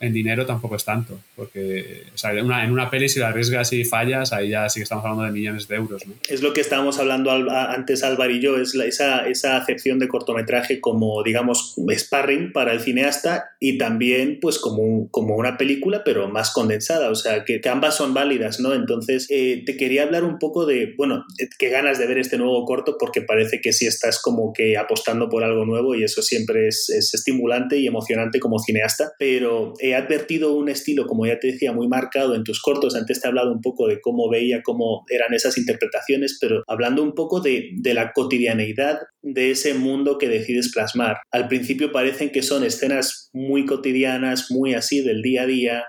en 0.00 0.12
dinero 0.12 0.46
tampoco 0.46 0.76
es 0.76 0.84
tanto, 0.84 1.18
porque 1.34 2.04
en 2.24 2.72
una 2.72 2.90
peli 2.90 3.08
si 3.08 3.20
la 3.20 3.28
arriesgas 3.28 3.72
y 3.72 3.84
fallas, 3.84 4.32
ahí 4.32 4.50
ya 4.50 4.68
sí 4.68 4.80
que 4.80 4.84
estamos 4.84 5.04
hablando 5.04 5.24
de 5.24 5.32
millones 5.32 5.68
de 5.68 5.76
euros. 5.76 6.02
Es 6.28 6.42
lo 6.42 6.52
que 6.52 6.60
estábamos 6.60 6.98
hablando 6.98 7.30
antes 7.30 8.02
Álvaro 8.02 8.32
y 8.32 8.40
yo, 8.40 8.56
es 8.58 8.74
esa, 8.74 9.28
esa 9.28 9.56
acepción 9.56 9.98
de 9.98 10.08
cortometraje 10.08 10.80
como, 10.80 11.22
digamos, 11.22 11.74
sparring 11.96 12.52
para 12.52 12.72
el 12.72 12.80
cineasta 12.80 13.50
y 13.60 13.78
también 13.78 14.38
pues 14.40 14.58
como, 14.58 15.08
como 15.10 15.36
una 15.36 15.56
película, 15.56 16.02
pero 16.04 16.28
más 16.28 16.52
condensada, 16.52 17.10
o 17.10 17.14
sea, 17.14 17.44
que, 17.44 17.60
ambas 17.68 17.96
son 17.96 18.14
válidas, 18.14 18.60
¿no? 18.60 18.74
Entonces, 18.74 19.26
eh, 19.30 19.62
te 19.66 19.76
quería 19.76 20.04
hablar 20.04 20.24
un 20.24 20.38
poco 20.38 20.66
de, 20.66 20.94
bueno, 20.96 21.24
qué 21.58 21.68
ganas 21.68 21.98
de 21.98 22.06
ver 22.06 22.18
este 22.18 22.38
nuevo 22.38 22.64
corto, 22.64 22.96
porque 22.98 23.22
parece 23.22 23.60
que 23.60 23.72
sí 23.72 23.86
estás 23.86 24.20
como 24.22 24.52
que 24.52 24.76
apostando 24.76 25.28
por 25.28 25.42
algo 25.42 25.64
nuevo 25.64 25.94
y 25.94 26.04
eso 26.04 26.22
siempre 26.22 26.68
es, 26.68 26.88
es 26.90 27.12
estimulante 27.14 27.76
y 27.78 27.86
emocionante 27.86 28.38
como 28.38 28.58
cineasta, 28.58 29.12
pero 29.18 29.74
he 29.90 29.94
advertido 29.94 30.54
un 30.54 30.68
estilo, 30.68 31.06
como 31.06 31.26
ya 31.26 31.38
te 31.38 31.48
decía, 31.48 31.72
muy 31.72 31.88
marcado 31.88 32.34
en 32.34 32.44
tus 32.44 32.60
cortos. 32.60 32.94
Antes 32.94 33.20
te 33.20 33.26
he 33.26 33.28
hablado 33.28 33.52
un 33.52 33.60
poco 33.60 33.86
de 33.86 34.00
cómo 34.00 34.28
veía, 34.28 34.62
cómo 34.62 35.04
eran 35.10 35.34
esas 35.34 35.58
interpretaciones, 35.58 36.38
pero 36.40 36.62
hablando 36.66 37.02
un 37.02 37.14
poco 37.14 37.40
de, 37.40 37.70
de 37.74 37.94
la 37.94 38.12
cotidianeidad 38.12 39.00
de 39.22 39.50
ese 39.50 39.74
mundo 39.74 40.18
que 40.18 40.28
decides 40.28 40.72
plasmar. 40.72 41.18
Al 41.30 41.48
principio 41.48 41.92
parecen 41.92 42.30
que 42.30 42.42
son 42.42 42.64
escenas 42.64 43.30
muy 43.32 43.66
cotidianas, 43.66 44.50
muy 44.50 44.74
así 44.74 45.02
del 45.02 45.22
día 45.22 45.42
a 45.42 45.46
día. 45.46 45.84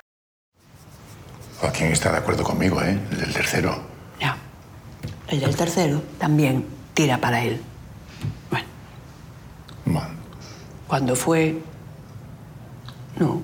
Joaquín 1.60 1.88
está 1.88 2.12
de 2.12 2.18
acuerdo 2.18 2.44
conmigo, 2.44 2.82
¿eh? 2.82 2.98
El 3.12 3.20
del 3.20 3.34
tercero. 3.34 3.82
Ya. 4.22 4.38
El 5.30 5.40
del 5.40 5.56
tercero 5.56 6.02
también 6.20 6.66
tira 6.94 7.20
para 7.20 7.44
él. 7.44 7.58
Bueno. 8.50 8.68
Bueno. 9.86 10.10
Cuando 10.88 11.16
fue... 11.16 11.56
No, 13.20 13.44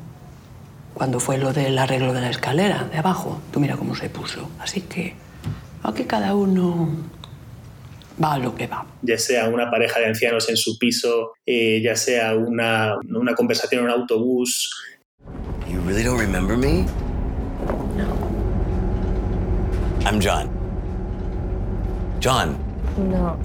cuando 0.93 1.19
fue 1.19 1.38
lo 1.38 1.53
del 1.53 1.77
arreglo 1.77 2.13
de 2.13 2.21
la 2.21 2.29
escalera 2.29 2.86
de 2.86 2.97
abajo. 2.97 3.41
Tú 3.51 3.60
mira 3.60 3.77
cómo 3.77 3.95
se 3.95 4.10
puso. 4.10 4.49
Así 4.60 4.82
que 4.82 5.15
aquí 5.84 6.03
cada 6.03 6.36
uno 6.36 6.89
va 8.23 8.34
a 8.34 8.38
lo 8.38 8.56
que 8.56 8.67
va. 8.67 8.86
Ya 9.01 9.17
sea 9.17 9.49
una 9.49 9.69
pareja 9.71 9.99
de 9.99 10.08
ancianos 10.08 10.49
en 10.49 10.58
su 10.58 10.77
piso, 10.77 11.34
eh, 11.45 11.82
ya 11.82 11.95
sea 11.95 12.36
una, 12.36 12.97
una 13.15 13.34
conversación 13.34 13.82
en 13.82 13.86
un 13.86 13.91
autobús. 13.91 14.69
You 15.69 15.79
really 15.82 16.03
don't 16.03 16.19
remember 16.19 16.58
me? 16.58 16.86
No. 17.97 18.13
I'm 20.06 20.19
John. 20.19 20.49
John. 22.19 22.58
No. 22.97 23.38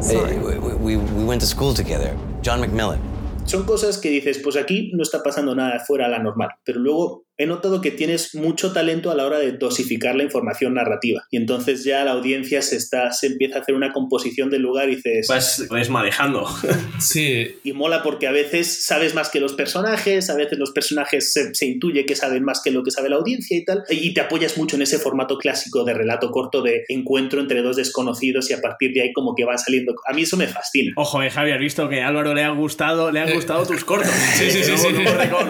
Sorry. 0.00 0.34
Hey, 0.34 0.38
we, 0.38 0.74
we, 0.74 0.96
we 0.96 1.24
went 1.24 1.40
to 1.40 1.46
school 1.46 1.74
together. 1.74 2.14
John 2.42 2.60
McMillan. 2.60 3.00
Son 3.46 3.64
cosas 3.64 3.98
que 3.98 4.10
dices, 4.10 4.40
pues 4.42 4.56
aquí 4.56 4.90
no 4.92 5.04
está 5.04 5.22
pasando 5.22 5.54
nada 5.54 5.78
fuera 5.78 6.06
de 6.06 6.10
la 6.10 6.18
normal, 6.18 6.50
pero 6.64 6.80
luego 6.80 7.25
he 7.38 7.46
notado 7.46 7.80
que 7.80 7.90
tienes 7.90 8.34
mucho 8.34 8.72
talento 8.72 9.10
a 9.10 9.14
la 9.14 9.26
hora 9.26 9.38
de 9.38 9.52
dosificar 9.52 10.14
la 10.14 10.22
información 10.22 10.74
narrativa. 10.74 11.26
Y 11.30 11.36
entonces 11.36 11.84
ya 11.84 12.04
la 12.04 12.12
audiencia 12.12 12.62
se, 12.62 12.76
está, 12.76 13.12
se 13.12 13.26
empieza 13.26 13.58
a 13.58 13.60
hacer 13.62 13.74
una 13.74 13.92
composición 13.92 14.50
del 14.50 14.62
lugar 14.62 14.88
y 14.88 14.96
dices... 14.96 15.26
Pues, 15.26 15.66
pues 15.68 15.90
manejando. 15.90 16.46
Sí. 16.98 17.58
Y 17.62 17.72
mola 17.72 18.02
porque 18.02 18.26
a 18.26 18.32
veces 18.32 18.84
sabes 18.84 19.14
más 19.14 19.28
que 19.28 19.38
los 19.38 19.52
personajes, 19.52 20.30
a 20.30 20.34
veces 20.34 20.58
los 20.58 20.70
personajes 20.70 21.32
se, 21.32 21.66
intuye 21.66 22.06
que 22.06 22.16
saben 22.16 22.42
más 22.42 22.62
que 22.62 22.70
lo 22.70 22.82
que 22.82 22.90
sabe 22.90 23.10
la 23.10 23.16
audiencia 23.16 23.56
y 23.56 23.64
tal. 23.64 23.84
Y 23.90 24.14
te 24.14 24.22
apoyas 24.22 24.56
mucho 24.56 24.76
en 24.76 24.82
ese 24.82 24.98
formato 24.98 25.36
clásico 25.36 25.84
de 25.84 25.92
relato 25.92 26.30
corto 26.30 26.62
de 26.62 26.84
encuentro 26.88 27.40
entre 27.40 27.62
dos 27.62 27.76
desconocidos 27.76 28.50
y 28.50 28.54
a 28.54 28.60
partir 28.60 28.92
de 28.92 29.02
ahí 29.02 29.12
como 29.12 29.34
que 29.34 29.44
van 29.44 29.58
saliendo... 29.58 29.94
A 30.06 30.12
mí 30.14 30.22
eso 30.22 30.36
me 30.36 30.46
fascina. 30.46 30.92
Ojo, 30.96 31.22
eh, 31.22 31.30
Javier, 31.30 31.58
visto 31.58 31.88
que 31.88 32.00
a 32.00 32.08
Álvaro 32.08 32.34
le 32.34 32.42
han 32.42 32.56
gustado, 32.56 33.10
le 33.10 33.20
han 33.20 33.32
gustado 33.32 33.66
tus 33.66 33.84
cortos. 33.84 34.10
Sí, 34.36 34.50
sí, 34.50 34.62
sí. 34.64 34.88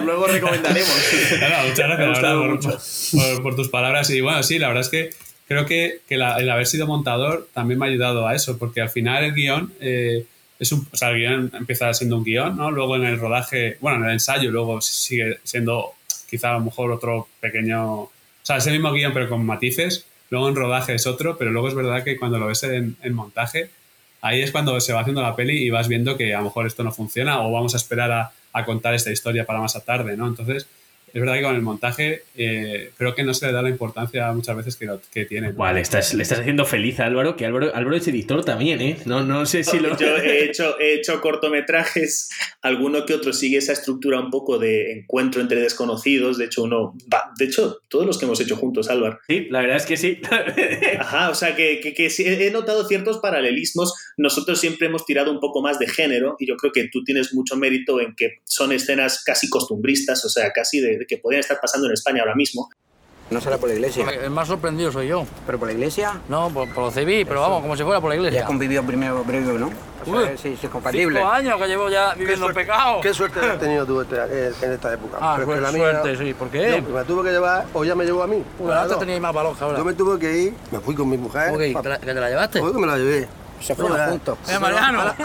luego, 0.03 0.27
recomendaremos. 0.27 0.87
gracias 1.77 3.13
por, 3.13 3.43
por, 3.43 3.55
tus 3.55 3.69
palabras. 3.69 4.09
Y 4.09 4.21
bueno, 4.21 4.43
sí, 4.43 4.59
la 4.59 4.67
verdad 4.67 4.81
es 4.81 4.89
que 4.89 5.09
creo 5.47 5.65
que, 5.65 6.01
que 6.07 6.15
el 6.15 6.49
haber 6.49 6.67
sido 6.67 6.87
montador 6.87 7.47
también 7.53 7.79
me 7.79 7.85
ha 7.85 7.89
ayudado 7.89 8.27
a 8.27 8.35
eso, 8.35 8.57
porque 8.57 8.81
al 8.81 8.89
final 8.89 9.23
el 9.23 9.33
guion 9.33 9.73
eh, 9.79 10.25
es 10.59 10.71
un. 10.71 10.87
O 10.91 10.97
sea, 10.97 11.09
el 11.09 11.17
guion 11.17 11.51
empieza 11.53 11.93
siendo 11.93 12.17
un 12.17 12.23
guion, 12.23 12.57
¿no? 12.57 12.71
Luego 12.71 12.95
en 12.95 13.05
el 13.05 13.19
rodaje, 13.19 13.77
bueno, 13.79 13.99
en 13.99 14.05
el 14.05 14.11
ensayo, 14.13 14.51
luego 14.51 14.81
sigue 14.81 15.39
siendo 15.43 15.93
quizá 16.29 16.51
a 16.51 16.53
lo 16.53 16.61
mejor 16.61 16.91
otro 16.91 17.27
pequeño. 17.39 18.01
O 18.01 18.11
sea, 18.43 18.57
es 18.57 18.67
el 18.67 18.73
mismo 18.73 18.91
guion, 18.91 19.13
pero 19.13 19.29
con 19.29 19.45
matices. 19.45 20.05
Luego 20.29 20.49
en 20.49 20.55
rodaje 20.55 20.93
es 20.93 21.07
otro, 21.07 21.37
pero 21.37 21.51
luego 21.51 21.69
es 21.69 21.75
verdad 21.75 22.03
que 22.03 22.17
cuando 22.17 22.37
lo 22.37 22.47
ves 22.47 22.63
en, 22.63 22.97
en 23.01 23.13
montaje, 23.13 23.69
ahí 24.21 24.41
es 24.41 24.51
cuando 24.51 24.79
se 24.81 24.91
va 24.91 25.01
haciendo 25.01 25.21
la 25.21 25.35
peli 25.37 25.63
y 25.63 25.69
vas 25.69 25.87
viendo 25.87 26.17
que 26.17 26.33
a 26.35 26.39
lo 26.39 26.45
mejor 26.45 26.67
esto 26.67 26.83
no 26.83 26.91
funciona 26.91 27.41
o 27.41 27.51
vamos 27.51 27.73
a 27.75 27.77
esperar 27.77 28.11
a, 28.11 28.31
a 28.51 28.65
contar 28.65 28.93
esta 28.93 29.11
historia 29.11 29.45
para 29.45 29.59
más 29.59 29.81
tarde, 29.85 30.17
¿no? 30.17 30.27
Entonces, 30.27 30.67
es 31.13 31.21
verdad 31.21 31.35
que 31.35 31.43
con 31.43 31.55
el 31.55 31.61
montaje 31.61 32.23
eh, 32.35 32.91
creo 32.97 33.15
que 33.15 33.23
no 33.23 33.33
se 33.33 33.47
le 33.47 33.53
da 33.53 33.61
la 33.61 33.69
importancia 33.69 34.31
muchas 34.33 34.57
veces 34.57 34.75
que, 34.75 34.89
que 35.11 35.25
tiene. 35.25 35.51
Vale, 35.53 35.75
le 35.75 35.81
estás, 35.81 36.13
le 36.13 36.23
estás 36.23 36.39
haciendo 36.39 36.65
feliz 36.65 36.99
a 36.99 37.05
Álvaro, 37.05 37.35
que 37.37 37.45
Álvaro, 37.45 37.73
Álvaro 37.73 37.95
es 37.95 38.07
editor 38.07 38.43
también, 38.43 38.81
¿eh? 38.81 38.97
No, 39.05 39.23
no 39.23 39.45
sé 39.45 39.63
si 39.63 39.79
lo... 39.79 39.97
Yo 39.97 40.17
he 40.17 40.43
hecho, 40.43 40.77
he 40.79 40.95
hecho 40.95 41.21
cortometrajes, 41.21 42.29
alguno 42.61 43.05
que 43.05 43.13
otro 43.13 43.31
sigue 43.31 43.57
esa 43.57 43.73
estructura 43.73 44.19
un 44.19 44.29
poco 44.31 44.59
de 44.59 44.91
encuentro 44.91 45.41
entre 45.41 45.61
desconocidos, 45.61 46.37
de 46.37 46.45
hecho 46.45 46.63
uno... 46.63 46.93
Va, 47.11 47.31
de 47.37 47.45
hecho, 47.45 47.79
todos 47.87 48.05
los 48.05 48.17
que 48.17 48.25
hemos 48.25 48.41
hecho 48.41 48.57
juntos, 48.57 48.89
Álvaro. 48.89 49.19
Sí, 49.27 49.47
la 49.49 49.61
verdad 49.61 49.77
es 49.77 49.85
que 49.85 49.97
sí. 49.97 50.19
Ajá, 50.99 51.29
o 51.29 51.35
sea 51.35 51.55
que, 51.55 51.79
que, 51.79 51.93
que 51.93 52.07
he 52.47 52.51
notado 52.51 52.85
ciertos 52.85 53.19
paralelismos. 53.19 53.93
Nosotros 54.17 54.59
siempre 54.59 54.87
hemos 54.87 55.05
tirado 55.05 55.31
un 55.31 55.39
poco 55.39 55.61
más 55.61 55.79
de 55.79 55.87
género 55.87 56.35
y 56.39 56.47
yo 56.47 56.57
creo 56.57 56.73
que 56.73 56.89
tú 56.91 57.03
tienes 57.03 57.33
mucho 57.33 57.55
mérito 57.55 58.01
en 58.01 58.13
que 58.15 58.39
son 58.43 58.71
escenas 58.71 59.23
casi 59.23 59.49
costumbristas, 59.49 60.25
o 60.25 60.29
sea, 60.29 60.51
casi 60.51 60.79
de 60.81 60.96
que 61.05 61.17
podrían 61.17 61.41
estar 61.41 61.59
pasando 61.59 61.87
en 61.87 61.93
España 61.93 62.21
ahora 62.21 62.35
mismo. 62.35 62.69
No 63.29 63.41
será 63.41 63.57
por 63.57 63.67
la 63.67 63.75
iglesia. 63.75 64.09
El 64.09 64.29
más 64.29 64.47
sorprendido 64.47 64.89
soy 64.89 65.09
yo. 65.09 65.25
¿Pero 65.45 65.59
por 65.59 65.67
la 65.67 65.73
iglesia? 65.73 66.21
No, 66.29 66.49
por, 66.49 66.69
lo 66.69 66.91
civil, 66.91 67.25
pero 67.27 67.41
vamos, 67.41 67.61
como 67.61 67.75
si 67.75 67.83
fuera 67.83 67.99
por 67.99 68.09
la 68.09 68.15
iglesia. 68.15 68.39
Ya 68.39 68.43
has 68.43 68.47
convivido 68.47 68.83
primero 68.83 69.21
breve, 69.25 69.59
¿no? 69.59 69.69
O 70.05 70.21
sea, 70.21 70.37
sí, 70.37 70.55
sí, 70.55 70.65
es 70.65 70.69
compatible. 70.69 71.19
Cinco 71.19 71.29
años 71.29 71.61
que 71.61 71.67
llevo 71.67 71.89
ya 71.89 72.13
viviendo 72.13 72.47
en 72.47 72.55
pecado. 72.55 73.01
¿Qué 73.01 73.13
suerte 73.13 73.41
has 73.41 73.59
tenido 73.59 73.85
tú 73.85 73.99
este, 73.99 74.15
eh, 74.15 74.53
en 74.61 74.71
esta 74.71 74.93
época? 74.93 75.17
Ah, 75.19 75.35
pero 75.37 75.59
la 75.59 75.71
suerte, 75.71 76.15
sí. 76.15 76.33
¿Por 76.33 76.49
qué? 76.49 76.81
No, 76.81 76.89
me 76.89 77.03
tuve 77.03 77.23
que 77.23 77.31
llevar, 77.31 77.65
o 77.73 77.83
ya 77.83 77.95
me 77.95 78.05
llevó 78.05 78.23
a 78.23 78.27
mí. 78.27 78.41
Pues 78.57 78.73
antes 78.73 78.97
teníais 78.99 79.19
más 79.19 79.33
valor 79.33 79.57
que 79.57 79.63
ahora. 79.63 79.77
Yo 79.77 79.83
me 79.83 79.93
tuve 79.93 80.17
que 80.17 80.37
ir, 80.37 80.53
me 80.71 80.79
fui 80.79 80.95
con 80.95 81.09
mi 81.09 81.17
mujer. 81.17 81.47
¿Cómo 81.47 81.57
que, 81.57 81.73
¿Que, 81.73 82.13
te 82.13 82.13
la 82.13 82.29
llevaste? 82.29 82.59
¿Cómo 82.59 82.71
que 82.71 82.79
me 82.79 82.87
la 82.87 82.97
llevé? 82.97 83.27
Se 83.61 83.75
fueron 83.75 84.09
juntos. 84.09 84.37
¡Eh, 84.49 84.59
Mariano! 84.59 85.01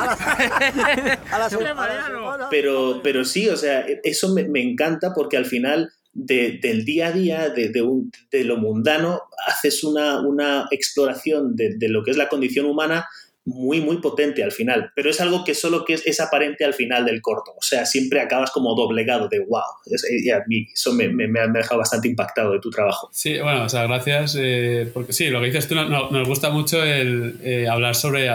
A 1.33 1.39
la, 1.39 2.49
pero, 2.51 3.01
pero 3.03 3.25
sí, 3.25 3.49
o 3.49 3.57
sea, 3.57 3.85
eso 4.03 4.33
me, 4.33 4.49
me 4.49 4.63
encanta 4.63 5.13
porque 5.15 5.37
al 5.37 5.47
final 5.47 5.93
del 6.13 6.85
día 6.85 7.09
a 7.09 7.13
día, 7.13 7.49
de, 7.49 7.71
de, 7.71 8.45
lo 8.45 8.57
mundano, 8.59 9.23
haces 9.47 9.83
una, 9.83 10.21
una 10.21 10.67
exploración 10.71 11.57
de, 11.57 11.77
lo 11.89 12.05
que 12.05 12.11
es 12.11 12.17
la 12.17 12.29
condición 12.29 12.67
humana 12.67 13.07
muy, 13.45 13.81
muy 13.81 13.99
potente 13.99 14.45
al 14.45 14.53
final. 14.53 14.93
Pero 14.95 15.11
es 15.11 15.21
algo 15.21 15.45
que 15.45 15.55
solo 15.55 15.85
que 15.85 15.95
es, 15.95 16.21
aparente 16.21 16.65
al 16.65 16.75
final 16.75 17.05
del 17.05 17.21
corto. 17.21 17.53
O 17.53 17.63
sea, 17.63 17.85
siempre 17.87 18.21
acabas 18.21 18.51
como 18.51 18.75
doblegado 18.75 19.29
de 19.29 19.41
wow. 19.41 19.63
y 20.11 20.31
a 20.31 20.43
mí 20.47 20.69
eso 20.73 20.93
me, 20.93 21.09
me, 21.09 21.41
ha 21.41 21.47
dejado 21.49 21.79
bastante 21.79 22.09
impactado 22.09 22.53
de 22.53 22.61
tu 22.61 22.71
trabajo. 22.71 23.11
Sí, 23.13 23.39
bueno, 23.41 23.65
o 23.65 23.69
sea, 23.69 23.85
gracias. 23.85 24.37
Eh, 24.39 24.91
porque 24.93 25.13
sí, 25.13 25.29
lo 25.29 25.41
que 25.41 25.47
dices 25.47 25.69
tú, 25.69 25.75
nos 25.75 26.29
gusta 26.29 26.51
mucho 26.51 26.83
el 26.85 27.37
eh, 27.43 27.69
hablar 27.69 27.95
sobre 27.95 28.31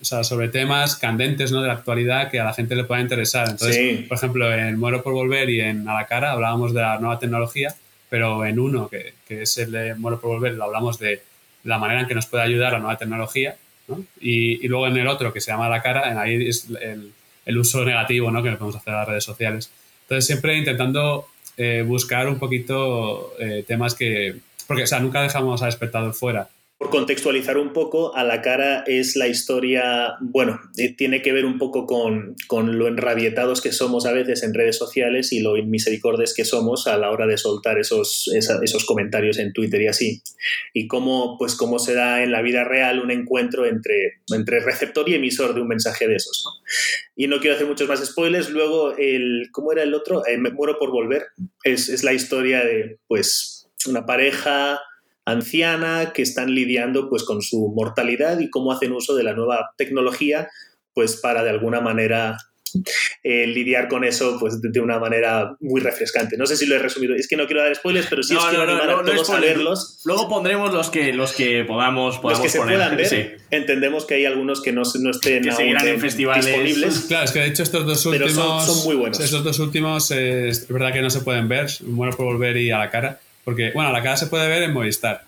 o 0.00 0.04
sea, 0.04 0.22
sobre 0.22 0.48
temas 0.48 0.96
candentes 0.96 1.50
¿no? 1.50 1.60
de 1.60 1.68
la 1.68 1.74
actualidad 1.74 2.30
que 2.30 2.38
a 2.38 2.44
la 2.44 2.54
gente 2.54 2.76
le 2.76 2.84
pueda 2.84 3.00
interesar. 3.00 3.48
Entonces, 3.48 4.06
por 4.06 4.16
ejemplo, 4.16 4.52
en 4.52 4.78
Muero 4.78 5.02
por 5.02 5.12
Volver 5.12 5.50
y 5.50 5.60
en 5.60 5.88
A 5.88 5.94
la 5.94 6.06
Cara 6.06 6.32
hablábamos 6.32 6.72
de 6.72 6.82
la 6.82 7.00
nueva 7.00 7.18
tecnología, 7.18 7.74
pero 8.08 8.44
en 8.44 8.60
uno, 8.60 8.88
que, 8.88 9.14
que 9.26 9.42
es 9.42 9.58
el 9.58 9.72
de 9.72 9.94
Muero 9.96 10.20
por 10.20 10.30
Volver, 10.30 10.54
lo 10.54 10.64
hablamos 10.64 11.00
de 11.00 11.22
la 11.64 11.78
manera 11.78 12.02
en 12.02 12.06
que 12.06 12.14
nos 12.14 12.26
puede 12.26 12.44
ayudar 12.44 12.74
la 12.74 12.78
nueva 12.78 12.96
tecnología. 12.96 13.56
Y, 14.20 14.64
y, 14.64 14.68
luego 14.68 14.86
en 14.86 14.96
el 14.96 15.08
otro, 15.08 15.32
que 15.32 15.40
se 15.40 15.50
llama 15.50 15.68
la 15.68 15.82
Cara, 15.82 16.10
en 16.10 16.18
ahí 16.18 16.48
es 16.48 16.68
el, 16.80 17.12
el 17.48 17.58
uso 17.58 17.84
negativo 17.84 18.30
¿no? 18.30 18.42
que 18.42 18.50
le 18.50 18.56
podemos 18.56 18.76
hacer 18.76 18.94
a 18.94 18.98
las 18.98 19.08
redes 19.08 19.24
sociales. 19.24 19.70
Entonces, 20.02 20.26
siempre 20.26 20.56
intentando 20.56 21.26
eh, 21.56 21.82
buscar 21.84 22.28
un 22.28 22.38
poquito 22.38 23.34
eh, 23.38 23.64
temas 23.66 23.94
que... 23.94 24.36
Porque, 24.66 24.82
o 24.82 24.86
sea, 24.86 25.00
nunca 25.00 25.22
dejamos 25.22 25.62
al 25.62 25.70
espectador 25.70 26.12
fuera. 26.12 26.48
Por 26.78 26.90
contextualizar 26.90 27.58
un 27.58 27.72
poco, 27.72 28.14
a 28.14 28.22
la 28.22 28.40
cara 28.40 28.84
es 28.86 29.16
la 29.16 29.26
historia, 29.26 30.14
bueno, 30.20 30.60
tiene 30.96 31.22
que 31.22 31.32
ver 31.32 31.44
un 31.44 31.58
poco 31.58 31.86
con, 31.86 32.36
con, 32.46 32.78
lo 32.78 32.86
enrabietados 32.86 33.60
que 33.60 33.72
somos 33.72 34.06
a 34.06 34.12
veces 34.12 34.44
en 34.44 34.54
redes 34.54 34.78
sociales 34.78 35.32
y 35.32 35.40
lo 35.40 35.54
misericordes 35.64 36.34
que 36.34 36.44
somos 36.44 36.86
a 36.86 36.96
la 36.96 37.10
hora 37.10 37.26
de 37.26 37.36
soltar 37.36 37.80
esos, 37.80 38.30
esos 38.32 38.84
comentarios 38.84 39.40
en 39.40 39.52
Twitter 39.52 39.82
y 39.82 39.88
así. 39.88 40.22
Y 40.72 40.86
cómo, 40.86 41.36
pues, 41.36 41.56
cómo 41.56 41.80
se 41.80 41.94
da 41.94 42.22
en 42.22 42.30
la 42.30 42.42
vida 42.42 42.62
real 42.62 43.00
un 43.00 43.10
encuentro 43.10 43.66
entre, 43.66 44.20
entre 44.32 44.60
receptor 44.60 45.08
y 45.08 45.14
emisor 45.14 45.54
de 45.54 45.62
un 45.62 45.68
mensaje 45.68 46.06
de 46.06 46.14
esos. 46.14 46.44
Y 47.16 47.26
no 47.26 47.40
quiero 47.40 47.56
hacer 47.56 47.66
muchos 47.66 47.88
más 47.88 48.06
spoilers. 48.06 48.50
Luego, 48.50 48.96
el, 48.96 49.48
¿cómo 49.50 49.72
era 49.72 49.82
el 49.82 49.94
otro? 49.94 50.24
Eh, 50.28 50.38
me 50.38 50.52
muero 50.52 50.78
por 50.78 50.92
volver. 50.92 51.24
Es, 51.64 51.88
es 51.88 52.04
la 52.04 52.12
historia 52.12 52.64
de, 52.64 52.98
pues, 53.08 53.68
una 53.88 54.06
pareja 54.06 54.80
anciana 55.30 56.12
que 56.14 56.22
están 56.22 56.54
lidiando 56.54 57.08
pues 57.08 57.22
con 57.24 57.42
su 57.42 57.72
mortalidad 57.74 58.38
y 58.40 58.50
cómo 58.50 58.72
hacen 58.72 58.92
uso 58.92 59.14
de 59.14 59.22
la 59.24 59.34
nueva 59.34 59.70
tecnología 59.76 60.48
pues 60.94 61.16
para 61.16 61.42
de 61.44 61.50
alguna 61.50 61.80
manera 61.80 62.36
eh, 63.22 63.46
lidiar 63.46 63.88
con 63.88 64.04
eso 64.04 64.36
pues 64.38 64.60
de, 64.60 64.68
de 64.70 64.80
una 64.80 64.98
manera 64.98 65.56
muy 65.60 65.80
refrescante. 65.80 66.36
No 66.36 66.44
sé 66.44 66.54
si 66.56 66.66
lo 66.66 66.74
he 66.76 66.78
resumido, 66.78 67.14
es 67.14 67.26
que 67.26 67.34
no 67.36 67.46
quiero 67.46 67.62
dar 67.62 67.74
spoilers, 67.74 68.08
pero 68.10 68.22
sí 68.22 68.34
os 68.36 68.44
quiero 68.44 68.64
animar 68.64 68.90
a 68.90 69.02
todos 69.02 69.20
a 69.20 69.24
spoiler. 69.24 69.56
verlos. 69.56 70.00
Luego 70.04 70.28
pondremos 70.28 70.74
los 70.74 70.90
que, 70.90 71.12
los 71.14 71.32
que 71.32 71.64
podamos, 71.64 72.14
Los 72.16 72.20
podamos 72.22 72.42
que 72.42 72.48
se 72.50 72.58
poner. 72.58 72.76
puedan 72.76 72.96
ver, 72.96 73.06
Sí. 73.06 73.24
entendemos 73.50 74.04
que 74.04 74.14
hay 74.16 74.26
algunos 74.26 74.60
que 74.60 74.72
no, 74.72 74.82
no 75.00 75.10
estén 75.10 75.42
Que 75.44 75.48
aún 75.48 75.56
seguirán 75.56 75.88
en 75.88 76.00
festivales. 76.00 76.44
disponibles. 76.44 77.00
Claro, 77.08 77.24
es 77.24 77.30
que 77.32 77.38
de 77.38 77.46
hecho 77.46 77.62
estos 77.62 77.86
dos 77.86 78.06
Pero 78.10 78.26
últimos. 78.26 78.64
son- 78.66 78.74
son 78.76 78.84
muy 78.86 78.96
buenos. 78.96 79.18
Estos 79.20 79.42
dos 79.44 79.58
últimos 79.60 80.10
eh, 80.10 80.48
es 80.50 80.68
verdad 80.68 80.92
que 80.92 81.00
no 81.00 81.08
se 81.10 81.20
pueden 81.20 81.48
ver. 81.48 81.68
Bueno 81.80 82.14
por 82.14 82.26
volver 82.26 82.56
y 82.58 82.70
a 82.70 82.78
la 82.78 82.90
cara. 82.90 83.18
Porque, 83.48 83.72
bueno, 83.72 83.90
la 83.92 84.02
cara 84.02 84.14
se 84.18 84.26
puede 84.26 84.46
ver 84.46 84.62
en 84.62 84.74
Movistar. 84.74 85.22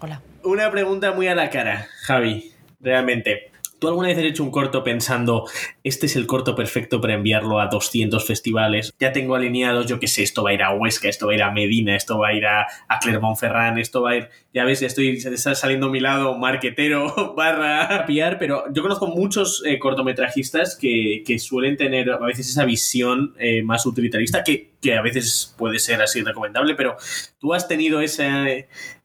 Hola. 0.00 0.22
Una 0.42 0.70
pregunta 0.70 1.12
muy 1.12 1.28
a 1.28 1.34
la 1.34 1.50
cara, 1.50 1.86
Javi, 2.00 2.54
realmente. 2.80 3.47
¿Tú 3.78 3.86
alguna 3.88 4.08
vez 4.08 4.18
has 4.18 4.24
hecho 4.24 4.42
un 4.42 4.50
corto 4.50 4.82
pensando, 4.82 5.46
este 5.84 6.06
es 6.06 6.16
el 6.16 6.26
corto 6.26 6.56
perfecto 6.56 7.00
para 7.00 7.14
enviarlo 7.14 7.60
a 7.60 7.66
200 7.66 8.26
festivales? 8.26 8.92
Ya 8.98 9.12
tengo 9.12 9.36
alineados, 9.36 9.86
yo 9.86 10.00
qué 10.00 10.08
sé, 10.08 10.22
esto 10.22 10.42
va 10.42 10.50
a 10.50 10.54
ir 10.54 10.62
a 10.62 10.74
Huesca, 10.74 11.08
esto 11.08 11.26
va 11.26 11.32
a 11.32 11.36
ir 11.36 11.42
a 11.42 11.52
Medina, 11.52 11.94
esto 11.94 12.18
va 12.18 12.28
a 12.28 12.34
ir 12.34 12.46
a, 12.46 12.66
Clermont-Ferrand, 13.00 13.78
esto 13.78 14.02
va 14.02 14.10
a 14.10 14.16
ir... 14.16 14.28
Ya 14.52 14.64
ves, 14.64 14.80
ya 14.80 14.88
estoy 14.88 15.10
está 15.10 15.54
saliendo 15.54 15.86
a 15.86 15.90
mi 15.90 16.00
lado 16.00 16.36
marquetero 16.36 17.34
barra 17.36 18.04
piar, 18.06 18.38
pero 18.38 18.64
yo 18.72 18.82
conozco 18.82 19.06
muchos 19.06 19.62
eh, 19.64 19.78
cortometrajistas 19.78 20.76
que, 20.76 21.22
que 21.24 21.38
suelen 21.38 21.76
tener 21.76 22.10
a 22.10 22.18
veces 22.18 22.48
esa 22.48 22.64
visión 22.64 23.34
eh, 23.38 23.62
más 23.62 23.86
utilitarista, 23.86 24.42
que, 24.42 24.70
que 24.80 24.96
a 24.96 25.02
veces 25.02 25.54
puede 25.58 25.78
ser 25.80 26.00
así 26.02 26.22
recomendable, 26.22 26.74
pero 26.76 26.96
tú 27.40 27.52
has 27.54 27.66
tenido 27.66 28.00
esa, 28.00 28.46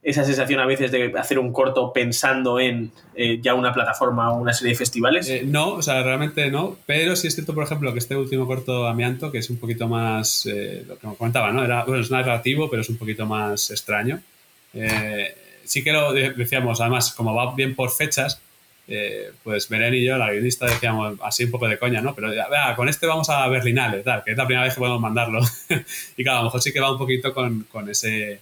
esa 0.04 0.24
sensación 0.24 0.60
a 0.60 0.66
veces 0.68 0.92
de 0.92 1.12
hacer 1.18 1.40
un 1.40 1.52
corto 1.52 1.92
pensando 1.92 2.60
en 2.60 2.92
eh, 3.16 3.40
ya 3.42 3.56
una 3.56 3.74
plataforma 3.74 4.32
o 4.32 4.38
una 4.38 4.54
serie 4.54 4.74
de 4.74 4.78
festivales. 4.78 5.28
Eh, 5.30 5.42
no, 5.46 5.70
o 5.74 5.82
sea, 5.82 6.04
realmente 6.04 6.52
no. 6.52 6.78
Pero 6.86 7.16
sí 7.16 7.28
es 7.28 7.34
cierto, 7.36 7.56
por 7.56 7.64
ejemplo, 7.64 7.92
que 7.92 8.00
este 8.00 8.16
último 8.16 8.46
corto 8.46 8.88
Amianto, 8.88 9.32
que 9.32 9.40
es 9.40 9.50
un 9.50 9.58
poquito 9.58 9.88
más. 9.88 10.46
eh, 10.46 10.86
lo 10.88 10.98
que 11.00 11.08
me 11.08 11.16
comentaba, 11.16 11.52
¿no? 11.52 11.64
Era, 11.66 11.86
bueno, 11.86 12.02
es 12.04 12.12
narrativo, 12.12 12.70
pero 12.70 12.82
es 12.84 12.90
un 12.90 12.98
poquito 12.98 13.26
más 13.26 13.72
extraño. 13.72 14.22
Eh, 14.76 15.36
sí 15.66 15.84
que 15.84 15.92
lo 15.92 16.14
de- 16.14 16.34
decíamos, 16.34 16.82
además, 16.82 17.14
como 17.14 17.34
va 17.34 17.56
bien 17.56 17.76
por 17.76 17.90
fechas, 17.92 18.40
eh, 18.88 19.32
pues 19.44 19.70
Belén 19.70 19.94
y 19.94 20.04
yo, 20.04 20.18
la 20.18 20.32
guionista, 20.32 20.66
decíamos 20.66 21.18
así 21.24 21.46
un 21.46 21.52
poco 21.52 21.68
de 21.68 21.78
coña, 21.78 22.02
¿no? 22.02 22.14
Pero 22.14 22.30
vea, 22.30 22.76
con 22.76 22.90
este 22.90 23.08
vamos 23.08 23.30
a 23.30 23.48
Berlinale, 23.48 24.04
tal, 24.04 24.24
que 24.24 24.32
es 24.32 24.38
la 24.38 24.46
primera 24.46 24.66
vez 24.66 24.74
que 24.74 24.80
podemos 24.80 25.00
mandarlo. 25.00 25.40
y 26.18 26.24
claro, 26.24 26.40
a 26.40 26.42
lo 26.42 26.48
mejor 26.48 26.62
sí 26.62 26.74
que 26.74 26.80
va 26.80 26.92
un 26.92 26.98
poquito 26.98 27.34
con, 27.34 27.64
con 27.64 27.90
ese. 27.90 28.42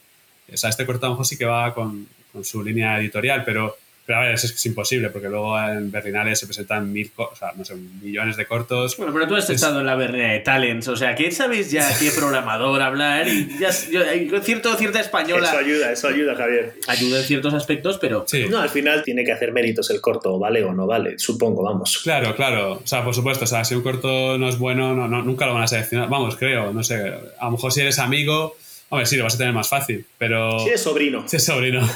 O 0.52 0.58
sea, 0.58 0.70
este 0.70 0.86
corto 0.86 1.06
a 1.06 1.10
lo 1.10 1.14
mejor 1.16 1.26
sí 1.26 1.38
que 1.38 1.46
va 1.46 1.74
con, 1.74 2.08
con 2.32 2.44
su 2.44 2.64
línea 2.64 3.00
editorial, 3.00 3.44
pero, 3.46 3.78
pero 4.06 4.20
a 4.20 4.22
ver, 4.24 4.34
eso 4.34 4.46
es, 4.48 4.52
que 4.54 4.58
es 4.58 4.66
imposible, 4.66 5.10
porque 5.10 5.30
luego 5.30 5.60
en 5.60 5.92
Berlinale 5.92 6.36
se 6.36 6.46
presentan 6.46 6.92
mil, 6.92 7.12
o 7.16 7.36
sea, 7.36 7.52
no 7.56 7.64
sé, 7.64 7.76
millones 8.02 8.36
de 8.38 8.46
cortos. 8.46 8.98
Bueno, 8.98 9.14
pero 9.14 9.28
tú 9.28 9.36
has 9.36 9.46
Es- 9.46 9.52
estado 9.58 9.80
en 9.80 9.86
la 9.86 9.96
Berlina 9.96 10.34
de 10.34 10.40
Talents, 10.40 10.88
o 10.88 10.96
sea, 10.96 11.16
que 11.16 11.32
sabes 11.32 11.72
ya 11.72 11.88
qué 12.00 12.12
programador 12.12 12.82
hablar 12.82 13.28
y 13.28 13.58
ya, 13.60 13.70
yo- 13.92 14.04
hay 14.10 14.30
cierto, 14.44 14.74
cierta 14.76 15.00
española. 15.00 15.48
Eso 15.50 15.58
ayuda, 15.58 15.92
eso 15.92 16.08
ayuda, 16.08 16.36
Javier. 16.36 16.74
Ayuda 16.88 17.20
en 17.20 17.26
ciertos 17.26 17.54
aspectos, 17.54 17.98
pero. 18.00 18.26
No, 18.50 18.60
al 18.60 18.70
final 18.70 19.04
tiene 19.04 19.24
que 19.24 19.32
hacer 19.32 19.52
méritos 19.52 19.90
el 19.92 20.02
corto, 20.02 20.38
¿vale 20.40 20.64
o 20.64 20.74
no 20.74 20.88
vale? 20.88 21.18
Supongo, 21.20 21.64
vamos. 21.64 22.00
Claro, 22.04 22.36
claro. 22.36 22.74
O 22.84 22.88
sea, 22.88 23.04
por 23.04 23.14
supuesto, 23.16 23.46
o 23.46 23.48
sea, 23.48 23.64
si 23.64 23.76
un 23.76 23.82
corto 23.84 24.38
no 24.38 24.50
es 24.50 24.58
bueno, 24.58 24.94
no, 24.96 25.08
no- 25.08 25.22
nunca 25.24 25.46
lo 25.46 25.54
van 25.54 25.64
a 25.64 25.68
seleccionar. 25.68 26.10
Vamos, 26.10 26.36
creo, 26.36 26.74
no 26.74 26.84
sé. 26.84 26.96
A 27.40 27.46
lo 27.46 27.52
mejor 27.52 27.72
si 27.72 27.82
eres 27.82 28.00
amigo, 28.00 28.56
hombre, 28.92 29.06
sí, 29.06 29.18
lo 29.18 29.24
vas 29.24 29.36
a 29.36 29.38
tener 29.40 29.54
más 29.54 29.70
fácil, 29.70 30.06
pero... 30.18 30.60
Si 30.60 30.70
es 30.70 30.84
sobrino. 30.84 31.28
Si 31.28 31.38
es 31.38 31.46
sobrino. 31.46 31.82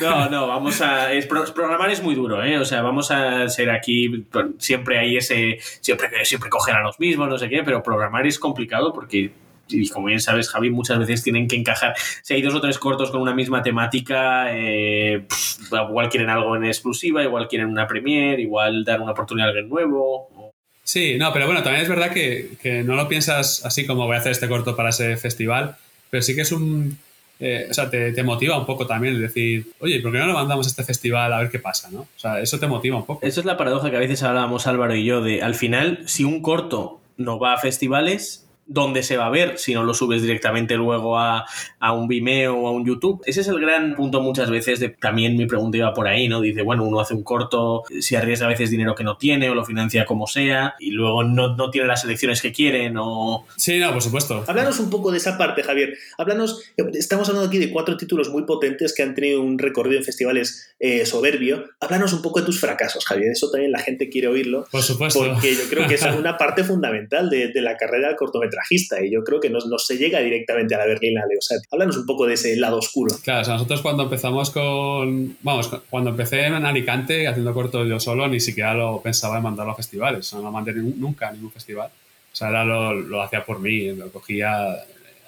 No, 0.00 0.28
no, 0.28 0.46
vamos 0.46 0.80
a. 0.80 1.12
es 1.12 1.26
programar 1.26 1.90
es 1.90 2.02
muy 2.02 2.14
duro, 2.14 2.42
¿eh? 2.42 2.58
O 2.58 2.64
sea, 2.64 2.82
vamos 2.82 3.10
a 3.10 3.48
ser 3.48 3.70
aquí. 3.70 4.26
Siempre 4.58 4.98
hay 4.98 5.16
ese. 5.16 5.58
Siempre, 5.80 6.24
siempre 6.24 6.50
cogen 6.50 6.76
a 6.76 6.80
los 6.80 6.98
mismos, 7.00 7.28
no 7.28 7.38
sé 7.38 7.48
qué, 7.48 7.62
pero 7.62 7.82
programar 7.82 8.26
es 8.26 8.38
complicado 8.38 8.92
porque. 8.92 9.32
Y 9.68 9.88
como 9.88 10.08
bien 10.08 10.20
sabes, 10.20 10.50
Javi, 10.50 10.70
muchas 10.70 10.98
veces 10.98 11.22
tienen 11.22 11.48
que 11.48 11.56
encajar. 11.56 11.94
Si 12.22 12.34
hay 12.34 12.42
dos 12.42 12.54
o 12.54 12.60
tres 12.60 12.78
cortos 12.78 13.10
con 13.10 13.22
una 13.22 13.34
misma 13.34 13.62
temática, 13.62 14.54
eh, 14.54 15.24
pff, 15.26 15.72
igual 15.72 16.10
quieren 16.10 16.28
algo 16.28 16.54
en 16.54 16.64
exclusiva, 16.64 17.22
igual 17.22 17.48
quieren 17.48 17.68
una 17.68 17.86
premiere, 17.86 18.42
igual 18.42 18.84
dar 18.84 19.00
una 19.00 19.12
oportunidad 19.12 19.48
a 19.48 19.50
alguien 19.50 19.70
nuevo. 19.70 20.43
Sí, 20.84 21.16
no, 21.18 21.32
pero 21.32 21.46
bueno, 21.46 21.62
también 21.62 21.82
es 21.82 21.88
verdad 21.88 22.12
que, 22.12 22.50
que 22.62 22.82
no 22.82 22.94
lo 22.94 23.08
piensas 23.08 23.64
así 23.64 23.86
como 23.86 24.06
voy 24.06 24.16
a 24.16 24.20
hacer 24.20 24.32
este 24.32 24.48
corto 24.48 24.76
para 24.76 24.90
ese 24.90 25.16
festival, 25.16 25.76
pero 26.10 26.22
sí 26.22 26.34
que 26.34 26.42
es 26.42 26.52
un... 26.52 26.98
eh, 27.40 27.66
o 27.70 27.74
sea, 27.74 27.90
te, 27.90 28.12
te 28.12 28.22
motiva 28.22 28.58
un 28.58 28.66
poco 28.66 28.86
también 28.86 29.18
decir, 29.20 29.66
oye, 29.80 30.00
¿por 30.00 30.12
qué 30.12 30.18
no 30.18 30.26
lo 30.26 30.34
mandamos 30.34 30.66
a 30.66 30.70
este 30.70 30.84
festival 30.84 31.32
a 31.32 31.38
ver 31.38 31.50
qué 31.50 31.58
pasa, 31.58 31.90
no? 31.90 32.00
O 32.00 32.18
sea, 32.18 32.38
eso 32.40 32.58
te 32.60 32.66
motiva 32.66 32.96
un 32.96 33.06
poco. 33.06 33.26
Eso 33.26 33.40
es 33.40 33.46
la 33.46 33.56
paradoja 33.56 33.90
que 33.90 33.96
a 33.96 34.00
veces 34.00 34.22
hablábamos 34.22 34.66
Álvaro 34.66 34.94
y 34.94 35.04
yo 35.04 35.22
de, 35.22 35.42
al 35.42 35.54
final, 35.54 36.02
si 36.06 36.22
un 36.24 36.42
corto 36.42 37.00
no 37.16 37.38
va 37.38 37.54
a 37.54 37.58
festivales, 37.58 38.43
¿dónde 38.66 39.02
se 39.02 39.16
va 39.16 39.26
a 39.26 39.30
ver 39.30 39.58
si 39.58 39.74
no 39.74 39.84
lo 39.84 39.94
subes 39.94 40.22
directamente 40.22 40.76
luego 40.76 41.18
a, 41.18 41.44
a 41.78 41.92
un 41.92 42.08
Vimeo 42.08 42.56
o 42.56 42.68
a 42.68 42.70
un 42.70 42.84
YouTube? 42.84 43.22
Ese 43.26 43.40
es 43.42 43.48
el 43.48 43.60
gran 43.60 43.94
punto 43.94 44.20
muchas 44.20 44.50
veces 44.50 44.80
de, 44.80 44.88
también 44.88 45.36
mi 45.36 45.46
pregunta 45.46 45.76
iba 45.78 45.92
por 45.92 46.08
ahí, 46.08 46.28
¿no? 46.28 46.40
Dice, 46.40 46.62
bueno, 46.62 46.84
uno 46.84 47.00
hace 47.00 47.14
un 47.14 47.22
corto, 47.22 47.82
si 48.00 48.16
arriesga 48.16 48.46
a 48.46 48.48
veces 48.48 48.70
dinero 48.70 48.94
que 48.94 49.04
no 49.04 49.16
tiene 49.16 49.50
o 49.50 49.54
lo 49.54 49.64
financia 49.64 50.06
como 50.06 50.26
sea 50.26 50.74
y 50.78 50.90
luego 50.90 51.24
no, 51.24 51.56
no 51.56 51.70
tiene 51.70 51.86
las 51.86 52.02
selecciones 52.02 52.40
que 52.40 52.52
quieren 52.52 52.96
o... 52.98 53.46
Sí, 53.56 53.78
no, 53.78 53.92
por 53.92 54.02
supuesto. 54.02 54.44
Háblanos 54.46 54.80
un 54.80 54.90
poco 54.90 55.10
de 55.10 55.18
esa 55.18 55.36
parte, 55.36 55.62
Javier. 55.62 55.96
Háblanos, 56.18 56.62
estamos 56.94 57.28
hablando 57.28 57.48
aquí 57.48 57.58
de 57.58 57.70
cuatro 57.70 57.96
títulos 57.96 58.30
muy 58.30 58.44
potentes 58.44 58.94
que 58.94 59.02
han 59.02 59.14
tenido 59.14 59.42
un 59.42 59.58
recorrido 59.58 59.98
en 59.98 60.04
festivales 60.04 60.74
eh, 60.78 61.06
soberbio. 61.06 61.64
Háblanos 61.80 62.12
un 62.12 62.22
poco 62.22 62.40
de 62.40 62.46
tus 62.46 62.60
fracasos, 62.60 63.04
Javier. 63.04 63.32
Eso 63.32 63.50
también 63.50 63.72
la 63.72 63.80
gente 63.80 64.08
quiere 64.08 64.28
oírlo. 64.28 64.66
Por 64.70 64.82
supuesto. 64.82 65.20
Porque 65.20 65.54
yo 65.54 65.62
creo 65.68 65.86
que 65.86 65.94
es 65.94 66.02
una 66.18 66.38
parte 66.38 66.64
fundamental 66.64 67.28
de, 67.30 67.48
de 67.48 67.60
la 67.60 67.76
carrera 67.76 68.08
del 68.08 68.16
cortometrajista 68.54 69.04
y 69.04 69.10
yo 69.10 69.24
creo 69.24 69.40
que 69.40 69.50
no, 69.50 69.58
no 69.58 69.78
se 69.78 69.96
llega 69.96 70.20
directamente 70.20 70.74
a 70.74 70.78
la 70.78 70.86
Berlinale. 70.86 71.36
O 71.36 71.42
sea, 71.42 71.58
háblanos 71.70 71.96
un 71.96 72.06
poco 72.06 72.26
de 72.26 72.34
ese 72.34 72.56
lado 72.56 72.78
oscuro. 72.78 73.14
Claro, 73.22 73.42
o 73.42 73.44
sea, 73.44 73.54
nosotros 73.54 73.82
cuando 73.82 74.04
empezamos 74.04 74.50
con. 74.50 75.36
Vamos, 75.42 75.70
cuando 75.90 76.10
empecé 76.10 76.46
en 76.46 76.54
Alicante 76.54 77.26
haciendo 77.26 77.52
cortos 77.52 77.88
yo 77.88 78.00
solo, 78.00 78.28
ni 78.28 78.40
siquiera 78.40 78.74
lo 78.74 79.00
pensaba 79.02 79.36
en 79.38 79.42
mandarlo 79.42 79.72
a 79.72 79.76
festivales. 79.76 80.20
O 80.20 80.22
sea, 80.22 80.38
no 80.38 80.46
lo 80.46 80.52
mandé 80.52 80.72
nunca 80.74 81.28
a 81.28 81.32
ningún 81.32 81.50
festival. 81.50 81.88
O 82.32 82.36
sea, 82.36 82.48
era 82.48 82.64
lo, 82.64 82.94
lo 82.94 83.22
hacía 83.22 83.44
por 83.44 83.60
mí, 83.60 83.92
lo 83.92 84.10
cogía, 84.10 84.76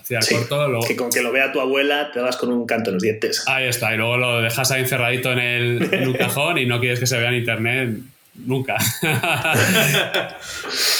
Sí, 0.03 0.37
corto, 0.37 0.69
luego. 0.69 0.87
Que 0.87 0.95
con 0.95 1.11
que 1.11 1.21
lo 1.21 1.33
vea 1.33 1.51
tu 1.51 1.61
abuela 1.61 2.13
te 2.13 2.21
vas 2.21 2.37
con 2.37 2.53
un 2.53 2.65
canto 2.65 2.91
en 2.91 2.95
los 2.95 3.03
dientes. 3.03 3.43
Ahí 3.49 3.67
está, 3.67 3.93
y 3.93 3.97
luego 3.97 4.17
lo 4.17 4.41
dejas 4.41 4.71
ahí 4.71 4.83
encerradito 4.83 5.33
en, 5.33 5.39
el, 5.41 5.95
en 5.95 6.09
un 6.09 6.15
cajón 6.17 6.59
y 6.59 6.67
no 6.67 6.79
quieres 6.79 7.01
que 7.01 7.09
se 7.09 7.19
vea 7.19 7.31
en 7.31 7.35
internet 7.35 7.99
nunca. 8.45 8.77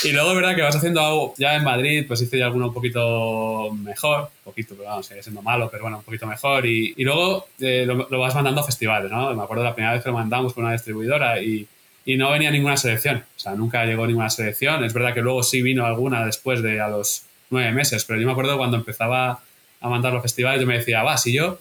y 0.05 0.13
luego 0.13 0.31
es 0.31 0.37
verdad 0.37 0.55
que 0.55 0.63
vas 0.63 0.77
haciendo 0.77 1.01
algo, 1.01 1.35
ya 1.37 1.55
en 1.55 1.65
Madrid, 1.65 2.05
pues 2.07 2.23
hice 2.23 2.39
ya 2.39 2.47
alguno 2.47 2.69
un 2.69 2.75
poquito 2.75 3.71
mejor, 3.73 4.31
poquito, 4.45 4.75
pero 4.77 4.89
vamos, 4.89 5.07
sigue 5.07 5.23
siendo 5.23 5.43
malo, 5.43 5.69
pero 5.71 5.83
bueno, 5.85 5.99
un 5.99 6.05
poquito 6.05 6.27
mejor. 6.27 6.67
Y, 6.67 6.95
y 6.97 7.05
luego 7.05 7.47
eh, 7.61 7.85
lo, 7.87 8.07
lo 8.09 8.19
vas 8.19 8.35
mandando 8.35 8.61
a 8.61 8.65
festivales, 8.65 9.11
¿no? 9.11 9.35
Me 9.35 9.43
acuerdo 9.43 9.65
la 9.65 9.75
primera 9.75 9.95
vez 9.95 10.03
que 10.03 10.09
lo 10.09 10.15
mandamos 10.15 10.55
con 10.55 10.65
una 10.65 10.73
distribuidora 10.73 11.41
y, 11.43 11.67
y 12.07 12.17
no 12.17 12.31
venía 12.31 12.51
ninguna 12.51 12.77
selección, 12.77 13.25
o 13.37 13.39
sea, 13.39 13.55
nunca 13.57 13.85
llegó 13.85 14.07
ninguna 14.07 14.31
selección. 14.31 14.85
Es 14.85 14.95
verdad 14.95 15.13
que 15.13 15.21
luego 15.21 15.43
sí 15.43 15.61
vino 15.61 15.85
alguna 15.85 16.25
después 16.25 16.63
de 16.63 16.81
a 16.81 16.89
los 16.89 17.25
nueve 17.51 17.73
meses, 17.73 18.05
pero 18.05 18.21
yo 18.21 18.27
me 18.27 18.33
acuerdo 18.33 18.57
cuando 18.57 18.77
empezaba 18.77 19.41
a 19.81 19.89
mandarlo 19.89 20.21
a 20.21 20.23
festivales, 20.23 20.61
yo 20.61 20.67
me 20.67 20.79
decía, 20.79 21.03
va, 21.03 21.17
si 21.17 21.33
yo 21.33 21.59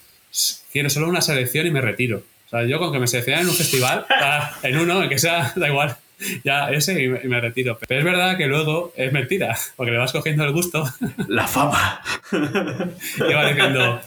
quiero 0.71 0.89
solo 0.89 1.09
una 1.09 1.21
selección 1.21 1.65
y 1.65 1.71
me 1.71 1.81
retiro. 1.81 2.23
Sea, 2.55 2.65
yo 2.65 2.79
con 2.79 2.93
que 2.93 2.99
me 2.99 3.07
seleccionen 3.07 3.43
en 3.43 3.49
un 3.49 3.55
festival, 3.55 4.05
ah, 4.09 4.51
en 4.63 4.77
uno, 4.77 5.03
en 5.03 5.09
que 5.09 5.19
sea, 5.19 5.51
da 5.57 5.67
igual, 5.67 5.97
ya 6.45 6.69
ese 6.69 7.03
y 7.03 7.09
me, 7.09 7.19
y 7.21 7.27
me 7.27 7.41
retiro. 7.41 7.77
Pero 7.85 7.99
es 7.99 8.05
verdad 8.05 8.37
que 8.37 8.47
luego 8.47 8.93
es 8.95 9.11
mentira, 9.11 9.57
porque 9.75 9.91
le 9.91 9.97
vas 9.97 10.13
cogiendo 10.13 10.45
el 10.45 10.53
gusto. 10.53 10.85
La 11.27 11.47
fama. 11.47 12.01
y 12.31 13.33
vas 13.33 13.53
diciendo, 13.53 14.01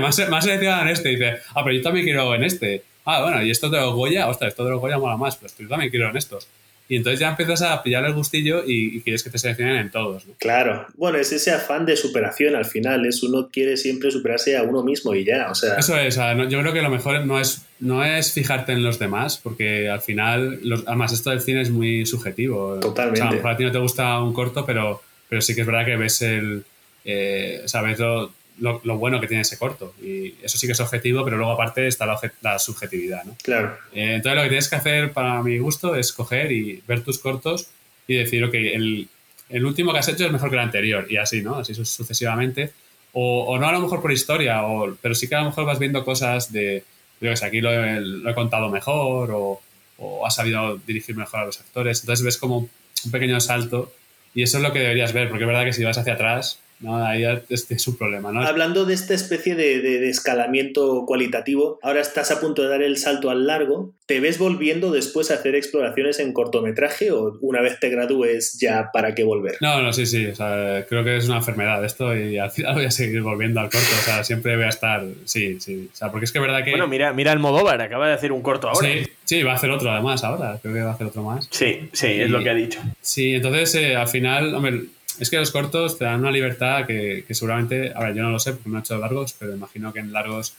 más, 0.00 0.28
más 0.28 0.44
seleccionado 0.44 0.82
en 0.82 0.88
este, 0.88 1.12
y 1.12 1.16
dice, 1.16 1.38
ah, 1.54 1.64
pero 1.64 1.74
yo 1.74 1.82
también 1.82 2.04
quiero 2.04 2.34
en 2.34 2.44
este. 2.44 2.84
Ah, 3.06 3.22
bueno, 3.22 3.42
y 3.42 3.50
esto 3.50 3.70
de 3.70 3.80
los 3.80 3.94
Goya, 3.94 4.28
ostras, 4.28 4.50
esto 4.50 4.64
de 4.64 4.72
los 4.72 4.80
Goya 4.80 4.98
mola 4.98 5.16
más, 5.16 5.36
pues 5.36 5.56
yo 5.56 5.66
también 5.68 5.90
quiero 5.90 6.10
en 6.10 6.16
estos. 6.16 6.48
Y 6.88 6.96
entonces 6.96 7.18
ya 7.18 7.30
empiezas 7.30 7.62
a 7.62 7.82
pillar 7.82 8.04
el 8.04 8.12
gustillo 8.12 8.62
y, 8.64 8.96
y 8.96 9.00
quieres 9.00 9.22
que 9.24 9.30
te 9.30 9.38
seleccionen 9.38 9.76
en 9.76 9.90
todos. 9.90 10.24
¿no? 10.26 10.34
Claro, 10.38 10.86
bueno, 10.96 11.18
es 11.18 11.32
ese 11.32 11.50
afán 11.50 11.84
de 11.84 11.96
superación 11.96 12.54
al 12.54 12.64
final, 12.64 13.04
es 13.06 13.22
uno 13.24 13.48
quiere 13.52 13.76
siempre 13.76 14.10
superarse 14.12 14.56
a 14.56 14.62
uno 14.62 14.82
mismo 14.84 15.14
y 15.14 15.24
ya, 15.24 15.50
o 15.50 15.54
sea, 15.54 15.74
Eso 15.76 15.96
es, 15.98 16.16
o 16.16 16.20
sea, 16.20 16.34
no- 16.34 16.48
yo 16.48 16.60
creo 16.60 16.72
que 16.72 16.82
lo 16.82 16.90
mejor 16.90 17.24
no 17.26 17.40
es, 17.40 17.62
no 17.80 18.04
es 18.04 18.32
fijarte 18.32 18.72
en 18.72 18.84
los 18.84 18.98
demás, 19.00 19.38
porque 19.42 19.88
al 19.88 20.00
final, 20.00 20.60
los- 20.62 20.84
además 20.86 21.12
esto 21.12 21.30
del 21.30 21.40
cine 21.40 21.62
es 21.62 21.70
muy 21.70 22.06
subjetivo. 22.06 22.78
Totalmente. 22.80 23.20
O 23.20 23.22
sea, 23.22 23.28
a 23.28 23.30
lo 23.30 23.36
mejor 23.38 23.50
a 23.50 23.56
ti 23.56 23.64
no 23.64 23.72
te 23.72 23.78
gusta 23.78 24.22
un 24.22 24.32
corto, 24.32 24.64
pero, 24.64 25.02
pero 25.28 25.40
sí 25.42 25.54
que 25.54 25.62
es 25.62 25.66
verdad 25.66 25.84
que 25.84 25.96
ves 25.96 26.22
el, 26.22 26.64
eh, 27.04 27.62
sabes 27.66 27.98
lo, 27.98 28.30
lo- 28.58 28.80
lo 28.84 28.96
bueno 28.98 29.20
que 29.20 29.26
tiene 29.28 29.42
ese 29.42 29.58
corto. 29.58 29.94
Y 30.02 30.34
eso 30.42 30.56
sí 30.58 30.66
que 30.66 30.72
es 30.72 30.80
objetivo, 30.80 31.24
pero 31.24 31.36
luego 31.36 31.52
aparte 31.52 31.86
está 31.86 32.06
la, 32.06 32.18
la 32.42 32.58
subjetividad, 32.58 33.24
¿no? 33.24 33.36
claro. 33.42 33.76
Eh, 33.92 34.14
entonces 34.14 34.36
lo 34.36 34.42
que 34.42 34.48
tienes 34.48 34.68
que 34.68 34.76
hacer 34.76 35.12
para 35.12 35.42
mi 35.42 35.58
gusto 35.58 35.94
es 35.94 36.12
coger 36.12 36.52
y 36.52 36.82
ver 36.86 37.02
tus 37.02 37.18
cortos 37.18 37.68
y 38.08 38.14
decir, 38.16 38.44
ok, 38.44 38.54
el, 38.54 39.08
el 39.50 39.64
último 39.66 39.92
que 39.92 39.98
has 39.98 40.08
hecho 40.08 40.26
es 40.26 40.32
mejor 40.32 40.48
que 40.50 40.56
el 40.56 40.62
anterior 40.62 41.06
y 41.10 41.16
así, 41.16 41.42
¿no? 41.42 41.56
Así 41.56 41.74
su- 41.74 41.84
sucesivamente. 41.84 42.72
o, 43.12 43.44
o 43.44 43.58
no 43.58 43.66
a 43.68 43.72
lo 43.72 43.80
mejor 43.80 44.00
por 44.02 44.12
historia, 44.12 44.62
o, 44.64 44.94
pero 45.00 45.14
sí 45.14 45.28
que 45.28 45.34
a 45.34 45.40
lo 45.40 45.46
mejor 45.46 45.64
vas 45.64 45.78
viendo 45.78 46.04
cosas 46.04 46.52
de, 46.52 46.84
yo 47.20 47.30
que 47.30 47.36
sé, 47.36 47.46
aquí 47.46 47.60
lo 47.60 47.72
he, 47.72 48.00
lo 48.00 48.28
he 48.30 48.34
contado 48.34 48.68
mejor 48.68 49.30
o, 49.32 49.60
o 49.98 50.26
has 50.26 50.34
sabido 50.34 50.76
dirigir 50.86 51.16
mejor 51.16 51.40
a 51.40 51.46
los 51.46 51.58
actores. 51.60 52.00
Entonces 52.00 52.24
ves 52.24 52.36
como 52.36 52.58
un 53.04 53.10
pequeño 53.10 53.40
salto 53.40 53.92
y 54.34 54.42
eso 54.42 54.58
es 54.58 54.62
lo 54.62 54.72
que 54.72 54.80
deberías 54.80 55.12
ver, 55.14 55.28
porque 55.30 55.44
es 55.44 55.48
verdad 55.48 55.64
que 55.64 55.72
si 55.72 55.82
vas 55.82 55.96
hacia 55.96 56.12
atrás, 56.14 56.58
¿no? 56.80 57.04
ahí 57.04 57.24
es, 57.48 57.88
un 57.88 57.96
problema. 57.96 58.32
¿no? 58.32 58.42
Hablando 58.42 58.84
de 58.84 58.94
esta 58.94 59.14
especie 59.14 59.54
de, 59.54 59.80
de- 59.80 60.00
de 60.00 60.08
escalamiento 60.10 61.04
cualitativo, 61.06 61.78
ahora 61.82 62.00
estás 62.00 62.30
a 62.30 62.40
punto 62.40 62.62
de 62.62 62.68
dar 62.68 62.82
el 62.82 62.96
salto 62.98 63.30
al 63.30 63.46
largo. 63.46 63.90
¿Te 64.06 64.20
ves 64.20 64.38
volviendo 64.38 64.92
después 64.92 65.30
a 65.32 65.34
hacer 65.34 65.56
exploraciones 65.56 66.20
en 66.20 66.32
cortometraje 66.32 67.10
o 67.10 67.38
una 67.40 67.60
vez 67.60 67.80
te 67.80 67.88
gradúes 67.88 68.56
ya 68.60 68.90
para 68.92 69.14
qué 69.16 69.24
volver? 69.24 69.56
No, 69.60 69.82
no, 69.82 69.92
sí, 69.92 70.06
sí. 70.06 70.26
O 70.26 70.34
sea, 70.34 70.84
creo 70.88 71.02
que 71.02 71.16
es 71.16 71.26
una 71.26 71.38
enfermedad 71.38 71.84
esto 71.84 72.16
y 72.16 72.38
al 72.38 72.50
final 72.52 72.74
voy 72.74 72.84
a 72.84 72.90
seguir 72.90 73.20
volviendo 73.22 73.58
al 73.60 73.66
corto. 73.68 73.88
O 73.98 74.02
sea, 74.04 74.22
siempre 74.22 74.54
voy 74.54 74.66
a 74.66 74.68
estar. 74.68 75.04
Sí, 75.24 75.58
sí. 75.60 75.88
O 75.92 75.96
sea, 75.96 76.10
porque 76.12 76.24
es 76.26 76.32
que 76.32 76.38
es 76.38 76.42
verdad 76.42 76.62
que. 76.62 76.70
Bueno, 76.70 76.86
mira, 76.86 77.12
mira 77.12 77.32
el 77.32 77.40
Modóvar, 77.40 77.80
acaba 77.82 78.06
de 78.06 78.14
hacer 78.14 78.30
un 78.30 78.42
corto 78.42 78.68
ahora. 78.68 78.86
Sí, 78.88 79.06
sí, 79.24 79.42
va 79.42 79.52
a 79.52 79.56
hacer 79.56 79.70
otro 79.70 79.90
además 79.90 80.22
ahora. 80.22 80.58
Creo 80.62 80.74
que 80.74 80.80
va 80.82 80.90
a 80.90 80.94
hacer 80.94 81.06
otro 81.08 81.22
más. 81.24 81.48
Sí, 81.50 81.88
sí, 81.92 82.06
es 82.06 82.30
lo 82.30 82.40
que 82.44 82.50
ha 82.50 82.54
dicho. 82.54 82.78
Sí, 83.00 83.34
entonces 83.34 83.74
eh, 83.74 83.96
al 83.96 84.06
final, 84.06 84.54
hombre, 84.54 84.82
es 85.18 85.30
que 85.30 85.36
los 85.36 85.50
cortos 85.50 85.98
te 85.98 86.04
dan 86.04 86.20
una 86.20 86.30
libertad 86.30 86.86
que, 86.86 87.24
que 87.26 87.34
seguramente, 87.34 87.92
a 87.94 88.00
ver, 88.04 88.14
yo 88.14 88.22
no 88.22 88.30
lo 88.30 88.38
sé 88.38 88.52
porque 88.52 88.68
no 88.68 88.78
he 88.78 88.80
hecho 88.80 88.98
largos, 88.98 89.34
pero 89.38 89.54
imagino 89.54 89.92
que 89.92 90.00
en 90.00 90.12
largos, 90.12 90.54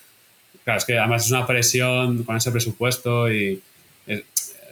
claro, 0.63 0.79
es 0.79 0.85
que 0.85 0.97
además 0.97 1.25
es 1.25 1.31
una 1.31 1.45
presión 1.47 2.23
con 2.23 2.35
ese 2.37 2.51
presupuesto 2.51 3.31
y, 3.31 3.61
eh, 4.07 4.23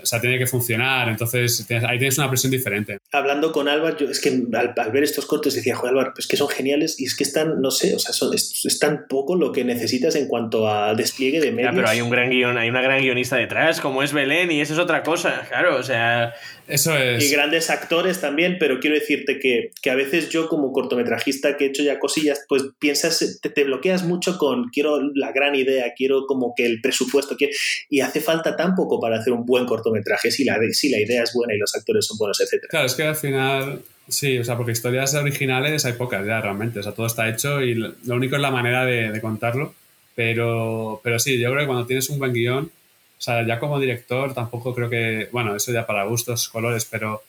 o 0.02 0.06
sea, 0.08 0.22
tiene 0.22 0.38
que 0.38 0.46
funcionar, 0.46 1.10
entonces 1.10 1.66
tienes- 1.68 1.84
ahí 1.90 1.98
tienes 1.98 2.16
una 2.20 2.30
presión 2.30 2.52
diferente. 2.52 3.00
Hablando 3.12 3.52
con 3.52 3.68
Álvaro, 3.68 3.98
yo 3.98 4.08
es 4.10 4.20
que 4.22 4.30
al, 4.54 4.74
al 4.78 4.92
ver 4.92 5.04
estos 5.04 5.26
cortos 5.26 5.56
decía, 5.56 5.76
joder, 5.76 5.92
Álvaro, 5.96 6.12
pues 6.14 6.28
que 6.28 6.38
son 6.38 6.48
geniales 6.48 7.00
y 7.00 7.06
es 7.06 7.16
que 7.16 7.24
están, 7.24 7.60
no 7.60 7.72
sé, 7.72 7.96
o 7.96 7.98
sea, 8.00 8.14
son, 8.14 8.32
es, 8.36 8.64
es 8.66 8.78
tan 8.78 9.08
poco 9.08 9.36
lo 9.36 9.52
que 9.52 9.64
necesitas 9.64 10.16
en 10.16 10.28
cuanto 10.28 10.70
a 10.70 10.94
despliegue 10.94 11.42
de 11.42 11.52
medios. 11.52 11.72
Ya, 11.72 11.76
pero 11.76 11.90
hay 11.90 12.02
un 12.02 12.12
gran 12.12 12.30
guion, 12.30 12.56
hay 12.56 12.70
una 12.70 12.84
gran 12.84 13.02
guionista 13.02 13.36
detrás, 13.38 13.82
como 13.82 14.04
es 14.04 14.14
Belén, 14.14 14.52
y 14.52 14.62
eso 14.62 14.74
es 14.74 14.80
otra 14.80 15.02
cosa, 15.02 15.44
claro, 15.50 15.78
o 15.78 15.84
sea. 15.84 16.34
Eso 16.68 16.94
y 16.98 17.30
grandes 17.30 17.70
actores 17.70 18.22
también, 18.22 18.58
pero 18.60 18.80
quiero 18.80 18.96
decirte 18.96 19.40
que, 19.40 19.72
que 19.82 19.90
a 19.92 19.96
veces 19.96 20.30
yo 20.30 20.48
como 20.48 20.72
cortometrajista 20.72 21.58
que 21.58 21.66
he 21.66 21.68
hecho 21.68 21.84
ya 21.84 22.00
cosillas, 22.00 22.44
pues 22.48 22.64
piensas, 22.80 23.40
te, 23.42 23.50
te 23.50 23.64
bloqueas 23.64 24.04
mucho 24.04 24.38
con 24.38 24.70
quiero 24.70 25.00
la 25.14 25.32
gran 25.32 25.56
idea, 25.56 25.94
quiero 25.96 26.26
como 26.26 26.54
que 26.56 26.66
el 26.66 26.82
presupuesto, 26.82 27.36
quiero, 27.38 27.54
y 27.90 28.00
hace 28.00 28.20
falta 28.20 28.56
tan 28.56 28.74
poco 28.74 29.00
para 29.00 29.20
hacer 29.20 29.34
un 29.34 29.46
buen 29.46 29.66
cortometraje 29.66 30.32
si 30.32 30.44
la, 30.44 30.58
si 30.72 30.90
la 30.90 31.00
idea 31.00 31.24
es 31.24 31.34
buena 31.34 31.54
y 31.54 31.58
los 31.60 31.76
actores 31.76 32.06
son 32.06 32.18
buenos, 32.18 32.42
etcétera. 32.42 32.70
Claro, 32.70 32.86
es 32.88 32.96
que 32.96 33.04
al 33.04 33.16
final, 33.16 33.82
sí, 34.08 34.38
o 34.40 34.44
sea, 34.44 34.58
porque 34.58 34.72
historias 34.72 35.14
originales 35.14 35.86
hay 35.86 35.94
pocas 35.94 36.26
ya 36.26 36.42
realmente, 36.42 36.80
o 36.80 36.84
sea, 36.84 36.94
todo 36.94 37.06
está 37.06 37.30
hecho 37.30 37.62
y 37.62 37.76
lo 37.76 37.94
lo 38.06 38.16
único 38.16 38.36
es 38.36 38.42
la 38.42 38.52
manera 38.52 38.86
de, 38.86 39.12
de 39.12 39.22
contarlo, 39.22 39.76
pero, 40.16 41.00
pero 41.04 41.20
sí, 41.20 41.38
yo 41.38 41.50
creo 41.52 41.62
que 41.62 41.68
cuando 41.68 41.86
tienes 41.86 42.10
un 42.10 42.18
buen 42.18 42.34
guion, 42.34 42.72
o 43.18 43.22
sea, 43.22 43.46
ya 43.46 43.60
como 43.60 43.80
director 43.80 44.34
tampoco 44.34 44.74
creo 44.76 44.90
que, 44.90 45.30
bueno, 45.32 45.56
eso 45.56 45.72
ya 45.72 45.86
para 45.86 46.04
gustos, 46.06 46.50
colores, 46.50 46.86
pero, 46.90 47.24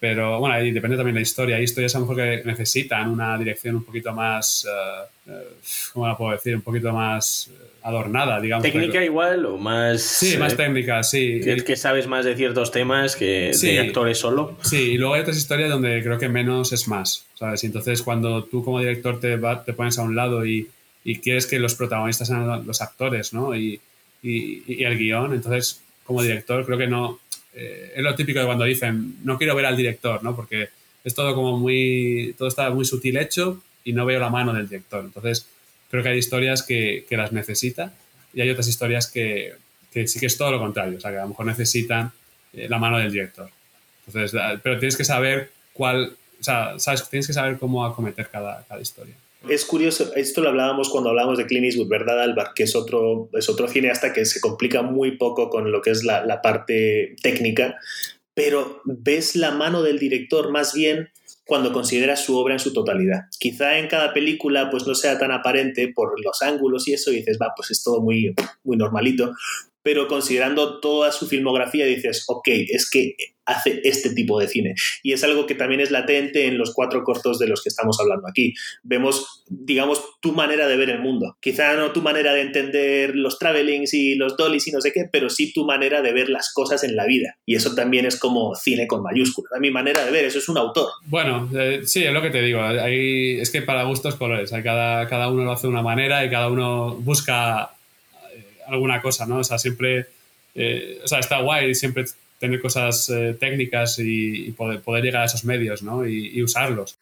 pero 0.00 0.38
bueno, 0.38 0.54
ahí 0.56 0.70
depende 0.70 0.96
también 0.96 1.14
de 1.14 1.20
la 1.20 1.22
historia. 1.22 1.56
Hay 1.56 1.64
historias 1.64 1.94
a 1.94 1.98
lo 1.98 2.06
mejor 2.06 2.22
que 2.22 2.42
necesitan 2.44 3.10
una 3.10 3.36
dirección 3.38 3.76
un 3.76 3.84
poquito 3.84 4.12
más, 4.12 4.66
eh, 5.26 5.32
¿cómo 5.92 6.06
la 6.06 6.16
puedo 6.16 6.32
decir? 6.32 6.54
Un 6.54 6.62
poquito 6.62 6.92
más 6.92 7.48
eh, 7.50 7.64
adornada, 7.82 8.40
digamos. 8.40 8.62
Técnica 8.62 9.02
igual 9.04 9.44
o 9.46 9.56
más. 9.58 10.02
Sí, 10.02 10.36
más 10.38 10.56
técnica, 10.56 11.02
sí. 11.02 11.40
Que, 11.42 11.56
que 11.64 11.76
sabes 11.76 12.06
más 12.06 12.24
de 12.24 12.36
ciertos 12.36 12.70
temas 12.70 13.16
que 13.16 13.52
Sí. 13.54 13.72
de 13.72 13.80
actores 13.80 14.18
solo. 14.18 14.56
Sí, 14.62 14.92
y 14.92 14.98
luego 14.98 15.14
hay 15.14 15.22
otras 15.22 15.36
historias 15.36 15.70
donde 15.70 16.02
creo 16.02 16.18
que 16.18 16.28
menos 16.28 16.72
es 16.72 16.86
más, 16.88 17.24
¿sabes? 17.34 17.62
Y 17.64 17.66
entonces 17.66 18.02
cuando 18.02 18.44
tú 18.44 18.62
como 18.64 18.78
director 18.80 19.18
te, 19.20 19.36
va- 19.36 19.64
te 19.64 19.72
pones 19.72 19.98
a 19.98 20.02
un 20.02 20.14
lado 20.14 20.44
y, 20.46 20.68
y 21.04 21.18
quieres 21.18 21.46
que 21.46 21.58
los 21.58 21.74
protagonistas 21.74 22.28
sean 22.28 22.66
los 22.66 22.80
actores, 22.82 23.32
¿no? 23.32 23.54
Y, 23.56 23.80
y- 24.28 24.62
y 24.66 24.84
el 24.84 24.96
guion, 24.98 25.34
entonces 25.34 25.80
como 26.04 26.22
director 26.22 26.64
creo 26.66 26.78
que 26.78 26.86
no... 26.86 27.20
eh, 27.54 27.92
es 27.96 28.02
lo 28.02 28.14
típico 28.14 28.40
de 28.40 28.46
cuando 28.46 28.64
dicen, 28.64 29.16
no 29.24 29.38
quiero 29.38 29.54
ver 29.54 29.66
al 29.66 29.76
director, 29.76 30.22
¿no? 30.22 30.34
Porque 30.34 30.68
es 31.04 31.14
todo 31.14 31.34
como 31.34 31.58
muy... 31.58 32.34
Todo 32.38 32.48
está 32.48 32.70
muy 32.70 32.84
sutil 32.84 33.16
hecho 33.16 33.62
y 33.84 33.92
no 33.92 34.04
veo 34.06 34.18
la 34.20 34.30
mano 34.30 34.52
del 34.52 34.68
director. 34.68 35.04
Entonces 35.04 35.46
creo 35.90 36.02
que 36.02 36.08
hay 36.10 36.18
historias 36.18 36.62
que, 36.62 37.06
que 37.08 37.16
las 37.16 37.32
necesita 37.32 37.92
y 38.32 38.40
hay 38.40 38.50
otras 38.50 38.66
historias 38.68 39.06
que, 39.06 39.54
que 39.92 40.08
sí 40.08 40.18
que 40.18 40.26
es 40.26 40.36
todo 40.36 40.50
lo 40.50 40.58
contrario, 40.58 40.98
o 40.98 41.00
sea, 41.00 41.10
que 41.12 41.18
a 41.18 41.22
lo 41.22 41.28
mejor 41.28 41.46
necesitan 41.46 42.10
eh, 42.52 42.66
la 42.68 42.78
mano 42.78 42.98
del 42.98 43.12
director. 43.12 43.48
Entonces, 44.06 44.38
pero 44.62 44.78
tienes 44.78 44.96
que 44.96 45.04
saber 45.04 45.50
cuál, 45.72 46.16
o 46.40 46.42
sea, 46.44 46.78
sabes, 46.78 47.08
tienes 47.08 47.26
que 47.26 47.32
saber 47.32 47.58
cómo 47.58 47.84
acometer 47.86 48.28
cada, 48.28 48.64
cada 48.68 48.80
historia. 48.80 49.14
Es 49.48 49.66
curioso, 49.66 50.14
esto 50.14 50.40
lo 50.40 50.48
hablábamos 50.48 50.88
cuando 50.88 51.10
hablábamos 51.10 51.36
de 51.36 51.46
Clint 51.46 51.66
Eastwood, 51.66 51.88
¿verdad, 51.88 52.22
Álvaro? 52.22 52.52
Que 52.54 52.62
es 52.62 52.74
otro, 52.74 53.28
es 53.34 53.48
otro 53.48 53.68
cineasta 53.68 54.12
que 54.12 54.24
se 54.24 54.40
complica 54.40 54.82
muy 54.82 55.18
poco 55.18 55.50
con 55.50 55.70
lo 55.70 55.82
que 55.82 55.90
es 55.90 56.02
la, 56.02 56.24
la 56.24 56.40
parte 56.40 57.14
técnica, 57.22 57.76
pero 58.32 58.80
ves 58.84 59.36
la 59.36 59.50
mano 59.50 59.82
del 59.82 59.98
director 59.98 60.50
más 60.50 60.72
bien 60.72 61.10
cuando 61.46 61.72
consideras 61.72 62.24
su 62.24 62.38
obra 62.38 62.54
en 62.54 62.60
su 62.60 62.72
totalidad. 62.72 63.24
Quizá 63.38 63.78
en 63.78 63.88
cada 63.88 64.14
película 64.14 64.70
pues 64.70 64.86
no 64.86 64.94
sea 64.94 65.18
tan 65.18 65.30
aparente 65.30 65.92
por 65.94 66.18
los 66.24 66.40
ángulos 66.40 66.88
y 66.88 66.94
eso, 66.94 67.12
y 67.12 67.16
dices, 67.16 67.38
va, 67.40 67.52
pues 67.54 67.70
es 67.70 67.82
todo 67.82 68.00
muy, 68.00 68.34
muy 68.62 68.78
normalito, 68.78 69.34
pero 69.82 70.08
considerando 70.08 70.80
toda 70.80 71.12
su 71.12 71.26
filmografía 71.26 71.84
dices, 71.84 72.24
ok, 72.28 72.48
es 72.48 72.88
que 72.90 73.14
hace 73.46 73.80
este 73.84 74.10
tipo 74.14 74.40
de 74.40 74.48
cine. 74.48 74.74
Y 75.02 75.12
es 75.12 75.22
algo 75.24 75.46
que 75.46 75.54
también 75.54 75.80
es 75.80 75.90
latente 75.90 76.46
en 76.46 76.58
los 76.58 76.72
cuatro 76.72 77.02
cortos 77.04 77.38
de 77.38 77.46
los 77.46 77.62
que 77.62 77.68
estamos 77.68 77.98
hablando 78.00 78.26
aquí. 78.28 78.54
Vemos, 78.82 79.44
digamos, 79.48 80.02
tu 80.20 80.32
manera 80.32 80.66
de 80.66 80.76
ver 80.76 80.90
el 80.90 81.00
mundo. 81.00 81.36
Quizá 81.40 81.74
no 81.74 81.92
tu 81.92 82.02
manera 82.02 82.32
de 82.32 82.40
entender 82.42 83.14
los 83.14 83.38
travelings 83.38 83.92
y 83.94 84.14
los 84.14 84.36
dollies 84.36 84.66
y 84.68 84.72
no 84.72 84.80
sé 84.80 84.92
qué, 84.92 85.06
pero 85.10 85.28
sí 85.28 85.52
tu 85.52 85.64
manera 85.64 86.02
de 86.02 86.12
ver 86.12 86.28
las 86.28 86.52
cosas 86.52 86.84
en 86.84 86.96
la 86.96 87.04
vida. 87.06 87.36
Y 87.46 87.54
eso 87.56 87.74
también 87.74 88.06
es 88.06 88.18
como 88.18 88.54
cine 88.54 88.86
con 88.86 89.02
mayúsculas. 89.02 89.52
A 89.52 89.60
mi 89.60 89.70
manera 89.70 90.04
de 90.04 90.10
ver, 90.10 90.24
eso 90.24 90.38
es 90.38 90.48
un 90.48 90.58
autor. 90.58 90.88
Bueno, 91.06 91.48
eh, 91.54 91.82
sí, 91.84 92.04
es 92.04 92.12
lo 92.12 92.22
que 92.22 92.30
te 92.30 92.42
digo. 92.42 92.60
Es 92.64 93.50
que 93.50 93.62
para 93.62 93.84
gustos 93.84 94.14
colores. 94.16 94.50
Cada, 94.62 95.08
cada 95.08 95.28
uno 95.28 95.44
lo 95.44 95.52
hace 95.52 95.66
de 95.66 95.72
una 95.72 95.82
manera 95.82 96.24
y 96.24 96.30
cada 96.30 96.48
uno 96.48 96.94
busca 96.94 97.70
eh, 98.34 98.44
alguna 98.66 99.02
cosa, 99.02 99.26
¿no? 99.26 99.38
O 99.38 99.44
sea, 99.44 99.58
siempre. 99.58 100.06
eh, 100.54 101.00
o 101.04 101.08
sea, 101.08 101.18
está 101.18 101.40
guay 101.40 101.74
siempre 101.74 102.04
tener 102.44 102.60
cosas 102.60 103.08
eh, 103.08 103.36
técnicas 103.38 103.98
y, 103.98 104.52
poder, 104.52 105.02
llegar 105.02 105.22
a 105.22 105.26
esos 105.26 105.44
medios, 105.44 105.82
¿no? 105.82 106.06
Y, 106.06 106.42
usarlos. 106.42 106.98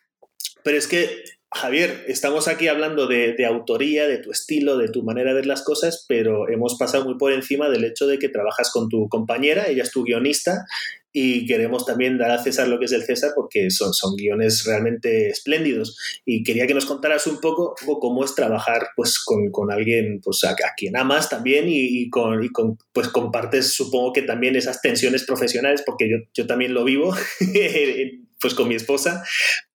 Pero 0.62 0.78
es 0.78 0.86
que, 0.86 1.24
Javier, 1.50 2.04
estamos 2.06 2.48
aquí 2.48 2.68
hablando 2.68 3.06
de 3.06 3.44
autoría, 3.44 4.06
de 4.06 4.18
tu 4.18 4.30
estilo, 4.30 4.78
de 4.78 4.88
tu 4.88 5.02
manera 5.02 5.30
de 5.30 5.36
ver 5.36 5.46
las 5.46 5.62
cosas, 5.62 6.04
pero 6.08 6.48
hemos 6.48 6.76
pasado 6.78 7.04
muy 7.04 7.18
por 7.18 7.32
encima 7.32 7.68
del 7.68 7.84
hecho 7.84 8.06
de 8.06 8.18
que 8.18 8.28
trabajas 8.28 8.70
con 8.72 8.88
tu 8.88 9.08
compañera, 9.08 9.66
ella 9.66 9.82
es 9.82 9.90
tu 9.90 10.04
guionista, 10.04 10.64
y 11.12 11.46
queremos 11.46 11.84
también 11.84 12.16
dar 12.16 12.30
a 12.30 12.42
César 12.42 12.68
lo 12.68 12.78
que 12.78 12.86
es 12.86 12.90
del 12.90 13.02
César 13.02 13.32
porque 13.34 13.70
son, 13.70 13.92
son 13.92 14.16
guiones 14.16 14.64
realmente 14.64 15.28
espléndidos. 15.28 15.98
Y 16.24 16.42
quería 16.42 16.66
que 16.66 16.74
nos 16.74 16.86
contaras 16.86 17.26
un 17.26 17.40
poco 17.40 17.74
cómo 18.00 18.24
es 18.24 18.34
trabajar 18.34 18.88
pues, 18.96 19.18
con, 19.18 19.50
con 19.50 19.70
alguien 19.70 20.20
pues, 20.22 20.42
a, 20.44 20.50
a 20.50 20.74
quien 20.76 20.96
amas 20.96 21.28
también 21.28 21.68
y, 21.68 22.02
y 22.02 22.10
con, 22.10 22.42
y 22.42 22.48
con, 22.48 22.78
pues, 22.92 23.08
compartes, 23.08 23.74
supongo 23.74 24.12
que 24.12 24.22
también 24.22 24.56
esas 24.56 24.80
tensiones 24.80 25.24
profesionales, 25.24 25.82
porque 25.84 26.08
yo, 26.08 26.16
yo 26.32 26.46
también 26.46 26.72
lo 26.72 26.84
vivo. 26.84 27.14
pues 28.40 28.54
con 28.54 28.66
mi 28.66 28.74
esposa, 28.74 29.22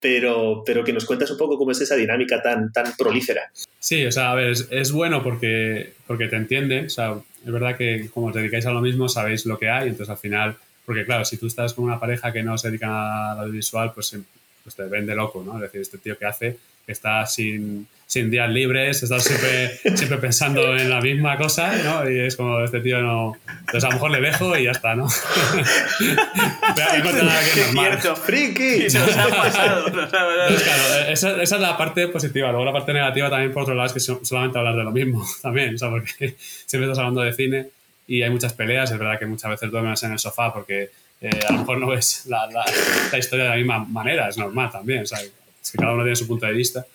pero, 0.01 0.61
pero 0.65 0.83
que 0.83 0.91
nos 0.91 1.05
cuentas 1.05 1.31
un 1.31 1.37
poco 1.37 1.57
cómo 1.57 1.71
es 1.71 1.79
esa 1.79 1.95
dinámica 1.95 2.41
tan, 2.41 2.73
tan 2.73 2.97
prolífera. 2.97 3.49
Sí, 3.79 4.05
o 4.05 4.11
sea, 4.11 4.31
a 4.31 4.35
ver, 4.35 4.49
es, 4.49 4.67
es 4.69 4.91
bueno 4.91 5.23
porque, 5.23 5.93
porque 6.05 6.27
te 6.27 6.35
entiende, 6.35 6.87
o 6.87 6.89
sea, 6.89 7.15
es 7.45 7.51
verdad 7.51 7.77
que 7.77 8.09
como 8.13 8.27
os 8.27 8.35
dedicáis 8.35 8.65
a 8.65 8.71
lo 8.71 8.81
mismo, 8.81 9.07
sabéis 9.07 9.45
lo 9.45 9.57
que 9.57 9.69
hay, 9.69 9.87
entonces 9.87 10.09
al 10.09 10.17
final, 10.17 10.57
porque 10.87 11.05
claro, 11.05 11.25
si 11.25 11.35
tú 11.37 11.47
estás 11.47 11.73
con 11.73 11.83
una 11.85 11.99
pareja 11.99 12.31
que 12.31 12.41
no 12.41 12.57
se 12.57 12.69
dedica 12.69 12.87
a 12.87 13.31
audiovisual, 13.41 13.91
pues, 13.93 14.15
pues 14.63 14.73
te 14.75 14.83
vende 14.85 15.13
loco, 15.13 15.43
¿no? 15.45 15.55
Es 15.55 15.61
decir, 15.63 15.81
este 15.81 15.97
tío 15.97 16.17
que 16.17 16.25
hace, 16.25 16.57
que 16.85 16.93
está 16.93 17.25
sin, 17.25 17.85
sin 18.05 18.31
días 18.31 18.49
libres, 18.49 19.03
está 19.03 19.19
siempre, 19.19 19.77
siempre 19.97 20.17
pensando 20.17 20.77
en 20.77 20.89
la 20.89 21.01
misma 21.01 21.35
cosa, 21.37 21.75
¿no? 21.83 22.09
Y 22.09 22.19
es 22.21 22.37
como, 22.37 22.61
este 22.63 22.79
tío 22.79 23.01
no... 23.01 23.35
Entonces 23.59 23.83
a 23.83 23.87
lo 23.89 23.93
mejor 23.95 24.11
le 24.11 24.21
dejo 24.21 24.57
y 24.57 24.63
ya 24.63 24.71
está, 24.71 24.95
¿no? 24.95 25.07
Pero 26.75 27.17
es. 27.17 27.71
Cierto, 27.71 28.15
friki. 28.15 28.83
Nos 28.93 29.17
ha 29.17 29.27
pasado, 29.27 29.89
nos 29.89 29.97
ha 29.97 30.09
pasado. 30.09 30.31
Entonces, 30.47 30.63
claro, 30.67 31.09
esa, 31.11 31.41
esa 31.41 31.55
es 31.55 31.61
la 31.61 31.77
parte 31.77 32.07
positiva. 32.07 32.49
Luego 32.51 32.65
la 32.65 32.73
parte 32.73 32.93
negativa 32.93 33.29
también, 33.29 33.51
por 33.53 33.63
otro 33.63 33.75
lado, 33.75 33.87
es 33.87 33.93
que 33.93 33.99
so- 33.99 34.21
solamente 34.23 34.57
hablar 34.57 34.75
de 34.75 34.83
lo 34.83 34.91
mismo 34.91 35.25
también, 35.41 35.75
o 35.75 35.77
sea, 35.77 35.89
porque 35.89 36.35
siempre 36.65 36.85
estás 36.89 36.99
hablando 36.99 37.21
de 37.21 37.33
cine 37.33 37.67
y 38.07 38.21
hay 38.23 38.29
muchas 38.29 38.53
peleas. 38.53 38.89
Es 38.91 38.97
verdad 38.97 39.19
que 39.19 39.25
muchas 39.25 39.51
veces 39.51 39.69
duermes 39.69 40.01
en 40.03 40.13
el 40.13 40.19
sofá 40.19 40.53
porque 40.53 40.89
eh, 41.21 41.29
a 41.47 41.51
lo 41.51 41.59
mejor 41.59 41.77
no 41.79 41.87
ves 41.87 42.25
la, 42.27 42.47
la- 42.47 42.65
la 43.11 43.17
historia 43.17 43.45
de 43.45 43.49
la 43.51 43.55
misma 43.57 43.79
manera, 43.85 44.29
es 44.29 44.37
normal 44.37 44.69
también. 44.71 45.03
O 45.03 45.05
sea, 45.05 45.19
es 45.21 45.71
que 45.71 45.77
cada 45.77 45.93
uno 45.93 46.03
tiene 46.03 46.15
su 46.15 46.27
punto 46.27 46.45
de 46.45 46.53
vista. 46.53 46.85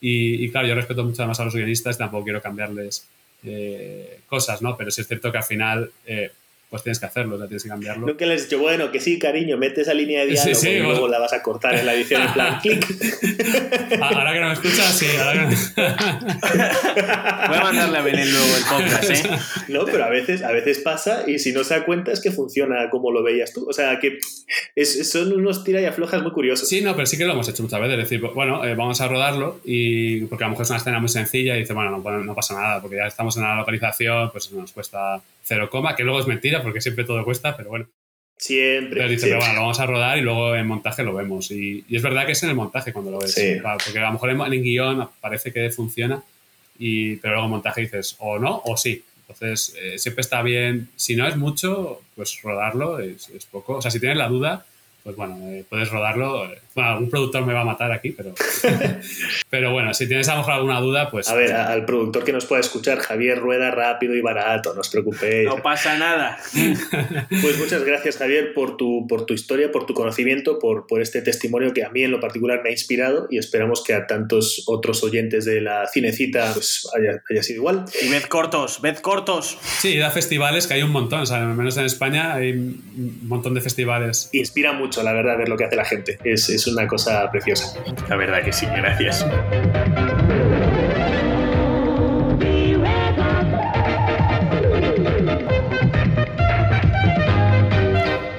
Y, 0.00 0.44
y 0.44 0.50
claro, 0.50 0.68
yo 0.68 0.74
respeto 0.74 1.04
mucho 1.04 1.26
más 1.26 1.38
a 1.40 1.44
los 1.44 1.54
guionistas, 1.54 1.98
tampoco 1.98 2.24
quiero 2.24 2.40
cambiarles 2.40 3.06
eh, 3.44 4.20
cosas, 4.26 4.62
¿no? 4.62 4.76
Pero 4.76 4.90
sí 4.90 5.00
es 5.02 5.08
cierto 5.08 5.30
que 5.32 5.38
al 5.38 5.44
final, 5.44 5.90
eh, 6.06 6.30
pues 6.70 6.82
tienes 6.84 7.00
que 7.00 7.06
hacerlo, 7.06 7.34
o 7.34 7.38
sea, 7.38 7.48
tienes 7.48 7.64
que 7.64 7.68
cambiarlo. 7.68 8.06
Nunca 8.06 8.24
les 8.26 8.42
he 8.42 8.44
dicho, 8.44 8.60
bueno, 8.60 8.92
que 8.92 9.00
sí, 9.00 9.18
cariño, 9.18 9.56
mete 9.58 9.80
esa 9.82 9.92
línea 9.92 10.20
de 10.20 10.26
diálogo 10.28 10.54
Sí, 10.54 10.66
sí, 10.66 10.70
y 10.76 10.80
vos- 10.80 10.92
luego 10.92 11.08
la 11.08 11.18
vas 11.18 11.32
a 11.32 11.42
cortar 11.42 11.74
en 11.74 11.84
la 11.84 11.94
edición 11.94 12.22
en 12.22 12.32
plan 12.32 12.58
clic. 12.62 12.86
Ahora 14.00 14.32
que 14.32 14.40
no 14.40 14.46
me 14.46 14.52
escuchas, 14.52 14.96
sí, 14.96 15.06
ahora 15.18 15.48
que 15.48 15.56
Voy 17.48 17.56
a 17.58 17.60
mandarle 17.62 17.98
a 17.98 18.02
Belén 18.02 18.30
luego 18.30 18.56
el 18.56 18.62
podcast, 18.64 19.10
¿eh? 19.10 19.22
No, 19.68 19.84
pero 19.84 20.04
a 20.04 20.08
veces, 20.08 20.42
a 20.42 20.52
veces 20.52 20.78
pasa 20.78 21.24
y 21.26 21.38
si 21.38 21.52
no 21.52 21.64
se 21.64 21.74
da 21.74 21.84
cuenta 21.84 22.12
es 22.12 22.20
que 22.20 22.30
funciona 22.30 22.88
como 22.90 23.10
lo 23.10 23.22
veías 23.22 23.52
tú. 23.52 23.66
O 23.68 23.72
sea, 23.72 23.98
que 23.98 24.18
es- 24.76 25.10
son 25.10 25.32
unos 25.32 25.64
tira 25.64 25.80
y 25.80 25.84
aflojas 25.86 26.22
muy 26.22 26.32
curiosos. 26.32 26.68
Sí, 26.68 26.80
no, 26.82 26.94
pero 26.94 27.06
sí 27.06 27.16
que 27.18 27.24
lo 27.24 27.32
hemos 27.32 27.48
hecho 27.48 27.62
muchas 27.62 27.80
veces. 27.80 27.98
Es 27.98 28.04
decir, 28.10 28.20
bueno, 28.20 28.64
eh, 28.64 28.74
vamos 28.74 29.00
a 29.00 29.08
rodarlo 29.08 29.60
y 29.64 30.22
porque 30.26 30.44
a 30.44 30.46
lo 30.46 30.50
mejor 30.52 30.64
es 30.64 30.70
una 30.70 30.78
escena 30.78 30.98
muy 31.00 31.08
sencilla 31.08 31.56
y 31.56 31.60
dice, 31.60 31.72
bueno, 31.72 31.90
no, 31.90 32.10
no 32.22 32.34
pasa 32.34 32.54
nada, 32.54 32.80
porque 32.80 32.96
ya 32.96 33.06
estamos 33.06 33.36
en 33.36 33.42
la 33.42 33.56
localización, 33.56 34.30
pues 34.30 34.50
nos 34.52 34.72
cuesta 34.72 35.20
cero 35.50 35.68
coma, 35.68 35.96
que 35.96 36.04
luego 36.04 36.20
es 36.20 36.28
mentira 36.28 36.62
porque 36.62 36.80
siempre 36.80 37.04
todo 37.04 37.24
cuesta, 37.24 37.56
pero 37.56 37.70
bueno. 37.70 37.88
Siempre. 38.36 39.00
Pero 39.00 39.08
dice, 39.08 39.26
siempre. 39.26 39.38
pero 39.38 39.40
bueno, 39.40 39.54
lo 39.54 39.60
vamos 39.62 39.80
a 39.80 39.86
rodar 39.86 40.16
y 40.16 40.20
luego 40.22 40.54
en 40.54 40.66
montaje 40.66 41.02
lo 41.02 41.12
vemos. 41.12 41.50
Y, 41.50 41.84
y 41.88 41.96
es 41.96 42.02
verdad 42.02 42.24
que 42.24 42.32
es 42.32 42.42
en 42.44 42.50
el 42.50 42.54
montaje 42.54 42.92
cuando 42.92 43.10
lo 43.10 43.18
ves. 43.18 43.34
Sí. 43.34 43.58
Claro, 43.60 43.78
porque 43.84 43.98
a 43.98 44.06
lo 44.06 44.12
mejor 44.12 44.30
en, 44.30 44.40
en 44.40 44.62
guion 44.62 45.08
parece 45.20 45.52
que 45.52 45.68
funciona, 45.70 46.22
y, 46.78 47.16
pero 47.16 47.34
luego 47.34 47.46
en 47.46 47.50
montaje 47.50 47.80
dices, 47.82 48.14
o 48.20 48.38
no, 48.38 48.62
o 48.64 48.76
sí. 48.76 49.04
Entonces, 49.28 49.76
eh, 49.76 49.98
siempre 49.98 50.22
está 50.22 50.40
bien, 50.42 50.88
si 50.96 51.16
no 51.16 51.26
es 51.26 51.36
mucho, 51.36 52.00
pues 52.14 52.40
rodarlo 52.42 53.00
es, 53.00 53.28
es 53.28 53.44
poco. 53.46 53.74
O 53.74 53.82
sea, 53.82 53.90
si 53.90 53.98
tienes 53.98 54.18
la 54.18 54.28
duda, 54.28 54.64
pues 55.02 55.16
bueno, 55.16 55.36
eh, 55.48 55.64
puedes 55.68 55.90
rodarlo. 55.90 56.48
Bueno, 56.74 56.90
algún 56.90 57.10
productor 57.10 57.44
me 57.44 57.52
va 57.52 57.62
a 57.62 57.64
matar 57.64 57.90
aquí, 57.90 58.10
pero, 58.10 58.32
pero 59.50 59.72
bueno, 59.72 59.92
si 59.92 60.06
tienes 60.06 60.28
a 60.28 60.34
lo 60.34 60.38
mejor 60.38 60.54
alguna 60.54 60.80
duda, 60.80 61.10
pues... 61.10 61.28
A 61.28 61.34
ver, 61.34 61.52
al 61.52 61.84
productor 61.84 62.22
que 62.24 62.32
nos 62.32 62.46
pueda 62.46 62.60
escuchar, 62.60 62.98
Javier 62.98 63.38
Rueda 63.38 63.72
rápido 63.72 64.14
y 64.14 64.20
barato, 64.20 64.72
no 64.74 64.80
os 64.80 64.88
preocupéis. 64.88 65.48
No 65.48 65.62
pasa 65.62 65.98
nada. 65.98 66.38
Pues 67.42 67.58
muchas 67.58 67.84
gracias, 67.84 68.16
Javier, 68.18 68.52
por 68.54 68.76
tu, 68.76 69.06
por 69.08 69.24
tu 69.24 69.34
historia, 69.34 69.72
por 69.72 69.86
tu 69.86 69.94
conocimiento, 69.94 70.58
por, 70.58 70.86
por 70.86 71.00
este 71.00 71.22
testimonio 71.22 71.72
que 71.72 71.84
a 71.84 71.90
mí 71.90 72.02
en 72.02 72.10
lo 72.10 72.20
particular 72.20 72.60
me 72.62 72.70
ha 72.70 72.72
inspirado 72.72 73.26
y 73.30 73.38
esperamos 73.38 73.82
que 73.82 73.94
a 73.94 74.06
tantos 74.06 74.64
otros 74.66 75.02
oyentes 75.02 75.44
de 75.44 75.60
la 75.60 75.86
cinecita 75.86 76.52
pues, 76.52 76.88
haya, 76.96 77.22
haya 77.30 77.42
sido 77.42 77.58
igual. 77.58 77.84
Y 78.02 78.08
ved 78.08 78.24
cortos, 78.24 78.80
ved 78.80 78.98
cortos. 78.98 79.58
Sí, 79.80 79.96
da 79.96 80.10
festivales 80.10 80.66
que 80.66 80.74
hay 80.74 80.82
un 80.82 80.90
montón, 80.90 81.20
o 81.20 81.26
sea, 81.26 81.38
al 81.38 81.56
menos 81.56 81.76
en 81.76 81.86
España 81.86 82.34
hay 82.34 82.52
un 82.52 83.20
montón 83.22 83.54
de 83.54 83.60
festivales. 83.60 84.28
Inspira 84.32 84.72
mucho, 84.72 85.02
la 85.02 85.12
verdad, 85.12 85.38
ver 85.38 85.48
lo 85.48 85.56
que 85.56 85.64
hace 85.64 85.76
la 85.76 85.84
gente. 85.84 86.18
Es, 86.24 86.48
es 86.48 86.66
una 86.72 86.86
cosa 86.86 87.30
preciosa. 87.30 87.78
La 88.08 88.16
verdad 88.16 88.42
que 88.44 88.52
sí, 88.52 88.66
gracias. 88.66 89.26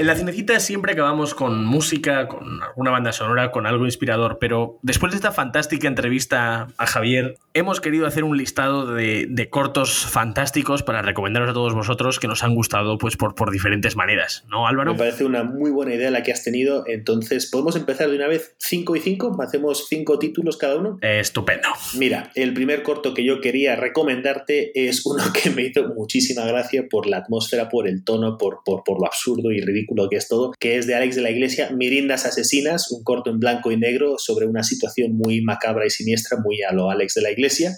En 0.02 0.08
la 0.08 0.16
cinecita 0.16 0.60
siempre 0.60 0.94
acabamos 0.94 1.36
con 1.36 1.64
música, 1.64 2.28
con 2.28 2.64
alguna 2.64 2.90
banda 2.90 3.12
sonora, 3.12 3.52
con 3.52 3.68
algo 3.68 3.86
inspirador, 3.86 4.40
pero 4.40 4.80
después 4.82 5.12
de 5.12 5.18
esta 5.18 5.32
fantástica 5.32 5.88
entrevista 5.88 6.70
a 6.76 6.88
Javier, 6.88 7.38
hemos 7.54 7.82
querido 7.82 8.08
hacer 8.08 8.24
un 8.24 8.36
listado 8.36 8.96
de, 8.96 9.28
de 9.30 9.50
cortos 9.52 10.08
fantásticos 10.08 10.82
para 10.82 11.04
recomendaros 11.04 11.52
a 11.52 11.54
todos 11.54 11.76
vosotros 11.76 12.20
que 12.20 12.28
nos 12.28 12.44
han 12.44 12.56
gustado 12.56 12.98
pues, 12.98 13.16
por, 13.16 13.36
por 13.36 13.52
diferentes 13.52 13.96
maneras, 13.96 14.44
¿no, 14.50 14.66
Álvaro? 14.66 14.94
Me 14.94 14.98
parece 14.98 15.24
una 15.24 15.44
muy 15.44 15.70
buena 15.70 15.94
idea 15.94 16.10
la 16.10 16.24
que 16.24 16.32
has 16.32 16.44
tenido. 16.44 16.84
Entonces, 16.88 17.46
¿podemos 17.52 17.76
empezar 17.76 18.10
de 18.10 18.16
una 18.16 18.28
vez 18.28 18.56
5 18.58 18.96
y 18.96 19.02
5? 19.02 19.38
¿Hacemos 19.40 19.86
5 19.88 20.18
títulos 20.18 20.58
cada 20.58 20.78
uno? 20.78 20.98
Eh, 21.04 21.20
estupendo. 21.20 21.68
Mira, 22.00 22.32
el 22.34 22.56
primer 22.56 22.82
corto 22.82 23.14
que 23.14 23.24
yo 23.24 23.40
quería 23.40 23.76
recomendarte 23.76 24.72
es 24.74 25.06
uno 25.06 25.22
que 25.32 25.52
me 25.52 25.62
hizo 25.62 25.90
muchísima 25.90 26.44
gracia 26.48 26.88
por 26.90 27.06
la 27.06 27.18
atmósfera, 27.18 27.70
por 27.70 27.88
el 27.88 28.04
tono, 28.04 28.40
por, 28.40 28.62
por, 28.66 28.84
por 28.84 29.00
lo 29.00 29.06
absurdo 29.06 29.52
y 29.52 29.62
ridículo 29.62 29.91
que 30.10 30.16
es 30.16 30.28
todo, 30.28 30.52
que 30.60 30.78
es 30.78 30.88
de 30.88 30.96
Alex 30.96 31.16
de 31.16 31.22
la 31.22 31.30
Iglesia, 31.30 31.70
Mirindas 31.72 32.26
Asesinas, 32.26 32.92
un 32.92 33.04
corto 33.04 33.30
en 33.30 33.40
blanco 33.40 33.72
y 33.72 33.78
negro 33.78 34.18
sobre 34.18 34.46
una 34.46 34.64
situación 34.64 35.18
muy 35.18 35.42
macabra 35.42 35.86
y 35.86 35.90
siniestra, 35.90 36.38
muy 36.38 36.62
a 36.64 36.74
lo 36.74 36.90
Alex 36.90 37.16
de 37.16 37.22
la 37.22 37.32
Iglesia. 37.32 37.78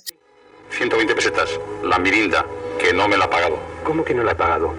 120 0.78 1.16
pesetas. 1.16 1.50
La 1.84 2.00
mirinda, 2.00 2.46
que 2.80 2.94
no 2.94 3.08
me 3.08 3.18
la 3.18 3.26
ha 3.26 3.30
pagado. 3.30 3.60
¿Cómo 3.84 4.04
que 4.04 4.14
no 4.14 4.24
la 4.24 4.32
ha 4.32 4.38
pagado? 4.38 4.74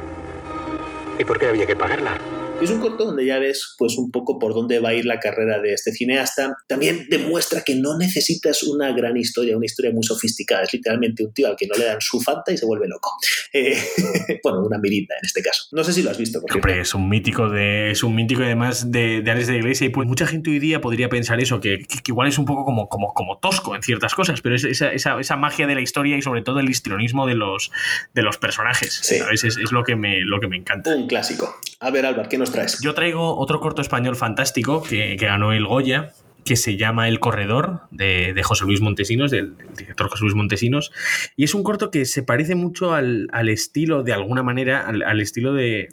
¿Y 1.18 1.24
por 1.24 1.38
qué 1.38 1.46
había 1.46 1.66
que 1.66 1.76
pagarla? 1.76 2.18
Es 2.62 2.70
un 2.70 2.80
corto 2.80 3.04
donde 3.04 3.26
ya 3.26 3.38
ves 3.38 3.74
pues 3.76 3.98
un 3.98 4.10
poco 4.10 4.38
por 4.38 4.54
dónde 4.54 4.78
va 4.78 4.90
a 4.90 4.94
ir 4.94 5.04
la 5.04 5.20
carrera 5.20 5.60
de 5.60 5.74
este 5.74 5.92
cineasta. 5.92 6.56
También 6.66 7.06
demuestra 7.10 7.62
que 7.62 7.74
no 7.74 7.98
necesitas 7.98 8.62
una 8.62 8.90
gran 8.92 9.16
historia, 9.18 9.54
una 9.56 9.66
historia 9.66 9.90
muy 9.92 10.02
sofisticada. 10.02 10.62
Es 10.62 10.72
literalmente 10.72 11.24
un 11.26 11.34
tío 11.34 11.48
al 11.48 11.56
que 11.56 11.66
no 11.66 11.74
le 11.76 11.84
dan 11.84 12.00
su 12.00 12.20
fanta 12.22 12.52
y 12.52 12.56
se 12.56 12.64
vuelve 12.64 12.88
loco. 12.88 13.10
Eh, 13.52 13.76
bueno, 14.42 14.60
una 14.64 14.78
mirinda 14.78 15.14
en 15.20 15.26
este 15.26 15.42
caso. 15.42 15.64
No 15.72 15.84
sé 15.84 15.92
si 15.92 16.02
lo 16.02 16.10
has 16.10 16.16
visto. 16.16 16.40
Por. 16.40 16.52
Hombre, 16.54 16.80
es 16.80 16.94
un 16.94 17.06
mítico 17.08 17.50
de. 17.50 17.90
Es 17.90 18.02
un 18.02 18.14
mítico 18.14 18.42
además 18.42 18.90
de, 18.90 19.20
de 19.20 19.30
Alex 19.30 19.46
de 19.48 19.52
la 19.54 19.58
Iglesia. 19.58 19.86
Y 19.86 19.90
pues 19.90 20.08
mucha 20.08 20.26
gente 20.26 20.48
hoy 20.50 20.58
día 20.58 20.80
podría 20.80 21.10
pensar 21.10 21.40
eso, 21.40 21.60
que, 21.60 21.80
que- 21.80 21.98
que 22.04 22.12
igual 22.12 22.28
es 22.28 22.38
un 22.38 22.44
poco 22.46 22.64
como, 22.64 22.88
como, 22.88 23.12
como 23.12 23.38
tosco 23.38 23.74
en 23.76 23.82
ciertas 23.82 24.14
cosas, 24.14 24.40
pero 24.40 24.54
es 24.56 24.64
esa, 24.64 24.90
esa, 24.92 25.18
esa 25.20 25.36
magia 25.36 25.66
de 25.66 25.74
la 25.74 25.80
historia 25.82 26.16
y 26.16 26.22
sobre 26.22 26.40
todo 26.42 26.60
el 26.60 26.68
histrionismo 26.70 27.26
de 27.26 27.34
los, 27.34 27.70
de 28.14 28.22
los 28.22 28.38
personajes. 28.38 29.00
¿sabes? 29.02 29.44
Es, 29.44 29.56
es 29.58 29.72
lo, 29.72 29.84
que 29.84 29.96
me, 29.96 30.20
lo 30.22 30.40
que 30.40 30.48
me 30.48 30.56
encanta. 30.56 30.94
Un 30.94 31.06
clásico. 31.08 31.54
A 31.80 31.90
ver, 31.90 32.06
Álvaro, 32.06 32.28
¿qué 32.28 32.38
nos 32.38 32.43
Yo 32.82 32.94
traigo 32.94 33.36
otro 33.38 33.60
corto 33.60 33.82
español 33.82 34.16
fantástico 34.16 34.82
que, 34.82 35.16
ganó 35.16 35.52
el 35.52 35.66
Goya, 35.66 36.12
que 36.44 36.56
se 36.56 36.76
llama 36.76 37.08
El 37.08 37.20
Corredor, 37.20 37.82
de, 37.90 38.38
José 38.42 38.64
Luis 38.66 38.80
Montesinos, 38.80 39.30
del, 39.30 39.56
director 39.76 40.08
José 40.10 40.22
Luis 40.24 40.34
Montesinos. 40.34 40.92
Y 41.36 41.44
es 41.44 41.54
un 41.54 41.62
corto 41.62 41.90
que 41.90 42.04
se 42.04 42.22
parece 42.22 42.54
mucho 42.54 42.92
al, 42.92 43.28
al 43.32 43.48
estilo, 43.48 44.02
de 44.02 44.12
alguna 44.12 44.42
manera, 44.42 44.86
al, 44.86 45.20
estilo 45.20 45.54
de, 45.54 45.88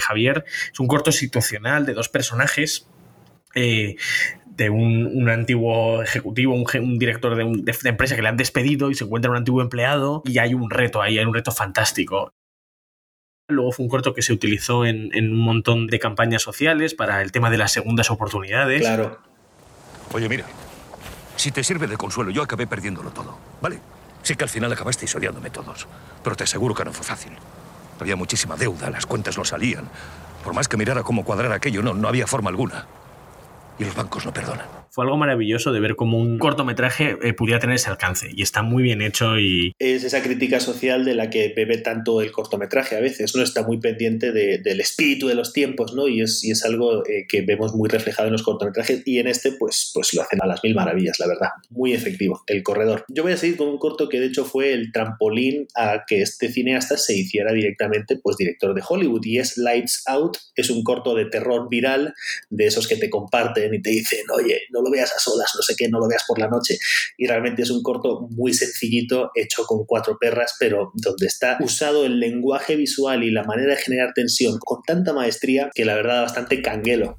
Javier. 0.00 0.44
Es 0.72 0.78
un 0.80 0.86
corto 0.86 1.10
situacional 1.12 1.86
de 1.86 1.94
dos 1.94 2.08
personajes. 2.08 2.88
eh, 3.54 3.96
de 4.56 4.70
un, 4.70 5.04
un 5.12 5.28
antiguo 5.28 6.02
ejecutivo, 6.02 6.54
un, 6.54 6.98
director 6.98 7.36
de, 7.36 7.44
un- 7.44 7.62
de 7.62 7.74
empresa 7.84 8.16
que 8.16 8.22
le 8.22 8.28
han 8.28 8.38
despedido 8.38 8.90
y 8.90 8.94
se 8.94 9.04
encuentra 9.04 9.30
un 9.30 9.36
antiguo 9.36 9.60
empleado 9.60 10.22
y 10.24 10.38
hay 10.38 10.54
un 10.54 10.70
reto 10.70 11.02
ahí, 11.02 11.18
hay 11.18 11.26
un 11.26 11.34
reto 11.34 11.52
fantástico. 11.52 12.32
Luego 13.48 13.70
fue 13.70 13.84
un 13.84 13.88
corto 13.88 14.12
que 14.12 14.22
se 14.22 14.32
utilizó 14.32 14.84
en, 14.84 15.14
en 15.14 15.32
un 15.32 15.38
montón 15.38 15.86
de 15.86 16.00
campañas 16.00 16.42
sociales 16.42 16.94
para 16.94 17.22
el 17.22 17.30
tema 17.30 17.48
de 17.48 17.58
las 17.58 17.70
segundas 17.70 18.10
oportunidades. 18.10 18.80
Claro. 18.80 19.20
Oye, 20.12 20.28
mira, 20.28 20.44
si 21.36 21.52
te 21.52 21.62
sirve 21.62 21.86
de 21.86 21.96
consuelo, 21.96 22.32
yo 22.32 22.42
acabé 22.42 22.66
perdiéndolo 22.66 23.10
todo, 23.10 23.38
¿vale? 23.62 23.78
Sí 24.22 24.34
que 24.34 24.42
al 24.42 24.50
final 24.50 24.72
acabasteis 24.72 25.14
odiándome 25.14 25.50
todos, 25.50 25.86
pero 26.24 26.34
te 26.34 26.42
aseguro 26.42 26.74
que 26.74 26.84
no 26.84 26.92
fue 26.92 27.04
fácil. 27.04 27.32
Había 28.00 28.16
muchísima 28.16 28.56
deuda, 28.56 28.90
las 28.90 29.06
cuentas 29.06 29.38
no 29.38 29.44
salían. 29.44 29.88
Por 30.42 30.52
más 30.52 30.66
que 30.66 30.76
mirara 30.76 31.04
cómo 31.04 31.24
cuadrar 31.24 31.52
aquello, 31.52 31.82
no, 31.82 31.94
no 31.94 32.08
había 32.08 32.26
forma 32.26 32.50
alguna. 32.50 32.86
Y 33.78 33.84
los 33.84 33.94
bancos 33.94 34.26
no 34.26 34.32
perdonan. 34.32 34.66
Fue 34.96 35.04
algo 35.04 35.18
maravilloso 35.18 35.72
de 35.74 35.80
ver 35.80 35.94
cómo 35.94 36.18
un 36.18 36.38
cortometraje 36.38 37.18
eh, 37.22 37.34
pudiera 37.34 37.60
tener 37.60 37.76
ese 37.76 37.90
alcance 37.90 38.30
y 38.34 38.40
está 38.40 38.62
muy 38.62 38.82
bien 38.82 39.02
hecho 39.02 39.38
y 39.38 39.74
Es 39.78 40.04
esa 40.04 40.22
crítica 40.22 40.58
social 40.58 41.04
de 41.04 41.14
la 41.14 41.28
que 41.28 41.52
bebe 41.54 41.76
tanto 41.76 42.22
el 42.22 42.32
cortometraje 42.32 42.96
a 42.96 43.00
veces, 43.00 43.36
¿no? 43.36 43.42
Está 43.42 43.62
muy 43.62 43.76
pendiente 43.78 44.32
de- 44.32 44.56
del 44.56 44.80
espíritu 44.80 45.28
de 45.28 45.34
los 45.34 45.52
tiempos, 45.52 45.92
¿no? 45.92 46.08
Y 46.08 46.22
es, 46.22 46.42
y 46.44 46.50
es 46.50 46.64
algo 46.64 47.06
eh, 47.06 47.26
que 47.28 47.42
vemos 47.42 47.74
muy 47.74 47.90
reflejado 47.90 48.28
en 48.28 48.32
los 48.32 48.42
cortometrajes 48.42 49.02
y 49.04 49.18
en 49.18 49.26
este, 49.26 49.52
pues, 49.52 49.90
pues 49.92 50.14
lo 50.14 50.22
hacen 50.22 50.38
a 50.42 50.46
las 50.46 50.64
mil 50.64 50.74
maravillas, 50.74 51.20
la 51.20 51.26
verdad. 51.26 51.48
Muy 51.68 51.92
efectivo, 51.92 52.42
El 52.46 52.62
Corredor. 52.62 53.04
Yo 53.08 53.22
voy 53.22 53.32
a 53.32 53.36
seguir 53.36 53.58
con 53.58 53.68
un 53.68 53.76
corto 53.76 54.08
que 54.08 54.18
de 54.18 54.28
hecho 54.28 54.46
fue 54.46 54.72
el 54.72 54.92
trampolín 54.92 55.68
a 55.74 56.04
que 56.06 56.22
este 56.22 56.50
cineasta 56.50 56.96
se 56.96 57.14
hiciera 57.14 57.52
directamente, 57.52 58.16
pues, 58.16 58.38
director 58.38 58.72
de 58.72 58.82
Hollywood 58.88 59.26
y 59.26 59.40
es 59.40 59.58
Lights 59.58 60.04
Out. 60.06 60.38
Es 60.54 60.70
un 60.70 60.82
corto 60.82 61.14
de 61.14 61.26
terror 61.26 61.68
viral, 61.68 62.14
de 62.48 62.64
esos 62.66 62.88
que 62.88 62.96
te 62.96 63.10
comparten 63.10 63.74
y 63.74 63.82
te 63.82 63.90
dicen, 63.90 64.20
oye, 64.34 64.62
no 64.70 64.85
lo 64.86 64.92
veas 64.92 65.12
a 65.14 65.18
solas, 65.18 65.52
no 65.54 65.62
sé 65.62 65.74
qué, 65.76 65.88
no 65.88 65.98
lo 65.98 66.08
veas 66.08 66.24
por 66.26 66.38
la 66.38 66.48
noche. 66.48 66.78
Y 67.16 67.26
realmente 67.26 67.62
es 67.62 67.70
un 67.70 67.82
corto 67.82 68.28
muy 68.30 68.54
sencillito, 68.54 69.30
hecho 69.34 69.64
con 69.64 69.84
cuatro 69.84 70.16
perras, 70.18 70.54
pero 70.58 70.92
donde 70.94 71.26
está 71.26 71.58
usado 71.60 72.04
el 72.04 72.20
lenguaje 72.20 72.76
visual 72.76 73.24
y 73.24 73.30
la 73.30 73.44
manera 73.44 73.74
de 73.74 73.80
generar 73.80 74.12
tensión 74.14 74.58
con 74.58 74.82
tanta 74.86 75.12
maestría 75.12 75.70
que 75.74 75.84
la 75.84 75.94
verdad 75.94 76.16
da 76.16 76.22
bastante 76.22 76.62
canguelo. 76.62 77.16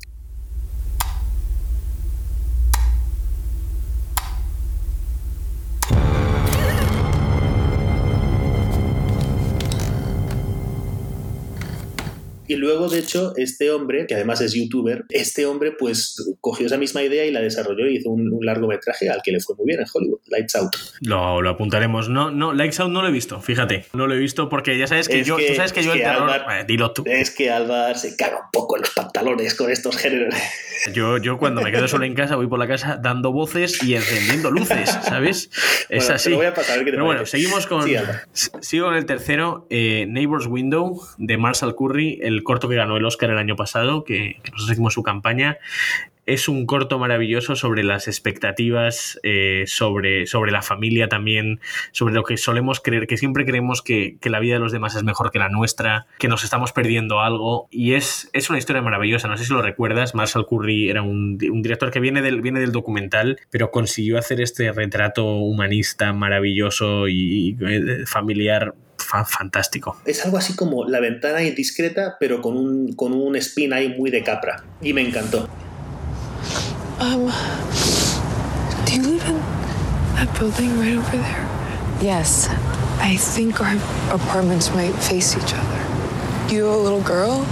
Y 12.48 12.56
luego, 12.56 12.88
de 12.90 13.00
hecho, 13.00 13.34
este 13.36 13.72
hombre, 13.72 14.06
que 14.08 14.16
además 14.16 14.42
es 14.42 14.54
youtuber, 14.54 15.06
este 15.10 15.46
hombre 15.46 15.72
pues 15.78 16.16
cogió 16.42 16.66
esa 16.68 16.78
misma 16.78 17.04
idea 17.04 17.26
y 17.26 17.32
la 17.32 17.42
desarrolló 17.42 17.88
y 17.88 17.98
hizo 17.98 18.10
un, 18.10 18.32
un 18.32 18.46
largometraje 18.46 19.10
al 19.10 19.22
que 19.24 19.32
le 19.32 19.40
fue 19.40 19.56
muy 19.56 19.66
bien 19.68 19.80
en 19.82 19.86
Hollywood, 19.92 20.20
Lights 20.28 20.56
Out. 20.56 20.76
Lo, 21.02 21.42
lo 21.42 21.50
apuntaremos. 21.50 22.10
No, 22.10 22.32
no, 22.32 22.54
Lights 22.54 22.80
Out 22.80 22.92
no 22.92 23.02
lo 23.02 23.10
he 23.10 23.12
visto, 23.12 23.42
fíjate. 23.42 23.86
No 23.94 24.08
lo 24.08 24.16
he 24.16 24.20
visto 24.20 24.50
porque 24.50 24.78
ya 24.78 24.88
sabes 24.88 25.08
que 25.10 25.20
Es 25.22 25.28
yo, 25.28 25.38
que- 25.38 25.48
tú 25.50 25.56
sabes 25.56 25.74
que 25.74 25.84
yo 25.84 25.94
el 25.94 26.00
terror. 26.02 26.30
Eh, 26.52 26.66
dilo 26.68 26.92
tú. 26.92 27.04
Es 27.06 27.32
que 27.32 27.50
Álvar 27.50 27.98
se 27.98 28.16
caga 28.16 28.38
un 28.38 28.52
poco 28.52 28.76
en 28.78 28.82
los 28.82 28.92
pantalones 28.92 29.54
con 29.56 29.70
estos 29.72 29.98
géneros. 29.98 30.34
Yo, 30.94 31.18
yo 31.18 31.38
cuando 31.40 31.62
me 31.62 31.72
quedo 31.72 31.88
solo 31.88 32.06
en 32.06 32.14
casa 32.14 32.36
voy 32.36 32.48
por 32.48 32.60
la 32.60 32.68
casa 32.68 33.00
dando 33.02 33.32
voces 33.32 33.84
y 33.84 33.96
encendiendo 33.96 34.52
luces, 34.52 34.90
¿sabes? 35.04 35.50
Es 35.90 36.06
Bueno, 36.08 36.16
así. 36.16 36.34
voy 36.34 36.46
a 36.46 36.54
pasar, 36.54 36.80
a 36.80 36.84
Pero 36.84 37.04
bueno, 37.04 37.26
seguimos 37.26 37.66
con. 37.68 37.84
Sí, 37.84 37.96
sigo 38.62 38.86
con 38.86 38.96
el 38.96 39.06
tercero, 39.06 39.66
eh, 39.70 40.06
Neighbor's 40.08 40.46
Window, 40.48 41.02
de 41.18 41.38
Marshall 41.38 41.76
Curry, 41.76 42.20
el 42.22 42.37
corto 42.44 42.70
que 42.70 42.76
ganó 42.76 42.98
el 42.98 43.06
Oscar 43.06 43.30
el 43.30 43.38
año 43.38 43.56
pasado, 43.56 44.04
que, 44.04 44.40
que 44.44 44.52
nosotros 44.52 44.72
hicimos 44.72 44.94
su 44.94 45.04
campaña. 45.04 45.58
Es 46.26 46.50
un 46.50 46.66
corto 46.66 47.00
maravilloso 47.00 47.56
sobre 47.56 47.86
las 47.86 48.10
expectativas, 48.10 49.18
eh, 49.24 49.64
sobre, 49.66 50.28
sobre 50.28 50.52
la 50.52 50.62
familia 50.62 51.08
también, 51.08 51.62
sobre 51.94 52.14
lo 52.14 52.24
que 52.24 52.36
solemos 52.36 52.82
creer, 52.82 53.08
que 53.08 53.16
siempre 53.16 53.46
creemos 53.46 53.82
que, 53.82 54.18
la 54.24 54.42
vida 54.42 54.56
de 54.56 54.60
los 54.60 54.74
demás 54.74 54.94
es 54.98 55.04
mejor 55.04 55.32
que 55.32 55.40
la 55.40 55.48
nuestra, 55.48 56.06
que 56.20 56.28
nos 56.28 56.44
estamos 56.44 56.74
perdiendo 56.74 57.22
algo. 57.22 57.70
Y 57.72 57.94
es, 57.94 58.30
es 58.34 58.50
una 58.50 58.60
historia 58.60 58.82
maravillosa. 58.82 59.30
No 59.30 59.38
sé 59.38 59.46
si 59.46 59.54
lo 59.54 59.62
recuerdas. 59.62 60.16
Marshall 60.16 60.46
Curry 60.46 60.90
era 60.90 61.02
un, 61.02 61.38
di- 61.38 61.48
un 61.48 61.62
director 61.62 61.92
que 61.92 62.02
viene 62.02 62.22
del, 62.22 62.42
viene 62.42 62.60
del 62.60 62.74
documental, 62.74 63.40
pero 63.50 63.72
consiguió 63.72 64.18
hacer 64.18 64.42
este 64.42 64.70
retrato 64.74 65.24
humanista 65.24 66.12
maravilloso 66.12 67.08
y, 67.08 67.56
y, 67.58 67.58
eh, 67.62 68.06
familiar 68.06 68.74
fa- 69.08 69.26
fantástico. 69.26 69.98
Es 70.06 70.24
algo 70.26 70.38
así 70.38 70.56
como 70.56 70.84
la 70.86 71.00
ventana 71.00 71.42
indiscreta, 71.44 72.18
pero 72.20 72.42
con 72.42 72.58
un, 72.58 72.94
con 72.94 73.14
un 73.14 73.36
spin 73.38 73.74
ahí 73.74 73.96
muy 73.98 74.12
de 74.12 74.24
capra. 74.24 74.64
Y 74.82 74.94
me 74.94 75.02
encantó. 75.02 75.48
Um, 77.00 77.32
do 78.86 78.94
you 78.94 79.02
live 79.04 79.28
in 79.30 79.40
that 80.16 80.28
building 80.40 80.80
right 80.80 80.98
over 80.98 81.18
there? 81.18 81.48
Yes. 82.02 82.50
I 83.00 83.16
think 83.18 83.62
our 83.62 83.76
apartments 84.12 84.72
might 84.74 84.94
face 84.96 85.36
each 85.38 85.54
other. 85.54 86.54
You 86.54 86.68
a 86.70 86.76
little 86.76 87.02
girl 87.02 87.46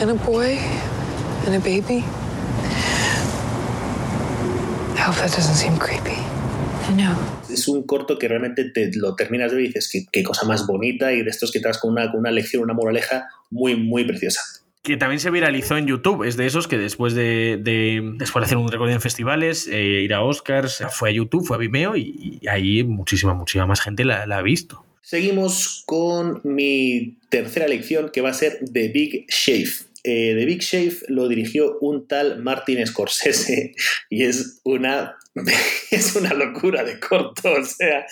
and 0.00 0.10
a 0.10 0.14
boy 0.14 0.58
and 1.46 1.54
a 1.54 1.60
baby. 1.60 2.04
I 4.96 5.02
hope 5.02 5.16
that 5.16 5.32
doesn't 5.32 5.54
seem 5.54 5.76
creepy. 5.78 6.18
No. 6.94 7.16
Es 7.52 7.68
un 7.68 7.84
corto 7.84 8.18
que 8.18 8.28
realmente 8.28 8.64
te 8.70 8.90
lo 8.94 9.14
terminas 9.16 9.50
de 9.50 9.56
ver 9.56 9.64
y 9.64 9.68
dices 9.68 9.88
qué, 9.92 10.04
qué 10.12 10.22
cosa 10.22 10.46
más 10.46 10.66
bonita 10.66 11.12
y 11.12 11.22
de 11.22 11.30
estos 11.30 11.50
que 11.52 11.60
das 11.60 11.78
con 11.78 11.92
una, 11.92 12.10
con 12.10 12.20
una 12.20 12.30
lección, 12.30 12.62
una 12.62 12.74
moraleja 12.74 13.28
muy, 13.50 13.76
muy 13.76 14.04
preciosa. 14.04 14.40
que 14.82 14.96
también 14.96 15.20
se 15.20 15.30
viralizó 15.30 15.76
en 15.76 15.86
YouTube. 15.86 16.24
Es 16.24 16.36
de 16.36 16.46
esos 16.46 16.66
que 16.66 16.78
después 16.78 17.14
de, 17.14 17.58
de- 17.62 18.00
después 18.16 18.42
de 18.42 18.46
hacer 18.46 18.56
un 18.58 18.70
recorrido 18.72 18.94
en 18.96 19.02
festivales, 19.02 19.68
eh, 19.68 20.02
ir 20.02 20.14
a 20.14 20.22
Oscars, 20.22 20.82
fue 20.90 21.10
a 21.10 21.12
YouTube, 21.12 21.44
fue 21.46 21.56
a 21.56 21.58
Vimeo 21.58 21.96
y, 21.96 22.38
y 22.40 22.48
ahí 22.48 22.82
muchísima, 22.84 23.34
muchísima 23.34 23.66
más 23.66 23.80
gente 23.82 24.04
la, 24.04 24.26
la 24.26 24.38
ha 24.38 24.42
visto. 24.42 24.84
Seguimos 25.02 25.82
con 25.86 26.40
mi 26.44 27.18
tercera 27.28 27.66
lección 27.68 28.10
que 28.12 28.20
va 28.22 28.30
a 28.30 28.34
ser 28.34 28.58
The 28.72 28.88
Big 28.88 29.26
Shave. 29.28 29.70
Eh, 30.02 30.34
The 30.38 30.44
Big 30.46 30.62
Shave 30.62 30.94
lo 31.08 31.28
dirigió 31.28 31.76
un 31.80 32.06
tal 32.08 32.42
Martin 32.42 32.86
Scorsese 32.86 33.74
y 34.08 34.22
es 34.22 34.60
una, 34.64 35.16
es 35.90 36.16
una 36.16 36.34
locura 36.34 36.82
de 36.82 36.98
corto. 36.98 37.52
O 37.52 37.64
sea, 37.64 38.04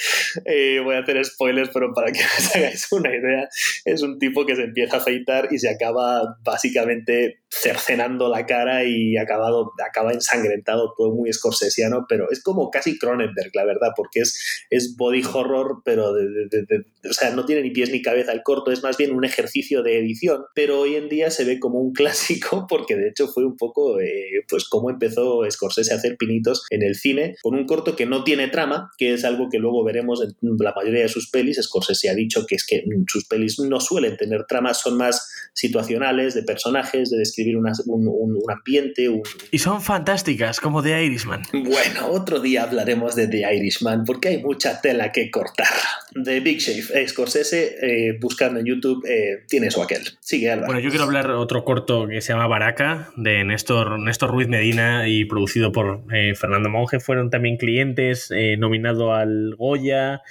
eh, 0.45 0.81
voy 0.83 0.95
a 0.95 1.01
hacer 1.01 1.25
spoilers, 1.25 1.71
pero 1.73 1.93
para 1.93 2.13
que 2.13 2.21
os 2.39 2.55
hagáis 2.57 2.87
una 2.93 3.15
idea, 3.15 3.49
es 3.85 4.03
un 4.03 4.19
tipo 4.19 4.47
que 4.47 4.55
se 4.57 4.63
empieza 4.65 4.97
a 4.97 5.01
afeitar 5.01 5.49
y 5.51 5.59
se 5.59 5.69
acaba 5.69 6.37
básicamente 6.45 7.41
cercenando 7.51 8.29
la 8.29 8.47
cara 8.47 8.85
y 8.85 9.17
acabado, 9.17 9.73
acaba 9.85 10.13
ensangrentado, 10.13 10.95
todo 10.97 11.13
muy 11.15 11.33
scorsesiano, 11.33 12.07
pero 12.09 12.31
es 12.31 12.43
como 12.43 12.71
casi 12.71 12.99
Cronenberg, 12.99 13.51
la 13.55 13.65
verdad, 13.65 13.91
porque 13.97 14.21
es, 14.21 14.67
es 14.71 14.97
body 14.97 15.23
horror, 15.25 15.83
pero 15.85 16.13
de- 16.13 16.85
o 17.09 17.13
sea, 17.13 17.31
no 17.31 17.45
tiene 17.45 17.63
ni 17.63 17.71
pies 17.71 17.91
ni 17.91 18.03
cabeza 18.03 18.33
el 18.33 18.43
corto, 18.43 18.71
es 18.71 18.83
más 18.83 18.97
bien 18.97 19.13
un 19.13 19.25
ejercicio 19.25 19.83
de 19.83 19.99
edición, 19.99 20.43
pero 20.55 20.81
hoy 20.81 20.97
en 20.97 21.09
día 21.09 21.31
se 21.31 21.45
ve 21.45 21.59
como 21.59 21.79
un 21.81 21.93
clásico 21.99 22.67
porque 22.69 22.97
de 22.97 23.09
hecho 23.09 23.29
fue 23.29 23.45
un 23.45 23.57
poco 23.57 24.01
eh, 24.01 24.45
pues 24.49 24.65
cómo 24.69 24.91
empezó 24.91 25.41
Scorsese 25.51 25.93
a 25.93 25.97
hacer 25.97 26.17
pinitos 26.17 26.65
en 26.71 26.83
el 26.83 26.95
cine 26.95 27.37
con 27.43 27.55
un 27.55 27.67
corto 27.67 27.97
que 27.97 28.07
no 28.07 28.25
tiene 28.25 28.49
trama, 28.49 28.91
que 28.99 29.15
es 29.15 29.25
algo 29.25 29.49
que 29.51 29.59
luego 29.59 29.85
veremos 29.85 30.23
en 30.23 30.35
la 30.61 30.73
mayoría 30.75 31.03
de 31.03 31.09
sus 31.09 31.31
pelis. 31.31 31.59
Scorsese 31.63 32.09
ha 32.11 32.15
dicho 32.15 32.47
que 32.47 32.55
es 32.55 32.67
que 32.67 32.85
sus 33.09 33.27
pelis 33.27 33.59
no 33.59 33.81
suelen 33.81 34.17
tener 34.17 34.45
tramas, 34.47 34.81
son 34.81 34.97
más 34.97 35.29
situacionales, 35.55 36.35
de 36.35 36.43
personajes, 36.43 37.11
de 37.11 37.19
describir 37.19 37.57
una- 37.57 37.73
un, 37.87 38.07
un- 38.09 38.37
un 38.43 38.51
ambiente, 38.51 39.09
un, 39.09 39.23
Y 39.51 39.59
son 39.59 39.83
fantásticas, 39.83 40.61
como 40.61 40.83
The 40.83 41.05
Irishman. 41.05 41.43
bueno, 41.53 42.09
otro 42.11 42.41
día 42.41 42.63
hablaremos 42.63 43.15
de 43.17 43.27
The 43.29 43.55
Irishman 43.57 44.05
porque 44.05 44.29
hay 44.29 44.43
mucha 44.43 44.81
tela 44.81 45.13
que 45.13 45.31
cortar. 45.31 45.67
The 46.15 46.41
Big 46.41 46.59
Shave, 46.61 47.01
eh, 47.01 47.09
Scorsese, 47.09 47.77
eh, 47.83 48.19
buscando 48.21 48.61
en 48.61 48.67
YouTube, 48.67 49.05
eh, 49.07 49.45
tiene 49.49 49.71
su 49.71 49.83
aquel. 49.83 50.03
Sigue, 50.21 50.51
Álvaro. 50.51 50.67
Bueno, 50.67 50.81
yo 50.81 50.91
quiero 50.91 51.05
hablar 51.05 51.31
otro 51.31 51.65
corto 51.65 52.07
que 52.07 52.21
se 52.21 52.33
llama 52.33 52.47
Baraca, 52.47 53.11
de 53.17 53.45
Néstor, 53.45 53.99
Néstor 54.01 54.31
Ruiz 54.31 54.49
Medina 54.49 55.09
y 55.09 55.25
producido 55.25 55.73
por 55.73 56.03
eh, 56.13 56.35
Fernando 56.35 56.69
Monge. 56.69 57.01
Fueron 57.01 57.31
también 57.31 57.57
clientes, 57.57 58.31
eh, 58.31 58.57
nominado 58.57 59.15
al 59.15 59.55
Goya 59.57 60.23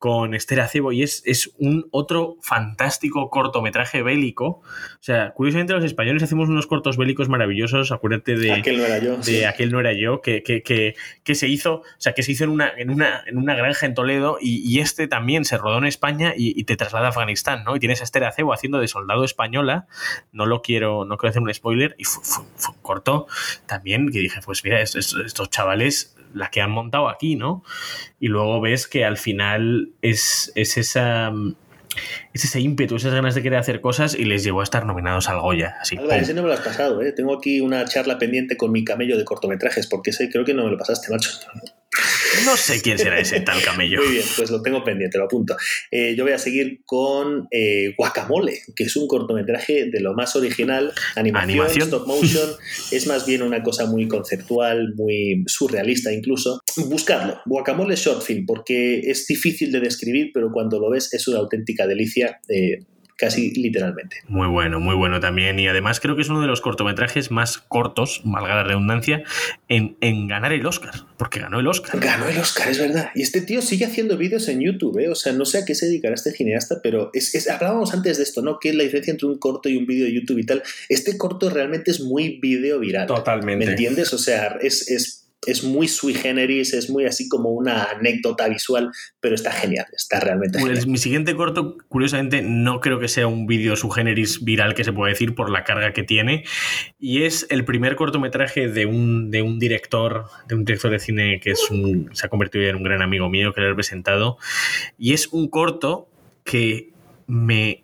con 0.00 0.32
Esther 0.34 0.60
Acebo 0.62 0.92
y 0.92 1.02
es, 1.02 1.22
es 1.26 1.52
un 1.58 1.86
otro 1.90 2.38
fantástico 2.40 3.28
cortometraje 3.28 4.02
bélico. 4.02 4.46
O 4.46 4.62
sea, 5.02 5.32
curiosamente 5.34 5.74
los 5.74 5.84
españoles 5.84 6.22
hacemos 6.22 6.48
unos 6.48 6.66
cortos 6.66 6.96
bélicos 6.96 7.28
maravillosos. 7.28 7.92
Acuérdate 7.92 8.34
de 8.36 8.50
Aquel 8.52 8.78
no 8.78 8.84
era 8.86 8.98
yo. 8.98 9.18
de 9.18 9.22
sí. 9.22 9.44
aquel 9.44 9.70
no 9.70 9.78
era 9.78 9.92
yo, 9.92 10.22
que, 10.22 10.42
que, 10.42 10.62
que, 10.62 10.94
que 11.22 11.34
se 11.34 11.48
hizo, 11.48 11.74
o 11.74 11.84
sea, 11.98 12.14
que 12.14 12.22
se 12.22 12.32
hizo 12.32 12.44
en 12.44 12.50
una, 12.50 12.72
en 12.78 12.88
una, 12.88 13.22
en 13.26 13.36
una 13.36 13.54
granja 13.54 13.84
en 13.84 13.92
Toledo 13.92 14.38
y, 14.40 14.62
y 14.66 14.80
este 14.80 15.06
también 15.06 15.44
se 15.44 15.58
rodó 15.58 15.76
en 15.76 15.84
España 15.84 16.32
y, 16.34 16.58
y 16.58 16.64
te 16.64 16.76
traslada 16.76 17.06
a 17.06 17.10
Afganistán, 17.10 17.62
¿no? 17.64 17.76
Y 17.76 17.78
tienes 17.78 18.00
a 18.00 18.04
Esther 18.04 18.24
Acebo 18.24 18.54
haciendo 18.54 18.78
de 18.80 18.88
soldado 18.88 19.22
española, 19.24 19.86
no 20.32 20.46
lo 20.46 20.62
quiero, 20.62 21.04
no 21.04 21.18
quiero 21.18 21.28
hacer 21.30 21.42
un 21.42 21.52
spoiler, 21.52 21.94
y 21.98 22.04
fue, 22.04 22.24
fue- 22.24 22.44
fue 22.56 22.74
un 22.74 22.80
corto 22.80 23.26
también 23.66 24.08
que 24.10 24.20
dije, 24.20 24.40
pues 24.42 24.64
mira, 24.64 24.80
estos, 24.80 25.04
estos- 25.08 25.26
estos 25.26 25.50
chavales 25.50 26.16
la 26.34 26.50
que 26.50 26.60
han 26.60 26.70
montado 26.70 27.08
aquí, 27.08 27.36
¿no? 27.36 27.64
Y 28.18 28.28
luego 28.28 28.60
ves 28.60 28.86
que 28.86 29.04
al 29.04 29.16
final 29.16 29.90
es, 30.02 30.52
es 30.54 30.76
esa... 30.76 31.32
Es 32.32 32.44
ese 32.44 32.60
ímpetu, 32.60 32.94
esas 32.94 33.12
ganas 33.12 33.34
de 33.34 33.42
querer 33.42 33.58
hacer 33.58 33.80
cosas 33.80 34.14
y 34.14 34.24
les 34.24 34.44
llevó 34.44 34.60
a 34.60 34.62
estar 34.62 34.86
nominados 34.86 35.28
al 35.28 35.40
Goya. 35.40 35.74
Así, 35.80 35.98
ese 36.12 36.34
no 36.34 36.42
me 36.42 36.48
lo 36.48 36.54
has 36.54 36.60
pasado, 36.60 37.02
¿eh? 37.02 37.10
Tengo 37.10 37.36
aquí 37.36 37.60
una 37.60 37.84
charla 37.84 38.16
pendiente 38.16 38.56
con 38.56 38.70
mi 38.70 38.84
camello 38.84 39.18
de 39.18 39.24
cortometrajes, 39.24 39.88
porque 39.88 40.10
ese 40.10 40.30
creo 40.30 40.44
que 40.44 40.54
no 40.54 40.64
me 40.64 40.70
lo 40.70 40.78
pasaste, 40.78 41.12
macho. 41.12 41.30
No 42.44 42.56
sé 42.56 42.80
quién 42.80 42.98
será 42.98 43.18
ese 43.18 43.40
tal 43.40 43.60
camello. 43.62 44.00
Muy 44.02 44.12
bien, 44.12 44.24
pues 44.36 44.50
lo 44.50 44.62
tengo 44.62 44.84
pendiente, 44.84 45.18
lo 45.18 45.24
apunto. 45.24 45.56
Eh, 45.90 46.14
yo 46.16 46.24
voy 46.24 46.32
a 46.32 46.38
seguir 46.38 46.80
con 46.86 47.48
eh, 47.50 47.94
Guacamole, 47.98 48.60
que 48.76 48.84
es 48.84 48.96
un 48.96 49.08
cortometraje 49.08 49.86
de 49.86 50.00
lo 50.00 50.14
más 50.14 50.36
original, 50.36 50.92
animación, 51.16 51.50
Animación. 51.50 51.88
stop 51.88 52.06
motion, 52.06 52.50
es 52.92 53.06
más 53.08 53.26
bien 53.26 53.42
una 53.42 53.62
cosa 53.62 53.86
muy 53.86 54.06
conceptual, 54.06 54.94
muy 54.94 55.42
surrealista 55.46 56.12
incluso. 56.12 56.60
Buscadlo, 56.76 57.40
Guacamole 57.46 57.96
Short 57.96 58.22
Film, 58.22 58.46
porque 58.46 59.00
es 59.00 59.26
difícil 59.26 59.72
de 59.72 59.80
describir, 59.80 60.30
pero 60.32 60.52
cuando 60.52 60.78
lo 60.78 60.90
ves 60.90 61.12
es 61.12 61.26
una 61.28 61.38
auténtica 61.38 61.86
delicia. 61.86 62.40
eh, 62.48 62.78
casi 63.20 63.50
literalmente. 63.52 64.16
Muy 64.28 64.48
bueno, 64.48 64.80
muy 64.80 64.94
bueno 64.94 65.20
también. 65.20 65.58
Y 65.58 65.68
además 65.68 66.00
creo 66.00 66.16
que 66.16 66.22
es 66.22 66.28
uno 66.30 66.40
de 66.40 66.46
los 66.46 66.60
cortometrajes 66.62 67.30
más 67.30 67.58
cortos, 67.58 68.22
valga 68.24 68.54
la 68.54 68.64
redundancia, 68.64 69.22
en, 69.68 69.96
en 70.00 70.26
ganar 70.26 70.52
el 70.52 70.64
Oscar. 70.66 70.94
Porque 71.18 71.38
ganó 71.40 71.60
el 71.60 71.66
Oscar. 71.68 72.00
Ganó 72.00 72.26
el 72.28 72.38
Oscar, 72.38 72.70
es 72.70 72.78
verdad. 72.78 73.10
Y 73.14 73.22
este 73.22 73.42
tío 73.42 73.60
sigue 73.62 73.84
haciendo 73.84 74.16
vídeos 74.16 74.48
en 74.48 74.60
YouTube, 74.60 74.98
¿eh? 74.98 75.08
O 75.10 75.14
sea, 75.14 75.32
no 75.34 75.44
sé 75.44 75.58
a 75.58 75.64
qué 75.64 75.74
se 75.74 75.86
dedicará 75.86 76.14
este 76.14 76.32
cineasta, 76.32 76.80
pero 76.82 77.10
es, 77.12 77.34
es- 77.34 77.48
hablábamos 77.50 77.92
antes 77.92 78.16
de 78.16 78.22
esto, 78.22 78.40
¿no? 78.42 78.58
Que 78.58 78.70
es 78.70 78.74
la 78.74 78.82
diferencia 78.84 79.10
entre 79.12 79.26
un 79.28 79.38
corto 79.38 79.68
y 79.68 79.76
un 79.76 79.86
vídeo 79.86 80.06
de 80.06 80.14
YouTube 80.14 80.38
y 80.38 80.46
tal. 80.46 80.62
Este 80.88 81.18
corto 81.18 81.50
realmente 81.50 81.90
es 81.90 82.00
muy 82.00 82.38
vídeo 82.40 82.78
viral. 82.80 83.06
Totalmente. 83.06 83.64
¿Me 83.66 83.70
entiendes? 83.72 84.12
O 84.14 84.18
sea, 84.18 84.56
es, 84.60 84.90
es, 84.90 85.19
es 85.46 85.64
muy 85.64 85.88
sui 85.88 86.12
generis, 86.12 86.74
es 86.74 86.90
muy 86.90 87.06
así 87.06 87.28
como 87.28 87.50
una 87.50 87.84
anécdota 87.84 88.48
visual, 88.48 88.90
pero 89.20 89.34
está 89.34 89.52
genial, 89.52 89.86
está 89.92 90.20
realmente 90.20 90.58
Pues 90.58 90.72
genial. 90.72 90.88
mi 90.88 90.98
siguiente 90.98 91.34
corto, 91.34 91.78
curiosamente, 91.88 92.42
no 92.42 92.80
creo 92.80 92.98
que 92.98 93.08
sea 93.08 93.26
un 93.26 93.46
vídeo 93.46 93.74
subgéneris 93.74 94.44
viral 94.44 94.74
que 94.74 94.84
se 94.84 94.92
puede 94.92 95.12
decir 95.12 95.34
por 95.34 95.50
la 95.50 95.64
carga 95.64 95.92
que 95.92 96.02
tiene. 96.02 96.44
Y 96.98 97.22
es 97.22 97.46
el 97.48 97.64
primer 97.64 97.96
cortometraje 97.96 98.68
de 98.68 98.84
un, 98.86 99.30
de 99.30 99.42
un 99.42 99.58
director, 99.58 100.26
de 100.46 100.54
un 100.56 100.64
director 100.64 100.90
de 100.90 100.98
cine 100.98 101.40
que 101.40 101.52
es 101.52 101.70
un, 101.70 102.10
se 102.12 102.26
ha 102.26 102.28
convertido 102.28 102.68
en 102.68 102.76
un 102.76 102.82
gran 102.82 103.00
amigo 103.00 103.30
mío 103.30 103.54
que 103.54 103.62
lo 103.62 103.70
he 103.70 103.74
presentado. 103.74 104.36
Y 104.98 105.14
es 105.14 105.28
un 105.28 105.48
corto 105.48 106.08
que 106.44 106.90
me 107.26 107.82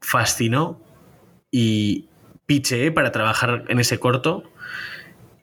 fascinó 0.00 0.80
y 1.52 2.06
picheé 2.46 2.90
para 2.90 3.12
trabajar 3.12 3.64
en 3.68 3.78
ese 3.78 3.98
corto 3.98 4.44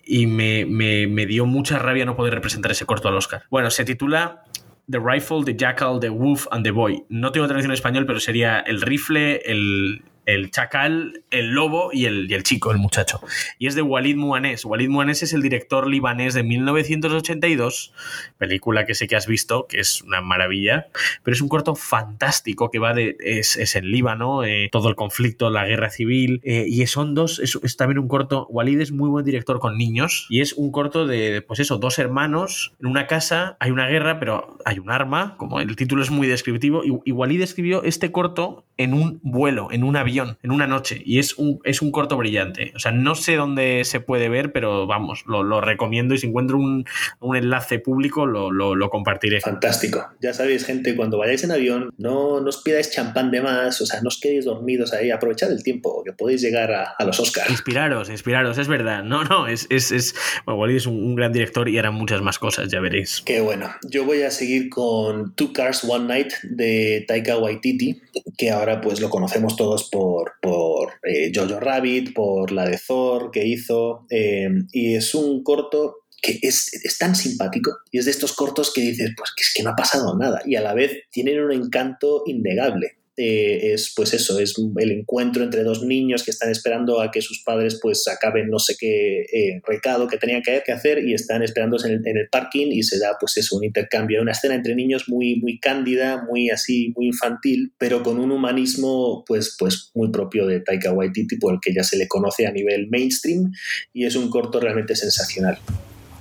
y 0.05 0.27
me, 0.27 0.65
me- 0.65 1.07
me 1.07 1.25
dio 1.25 1.45
mucha 1.45 1.79
rabia 1.79 2.05
no 2.05 2.15
poder 2.15 2.33
representar 2.33 2.71
ese 2.71 2.85
corto 2.85 3.07
al 3.07 3.15
Oscar. 3.15 3.43
Bueno, 3.49 3.69
se 3.69 3.85
titula 3.85 4.43
The 4.89 4.99
Rifle, 4.99 5.43
The 5.45 5.55
Jackal, 5.55 5.99
The 5.99 6.09
Wolf 6.09 6.47
and 6.51 6.63
The 6.63 6.71
Boy. 6.71 7.03
No 7.09 7.31
tengo 7.31 7.47
traducción 7.47 7.71
en 7.71 7.75
español, 7.75 8.05
pero 8.05 8.19
sería 8.19 8.59
el 8.59 8.81
rifle, 8.81 9.41
el, 9.45 10.03
el 10.25 10.51
chacal, 10.51 11.23
el 11.31 11.51
lobo 11.51 11.89
y 11.91 12.05
el, 12.05 12.29
y 12.29 12.33
el 12.33 12.43
chico, 12.43 12.71
el 12.71 12.77
muchacho. 12.77 13.21
Y 13.59 13.67
es 13.67 13.75
de 13.75 13.81
Walid 13.81 14.15
Muanés. 14.15 14.65
Walid 14.65 14.89
Muanés 14.89 15.23
es 15.23 15.33
el 15.33 15.41
director 15.41 15.87
libanés 15.87 16.33
de 16.33 16.43
1982, 16.43 17.93
película 18.37 18.85
que 18.85 18.95
sé 18.95 19.07
que 19.07 19.15
has 19.15 19.27
visto, 19.27 19.67
que 19.67 19.79
es 19.79 20.01
una 20.01 20.21
maravilla, 20.21 20.87
pero 21.23 21.35
es 21.35 21.41
un 21.41 21.49
corto 21.49 21.75
fantástico 21.75 22.71
que 22.71 22.79
va 22.79 22.93
de. 22.93 23.15
es, 23.19 23.57
es 23.57 23.75
en 23.75 23.91
Líbano, 23.91 24.43
eh, 24.43 24.69
todo 24.71 24.89
el 24.89 24.95
conflicto, 24.95 25.49
la 25.49 25.65
guerra 25.65 25.89
civil, 25.89 26.41
eh, 26.43 26.65
y 26.67 26.85
son 26.87 27.13
dos. 27.15 27.39
Es, 27.39 27.77
también 27.77 27.99
un 27.99 28.07
corto. 28.07 28.47
Walid 28.49 28.79
es 28.79 28.91
muy 28.91 29.09
buen 29.09 29.25
director 29.25 29.59
con 29.59 29.77
niños, 29.77 30.27
y 30.29 30.41
es 30.41 30.53
un 30.53 30.71
corto 30.71 31.05
de, 31.07 31.41
pues 31.41 31.59
eso, 31.59 31.77
dos 31.77 31.99
hermanos 31.99 32.73
en 32.79 32.87
una 32.87 33.07
casa, 33.07 33.57
hay 33.59 33.71
una 33.71 33.87
guerra, 33.87 34.19
pero 34.19 34.57
hay 34.65 34.79
un 34.79 34.89
arma, 34.89 35.35
como 35.37 35.59
el 35.59 35.75
título 35.75 36.03
es 36.03 36.11
muy 36.11 36.27
descriptivo, 36.27 36.83
y, 36.83 36.93
y 37.05 37.11
Walid 37.11 37.41
escribió 37.41 37.83
este 37.83 38.11
corto 38.11 38.65
en 38.77 38.93
un 38.93 39.19
vuelo, 39.23 39.69
en 39.71 39.83
un 39.83 39.95
avión, 39.95 40.37
en 40.41 40.51
una 40.51 40.67
noche, 40.67 41.01
y 41.05 41.19
es 41.19 41.37
un, 41.37 41.59
es 41.63 41.81
un 41.81 41.91
corto 41.91 42.17
brillante. 42.17 42.73
O 42.75 42.79
sea, 42.79 42.91
no 42.91 43.15
sé 43.15 43.35
dónde 43.35 43.83
se 43.85 43.99
puede 43.99 44.29
ver, 44.29 44.51
pero 44.51 44.87
vamos, 44.87 45.23
lo, 45.27 45.43
lo 45.43 45.61
recomiendo 45.61 46.13
y 46.13 46.17
si 46.17 46.27
encuentro 46.27 46.57
un, 46.57 46.85
un 47.19 47.35
enlace 47.35 47.79
público 47.79 48.25
lo, 48.25 48.51
lo, 48.51 48.75
lo, 48.75 48.89
compartiré. 48.89 49.41
Fantástico. 49.41 50.07
Ya 50.21 50.33
sabéis, 50.33 50.65
gente, 50.65 50.95
cuando 50.95 51.17
vayáis 51.17 51.43
en 51.43 51.51
avión, 51.51 51.93
no, 51.97 52.41
no 52.41 52.49
os 52.49 52.61
pidáis 52.63 52.91
champán 52.91 53.31
de 53.31 53.41
más, 53.41 53.79
o 53.81 53.85
sea, 53.85 54.01
no 54.01 54.07
os 54.07 54.19
quedéis 54.19 54.45
dormidos 54.45 54.93
ahí, 54.93 55.11
aprovechad 55.11 55.51
el 55.51 55.63
tiempo, 55.63 56.03
que 56.03 56.13
podéis 56.13 56.41
llegar 56.41 56.71
a, 56.71 56.95
a 56.97 57.05
los 57.05 57.19
Oscars. 57.19 57.49
Inspiraros, 57.49 58.09
inspiraros, 58.09 58.57
es 58.57 58.67
verdad. 58.67 59.03
No, 59.03 59.23
no, 59.23 59.47
es, 59.47 59.67
es, 59.69 59.91
es 59.91 60.15
bueno, 60.45 60.75
es 60.75 60.87
un, 60.87 60.95
un, 60.95 61.15
gran 61.15 61.31
director 61.31 61.69
y 61.69 61.77
harán 61.77 61.93
muchas 61.93 62.21
más 62.21 62.39
cosas, 62.39 62.69
ya 62.69 62.79
veréis. 62.79 63.21
Qué 63.25 63.41
bueno. 63.41 63.69
Yo 63.87 64.05
voy 64.05 64.23
a 64.23 64.31
seguir 64.31 64.69
con 64.69 65.33
Two 65.35 65.53
Cars 65.53 65.83
One 65.83 66.05
Night 66.05 66.33
de 66.43 67.05
Taika 67.07 67.37
Waititi, 67.37 68.01
que 68.37 68.51
ahora 68.51 68.62
pues 68.81 68.99
lo 68.99 69.09
conocemos 69.09 69.55
todos 69.55 69.89
por, 69.89 70.33
por 70.41 70.93
eh, 71.03 71.31
Jojo 71.33 71.59
Rabbit, 71.59 72.13
por 72.13 72.51
la 72.51 72.65
de 72.65 72.79
Thor 72.85 73.31
que 73.31 73.45
hizo, 73.45 74.05
eh, 74.09 74.49
y 74.71 74.95
es 74.95 75.13
un 75.15 75.43
corto 75.43 76.03
que 76.21 76.39
es, 76.41 76.73
es, 76.73 76.97
tan 76.97 77.15
simpático 77.15 77.71
y 77.91 77.99
es 77.99 78.05
de 78.05 78.11
estos 78.11 78.33
cortos 78.33 78.71
que 78.73 78.81
dices, 78.81 79.11
pues 79.17 79.31
que 79.35 79.43
es 79.43 79.53
que 79.53 79.61
no 79.61 79.71
ha 79.71 79.75
pasado 79.75 80.17
nada 80.17 80.41
y 80.45 80.55
a 80.55 80.61
la 80.61 80.73
vez 80.73 81.03
tienen 81.11 81.39
un 81.41 81.51
encanto 81.51 82.23
innegable. 82.25 82.97
Eh, 83.15 83.73
es 83.73 83.93
pues 83.95 84.11
eso, 84.15 84.39
es 84.39 84.55
el 84.77 84.91
encuentro 84.91 85.43
entre 85.43 85.63
dos 85.63 85.83
niños 85.83 86.23
que 86.23 86.31
están 86.31 86.49
esperando 86.49 86.99
a 86.99 87.11
que 87.11 87.21
sus 87.21 87.43
padres 87.43 87.77
pues 87.79 88.07
acaben 88.07 88.49
no 88.49 88.57
sé 88.57 88.75
qué 88.79 89.21
eh, 89.21 89.61
recado 89.67 90.07
que 90.07 90.17
tenían 90.17 90.41
que 90.41 90.71
hacer 90.71 90.97
y 91.05 91.13
están 91.13 91.43
esperándose 91.43 91.89
en 91.89 91.93
el, 91.93 92.07
en 92.07 92.17
el, 92.17 92.27
parking 92.29 92.71
y 92.71 92.81
se 92.81 92.97
da 92.97 93.17
pues 93.19 93.37
eso, 93.37 93.55
un 93.57 93.65
intercambio, 93.65 94.19
una 94.19 94.31
escena 94.31 94.55
entre 94.55 94.73
niños 94.73 95.09
muy, 95.09 95.35
muy 95.35 95.59
cándida, 95.59 96.25
muy 96.27 96.49
así, 96.49 96.91
muy 96.95 97.05
infantil, 97.05 97.71
pero 97.77 98.01
con 98.01 98.17
un 98.17 98.31
humanismo 98.31 99.23
pues, 99.27 99.55
pues 99.59 99.91
muy 99.93 100.09
propio 100.09 100.47
de 100.47 100.61
Taika 100.61 100.91
Waititi, 100.91 101.35
por 101.35 101.53
el 101.53 101.59
que 101.61 101.71
ya 101.71 101.83
se 101.83 101.97
le 101.97 102.07
conoce 102.07 102.47
a 102.47 102.51
nivel 102.51 102.87
mainstream 102.89 103.51
y 103.93 104.05
es 104.05 104.15
un 104.15 104.31
corto 104.31 104.59
realmente 104.59 104.95
sensacional. 104.95 105.59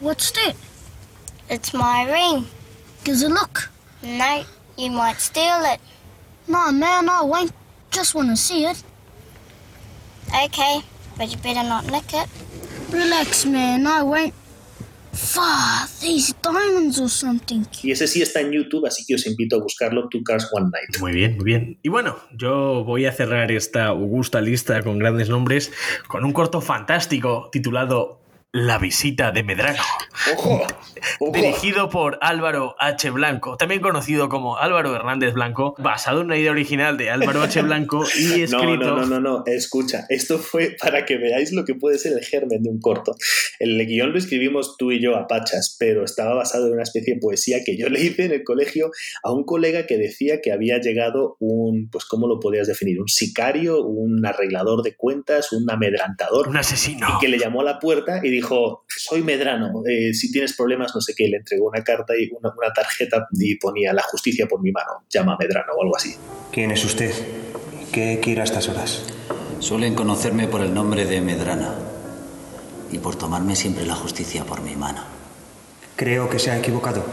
What's 0.03 0.31
that? 0.33 0.57
It's 1.49 1.73
my 1.73 2.05
ring. 2.05 2.45
Gives 3.05 3.23
a 3.23 3.29
look. 3.29 3.71
No, 4.03 4.45
you 4.77 4.91
might 4.91 5.21
steal 5.21 5.65
it. 5.65 5.81
No, 6.53 6.71
man, 6.71 7.09
I 7.09 7.23
won't. 7.25 7.51
Just 7.91 8.15
want 8.15 8.29
to 8.29 8.37
see 8.37 8.67
it. 8.67 8.77
Okay, 10.45 10.83
but 11.17 11.31
you 11.31 11.39
better 11.39 11.67
not 11.67 11.87
nick 11.91 12.13
it. 12.13 12.29
Relax, 12.91 13.47
man, 13.47 13.87
I 13.87 14.03
won't. 14.03 14.35
Fuck, 15.15 15.89
these 16.01 16.35
diamonds 16.43 17.01
or 17.01 17.09
something. 17.09 17.65
Y 17.83 17.91
ese 17.91 18.07
sí 18.07 18.21
está 18.21 18.41
en 18.41 18.53
YouTube, 18.53 18.87
así 18.87 19.05
que 19.07 19.15
os 19.15 19.27
invito 19.27 19.57
a 19.57 19.61
buscarlo, 19.61 20.09
Two 20.11 20.23
Cars 20.25 20.49
One 20.53 20.71
Night. 20.71 21.01
Muy 21.01 21.13
bien, 21.13 21.37
muy 21.37 21.45
bien. 21.45 21.79
Y 21.83 21.89
bueno, 21.89 22.17
yo 22.37 22.85
voy 22.85 23.07
a 23.07 23.13
cerrar 23.13 23.51
esta 23.51 23.87
augusta 23.87 24.43
lista 24.43 24.83
con 24.83 24.99
grandes 24.99 25.31
nombres 25.31 25.73
con 26.07 26.25
un 26.25 26.33
corto 26.35 26.61
fantástico 26.61 27.49
titulado 27.51 28.22
la 28.53 28.77
visita 28.77 29.33
de 29.33 29.43
Medrano. 29.43 29.83
¡Ojo! 30.35 30.61
¡Ojo! 31.21 31.33
Dirigido 31.33 31.89
por 31.89 32.19
Álvaro 32.21 32.77
H. 32.79 33.09
Blanco, 33.09 33.57
también 33.57 33.81
conocido 33.81 34.29
como 34.29 34.59
Álvaro 34.59 34.95
Hernández 34.95 35.33
Blanco, 35.33 35.75
basado 35.79 36.21
en 36.21 36.27
una 36.27 36.37
idea 36.37 36.51
original 36.51 36.99
de 36.99 37.09
Álvaro 37.09 37.43
H. 37.43 37.63
Blanco 37.63 38.05
y 38.15 38.43
escrito. 38.43 38.53
No, 38.83 38.97
no, 38.97 39.07
no, 39.07 39.21
no, 39.21 39.21
no, 39.21 39.45
escucha, 39.47 40.07
esto 40.09 40.39
fue 40.39 40.77
para 40.81 41.05
que 41.05 41.17
veáis 41.17 41.53
lo 41.53 41.65
que 41.65 41.75
puede 41.75 41.99
ser 41.99 42.13
el 42.13 42.25
germen 42.25 42.63
de 42.63 42.69
un 42.69 42.81
corto. 42.81 43.15
El 43.59 43.85
guion 43.87 44.13
lo 44.13 44.19
escribimos 44.19 44.77
tú 44.77 44.93
y 44.93 45.01
yo 45.01 45.17
a 45.17 45.27
Pachas, 45.27 45.77
pero 45.79 46.05
estaba 46.05 46.35
basado 46.35 46.67
en 46.67 46.75
una 46.75 46.83
especie 46.83 47.15
de 47.15 47.21
poesía 47.21 47.59
que 47.65 47.77
yo 47.77 47.89
le 47.89 48.01
hice 48.01 48.27
en 48.27 48.33
el 48.33 48.45
colegio 48.45 48.91
a 49.23 49.33
un 49.33 49.45
colega 49.45 49.87
que 49.87 49.97
decía 49.97 50.41
que 50.43 50.53
había 50.53 50.79
llegado 50.79 51.37
un, 51.41 51.89
pues, 51.91 52.05
¿cómo 52.05 52.27
lo 52.27 52.39
podrías 52.41 52.67
definir? 52.67 53.01
Un 53.01 53.09
sicario, 53.09 53.83
un 53.83 54.25
arreglador 54.27 54.83
de 54.83 54.95
cuentas, 54.95 55.53
un 55.53 55.71
amedrantador. 55.71 56.49
Un 56.49 56.57
asesino. 56.57 57.07
Y 57.17 57.21
que 57.21 57.29
le 57.29 57.39
llamó 57.39 57.63
a 57.63 57.65
la 57.65 57.79
puerta 57.79 58.21
y 58.23 58.31
dijo 58.31 58.42
dijo, 58.43 58.85
soy 58.89 59.23
Medrano, 59.23 59.83
eh, 59.87 60.13
si 60.13 60.31
tienes 60.31 60.55
problemas, 60.55 60.95
no 60.95 61.01
sé 61.01 61.15
qué, 61.17 61.29
le 61.29 61.39
entregó 61.39 61.69
una 61.69 61.83
carta 61.83 62.15
y 62.17 62.29
una, 62.33 62.53
una, 62.57 62.73
tarjeta 62.73 63.29
y 63.33 63.57
ponía 63.57 63.93
la 63.93 64.03
justicia 64.03 64.47
por 64.47 64.61
mi 64.61 64.73
mano, 64.73 65.05
llama 65.09 65.35
a 65.35 65.37
Medrano 65.39 65.73
o 65.77 65.83
algo 65.83 65.97
así. 65.97 66.15
¿Quién 66.51 66.71
es 66.71 66.85
usted? 66.85 67.13
¿Qué 67.93 68.21
quiere 68.23 68.41
a 68.41 68.45
estas 68.45 68.69
horas? 68.69 69.03
Suelen 69.61 69.95
conocerme 69.95 70.49
por 70.49 70.61
el 70.61 70.75
nombre 70.75 71.05
de 71.05 71.21
Medrana 71.21 71.75
y 72.91 72.99
por 72.99 73.17
tomarme 73.17 73.55
siempre 73.55 73.87
la 73.87 73.95
justicia 73.95 74.45
por 74.45 74.61
mi 74.61 74.75
mano. 74.75 75.03
Creo 75.97 76.29
que 76.29 76.39
se 76.39 76.51
ha 76.51 76.59
equivocado. 76.59 77.05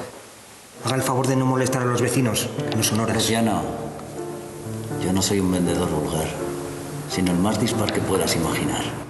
Haga 0.83 0.95
el 0.95 1.03
favor 1.03 1.27
de 1.27 1.35
no 1.35 1.45
molestar 1.45 1.83
a 1.83 1.85
los 1.85 2.01
vecinos, 2.01 2.49
no 2.75 2.83
son 2.83 3.01
horas. 3.01 3.15
Pues 3.17 3.29
ya 3.29 3.41
no. 3.41 3.61
Yo 5.03 5.13
no 5.13 5.21
soy 5.21 5.39
un 5.39 5.51
vendedor 5.51 5.89
vulgar, 5.89 6.27
sino 7.09 7.31
el 7.31 7.37
más 7.37 7.59
dispar 7.59 7.93
que 7.93 8.01
puedas 8.01 8.35
imaginar. 8.35 9.08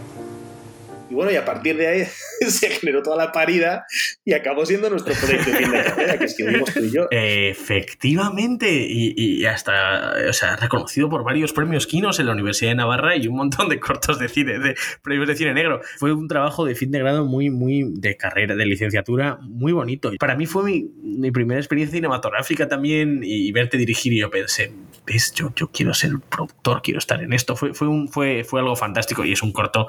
Y 1.10 1.14
bueno, 1.14 1.32
y 1.32 1.36
a 1.36 1.46
partir 1.46 1.76
de 1.78 1.88
ahí 1.88 2.04
se 2.48 2.70
generó 2.70 3.02
toda 3.02 3.18
la 3.18 3.32
parida 3.32 3.86
y 4.24 4.34
acabó 4.34 4.66
siendo 4.66 4.90
nuestro 4.90 5.14
proyecto 5.14 5.52
de 5.52 5.58
fin 5.58 5.72
de 5.72 5.84
carrera 5.84 6.18
que 6.18 6.26
escribimos 6.26 6.74
tú 6.74 6.80
y 6.80 6.92
yo. 6.92 7.08
Efectivamente, 7.12 8.70
y, 8.72 9.46
hasta, 9.46 10.14
o 10.30 10.34
sea, 10.34 10.56
reconocido 10.56 11.10
por 11.10 11.24
varios 11.24 11.54
premios 11.54 11.88
Kinos 11.88 12.20
en 12.20 12.28
la 12.28 12.34
Universidad 12.34 12.72
de 12.72 12.76
Navarra 12.76 13.16
y 13.16 13.28
un 13.28 13.38
montón 13.38 13.70
de 13.70 13.80
cortos 13.80 14.20
de 14.20 14.30
cine, 14.30 14.60
de 14.60 14.76
premios 15.02 15.28
de 15.28 15.36
cine 15.36 15.54
negro. 15.54 15.82
Fue 15.98 16.14
un 16.14 16.28
trabajo 16.28 16.66
de 16.66 16.76
fin 16.76 16.92
de 16.92 17.00
grado 17.00 17.26
muy, 17.26 17.50
muy 17.50 17.86
de 17.96 18.16
carrera, 18.16 18.56
de 18.56 18.66
licenciatura, 18.66 19.40
muy 19.42 19.72
bonito. 19.72 20.12
Para 20.20 20.36
mí 20.36 20.46
fue 20.46 20.64
mi, 20.64 20.92
mi 21.02 21.32
primera 21.32 21.60
experiencia 21.60 21.96
cinematográfica 21.96 22.68
también 22.68 23.22
y 23.24 23.52
verte 23.52 23.78
dirigir 23.78 24.14
y 24.14 24.20
yo 24.20 24.30
pensé, 24.30 24.72
¿ves? 25.06 25.34
Yo, 25.34 25.52
yo 25.56 25.70
quiero 25.72 25.94
ser 25.94 26.12
productor, 26.30 26.82
quiero 26.82 27.00
estar 27.00 27.22
en 27.24 27.34
esto. 27.34 27.56
Fue, 27.56 27.74
fue, 27.74 27.88
un, 27.88 28.08
fue, 28.08 28.44
fue 28.44 28.60
algo 28.60 28.76
fantástico 28.76 29.26
y 29.26 29.34
es 29.34 29.42
un 29.42 29.52
corto 29.52 29.88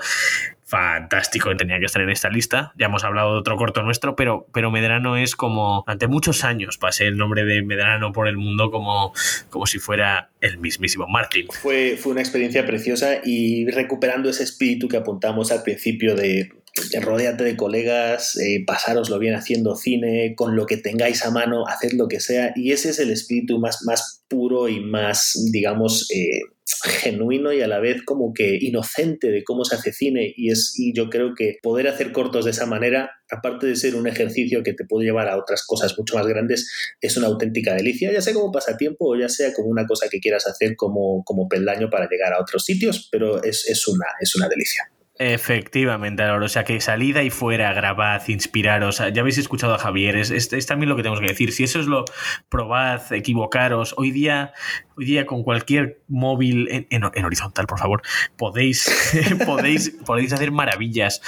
fantástico 0.70 1.50
que 1.50 1.56
tenía 1.56 1.80
que 1.80 1.86
estar 1.86 2.00
en 2.00 2.10
esta 2.10 2.30
lista. 2.30 2.72
Ya 2.78 2.86
hemos 2.86 3.02
hablado 3.02 3.34
de 3.34 3.40
otro 3.40 3.56
corto 3.56 3.82
nuestro, 3.82 4.14
pero, 4.14 4.46
pero 4.54 4.70
Medrano 4.70 5.16
es 5.16 5.34
como, 5.34 5.82
ante 5.88 6.06
muchos 6.06 6.44
años 6.44 6.78
pasé 6.78 7.06
el 7.06 7.16
nombre 7.16 7.44
de 7.44 7.62
Medrano 7.62 8.12
por 8.12 8.28
el 8.28 8.36
mundo 8.36 8.70
como, 8.70 9.12
como 9.50 9.66
si 9.66 9.80
fuera 9.80 10.30
el 10.40 10.58
mismísimo 10.58 11.08
Martin. 11.08 11.48
Fue, 11.48 11.96
fue 11.98 12.12
una 12.12 12.20
experiencia 12.20 12.64
preciosa 12.64 13.20
y 13.24 13.68
recuperando 13.70 14.30
ese 14.30 14.44
espíritu 14.44 14.86
que 14.86 14.96
apuntamos 14.96 15.50
al 15.50 15.64
principio 15.64 16.14
de 16.14 16.52
rodeate 17.00 17.44
de 17.44 17.56
colegas, 17.56 18.36
eh, 18.36 18.64
pasároslo 18.66 19.18
bien 19.18 19.34
haciendo 19.34 19.76
cine, 19.76 20.34
con 20.36 20.56
lo 20.56 20.66
que 20.66 20.76
tengáis 20.76 21.24
a 21.24 21.30
mano, 21.30 21.64
haced 21.66 21.92
lo 21.92 22.08
que 22.08 22.20
sea. 22.20 22.52
Y 22.56 22.72
ese 22.72 22.90
es 22.90 22.98
el 22.98 23.10
espíritu 23.10 23.58
más, 23.58 23.82
más 23.84 24.22
puro 24.28 24.68
y 24.68 24.80
más, 24.80 25.32
digamos, 25.52 26.08
eh, 26.10 26.40
genuino 26.84 27.52
y 27.52 27.62
a 27.62 27.66
la 27.66 27.80
vez 27.80 28.02
como 28.04 28.32
que 28.32 28.58
inocente 28.60 29.30
de 29.30 29.44
cómo 29.44 29.64
se 29.64 29.76
hace 29.76 29.92
cine 29.92 30.32
y 30.36 30.50
es 30.50 30.74
y 30.78 30.92
yo 30.94 31.10
creo 31.10 31.34
que 31.34 31.58
poder 31.62 31.88
hacer 31.88 32.12
cortos 32.12 32.44
de 32.44 32.52
esa 32.52 32.66
manera 32.66 33.10
aparte 33.30 33.66
de 33.66 33.76
ser 33.76 33.96
un 33.96 34.06
ejercicio 34.06 34.62
que 34.62 34.72
te 34.72 34.84
puede 34.84 35.06
llevar 35.06 35.28
a 35.28 35.36
otras 35.36 35.64
cosas 35.66 35.96
mucho 35.98 36.16
más 36.16 36.26
grandes 36.26 36.70
es 37.00 37.16
una 37.16 37.26
auténtica 37.26 37.74
delicia 37.74 38.12
ya 38.12 38.20
sea 38.20 38.34
como 38.34 38.52
pasatiempo 38.52 39.10
o 39.10 39.18
ya 39.18 39.28
sea 39.28 39.52
como 39.52 39.68
una 39.68 39.86
cosa 39.86 40.08
que 40.08 40.20
quieras 40.20 40.46
hacer 40.46 40.76
como, 40.76 41.24
como 41.24 41.48
peldaño 41.48 41.90
para 41.90 42.08
llegar 42.08 42.32
a 42.32 42.40
otros 42.40 42.64
sitios 42.64 43.08
pero 43.10 43.42
es, 43.42 43.68
es, 43.68 43.86
una, 43.88 44.06
es 44.20 44.34
una 44.36 44.48
delicia 44.48 44.89
Efectivamente, 45.22 46.22
Álvaro. 46.22 46.46
O 46.46 46.48
sea, 46.48 46.64
que 46.64 46.80
salida 46.80 47.22
y 47.22 47.28
fuera, 47.28 47.74
grabad, 47.74 48.26
inspiraros. 48.28 49.02
Ya 49.12 49.20
habéis 49.20 49.36
escuchado 49.36 49.74
a 49.74 49.78
Javier. 49.78 50.16
Es, 50.16 50.30
es, 50.30 50.50
es, 50.50 50.64
también 50.64 50.88
lo 50.88 50.96
que 50.96 51.02
tenemos 51.02 51.20
que 51.20 51.26
decir. 51.26 51.52
Si 51.52 51.62
eso 51.62 51.78
es 51.78 51.84
lo, 51.84 52.06
probad, 52.48 53.12
equivocaros. 53.12 53.92
Hoy 53.98 54.12
día, 54.12 54.54
hoy 54.96 55.04
día 55.04 55.26
con 55.26 55.42
cualquier 55.42 56.00
móvil 56.08 56.68
en, 56.70 56.86
en, 56.88 57.02
en 57.12 57.24
horizontal, 57.26 57.66
por 57.66 57.78
favor, 57.78 58.00
podéis, 58.38 59.12
podéis, 59.46 59.90
podéis 60.06 60.32
hacer 60.32 60.52
maravillas. 60.52 61.20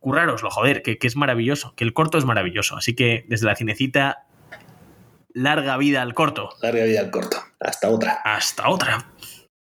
Curraroslo, 0.00 0.50
joder, 0.50 0.82
que, 0.82 0.98
que 0.98 1.06
es 1.06 1.14
maravilloso. 1.14 1.76
Que 1.76 1.84
el 1.84 1.92
corto 1.92 2.18
es 2.18 2.24
maravilloso. 2.24 2.76
Así 2.76 2.96
que 2.96 3.24
desde 3.28 3.46
la 3.46 3.54
cinecita, 3.54 4.26
larga 5.32 5.76
vida 5.76 6.02
al 6.02 6.12
corto. 6.12 6.50
Larga 6.60 6.82
vida 6.82 6.98
al 6.98 7.12
corto. 7.12 7.36
Hasta 7.60 7.88
otra. 7.88 8.20
Hasta 8.24 8.68
otra. 8.68 9.06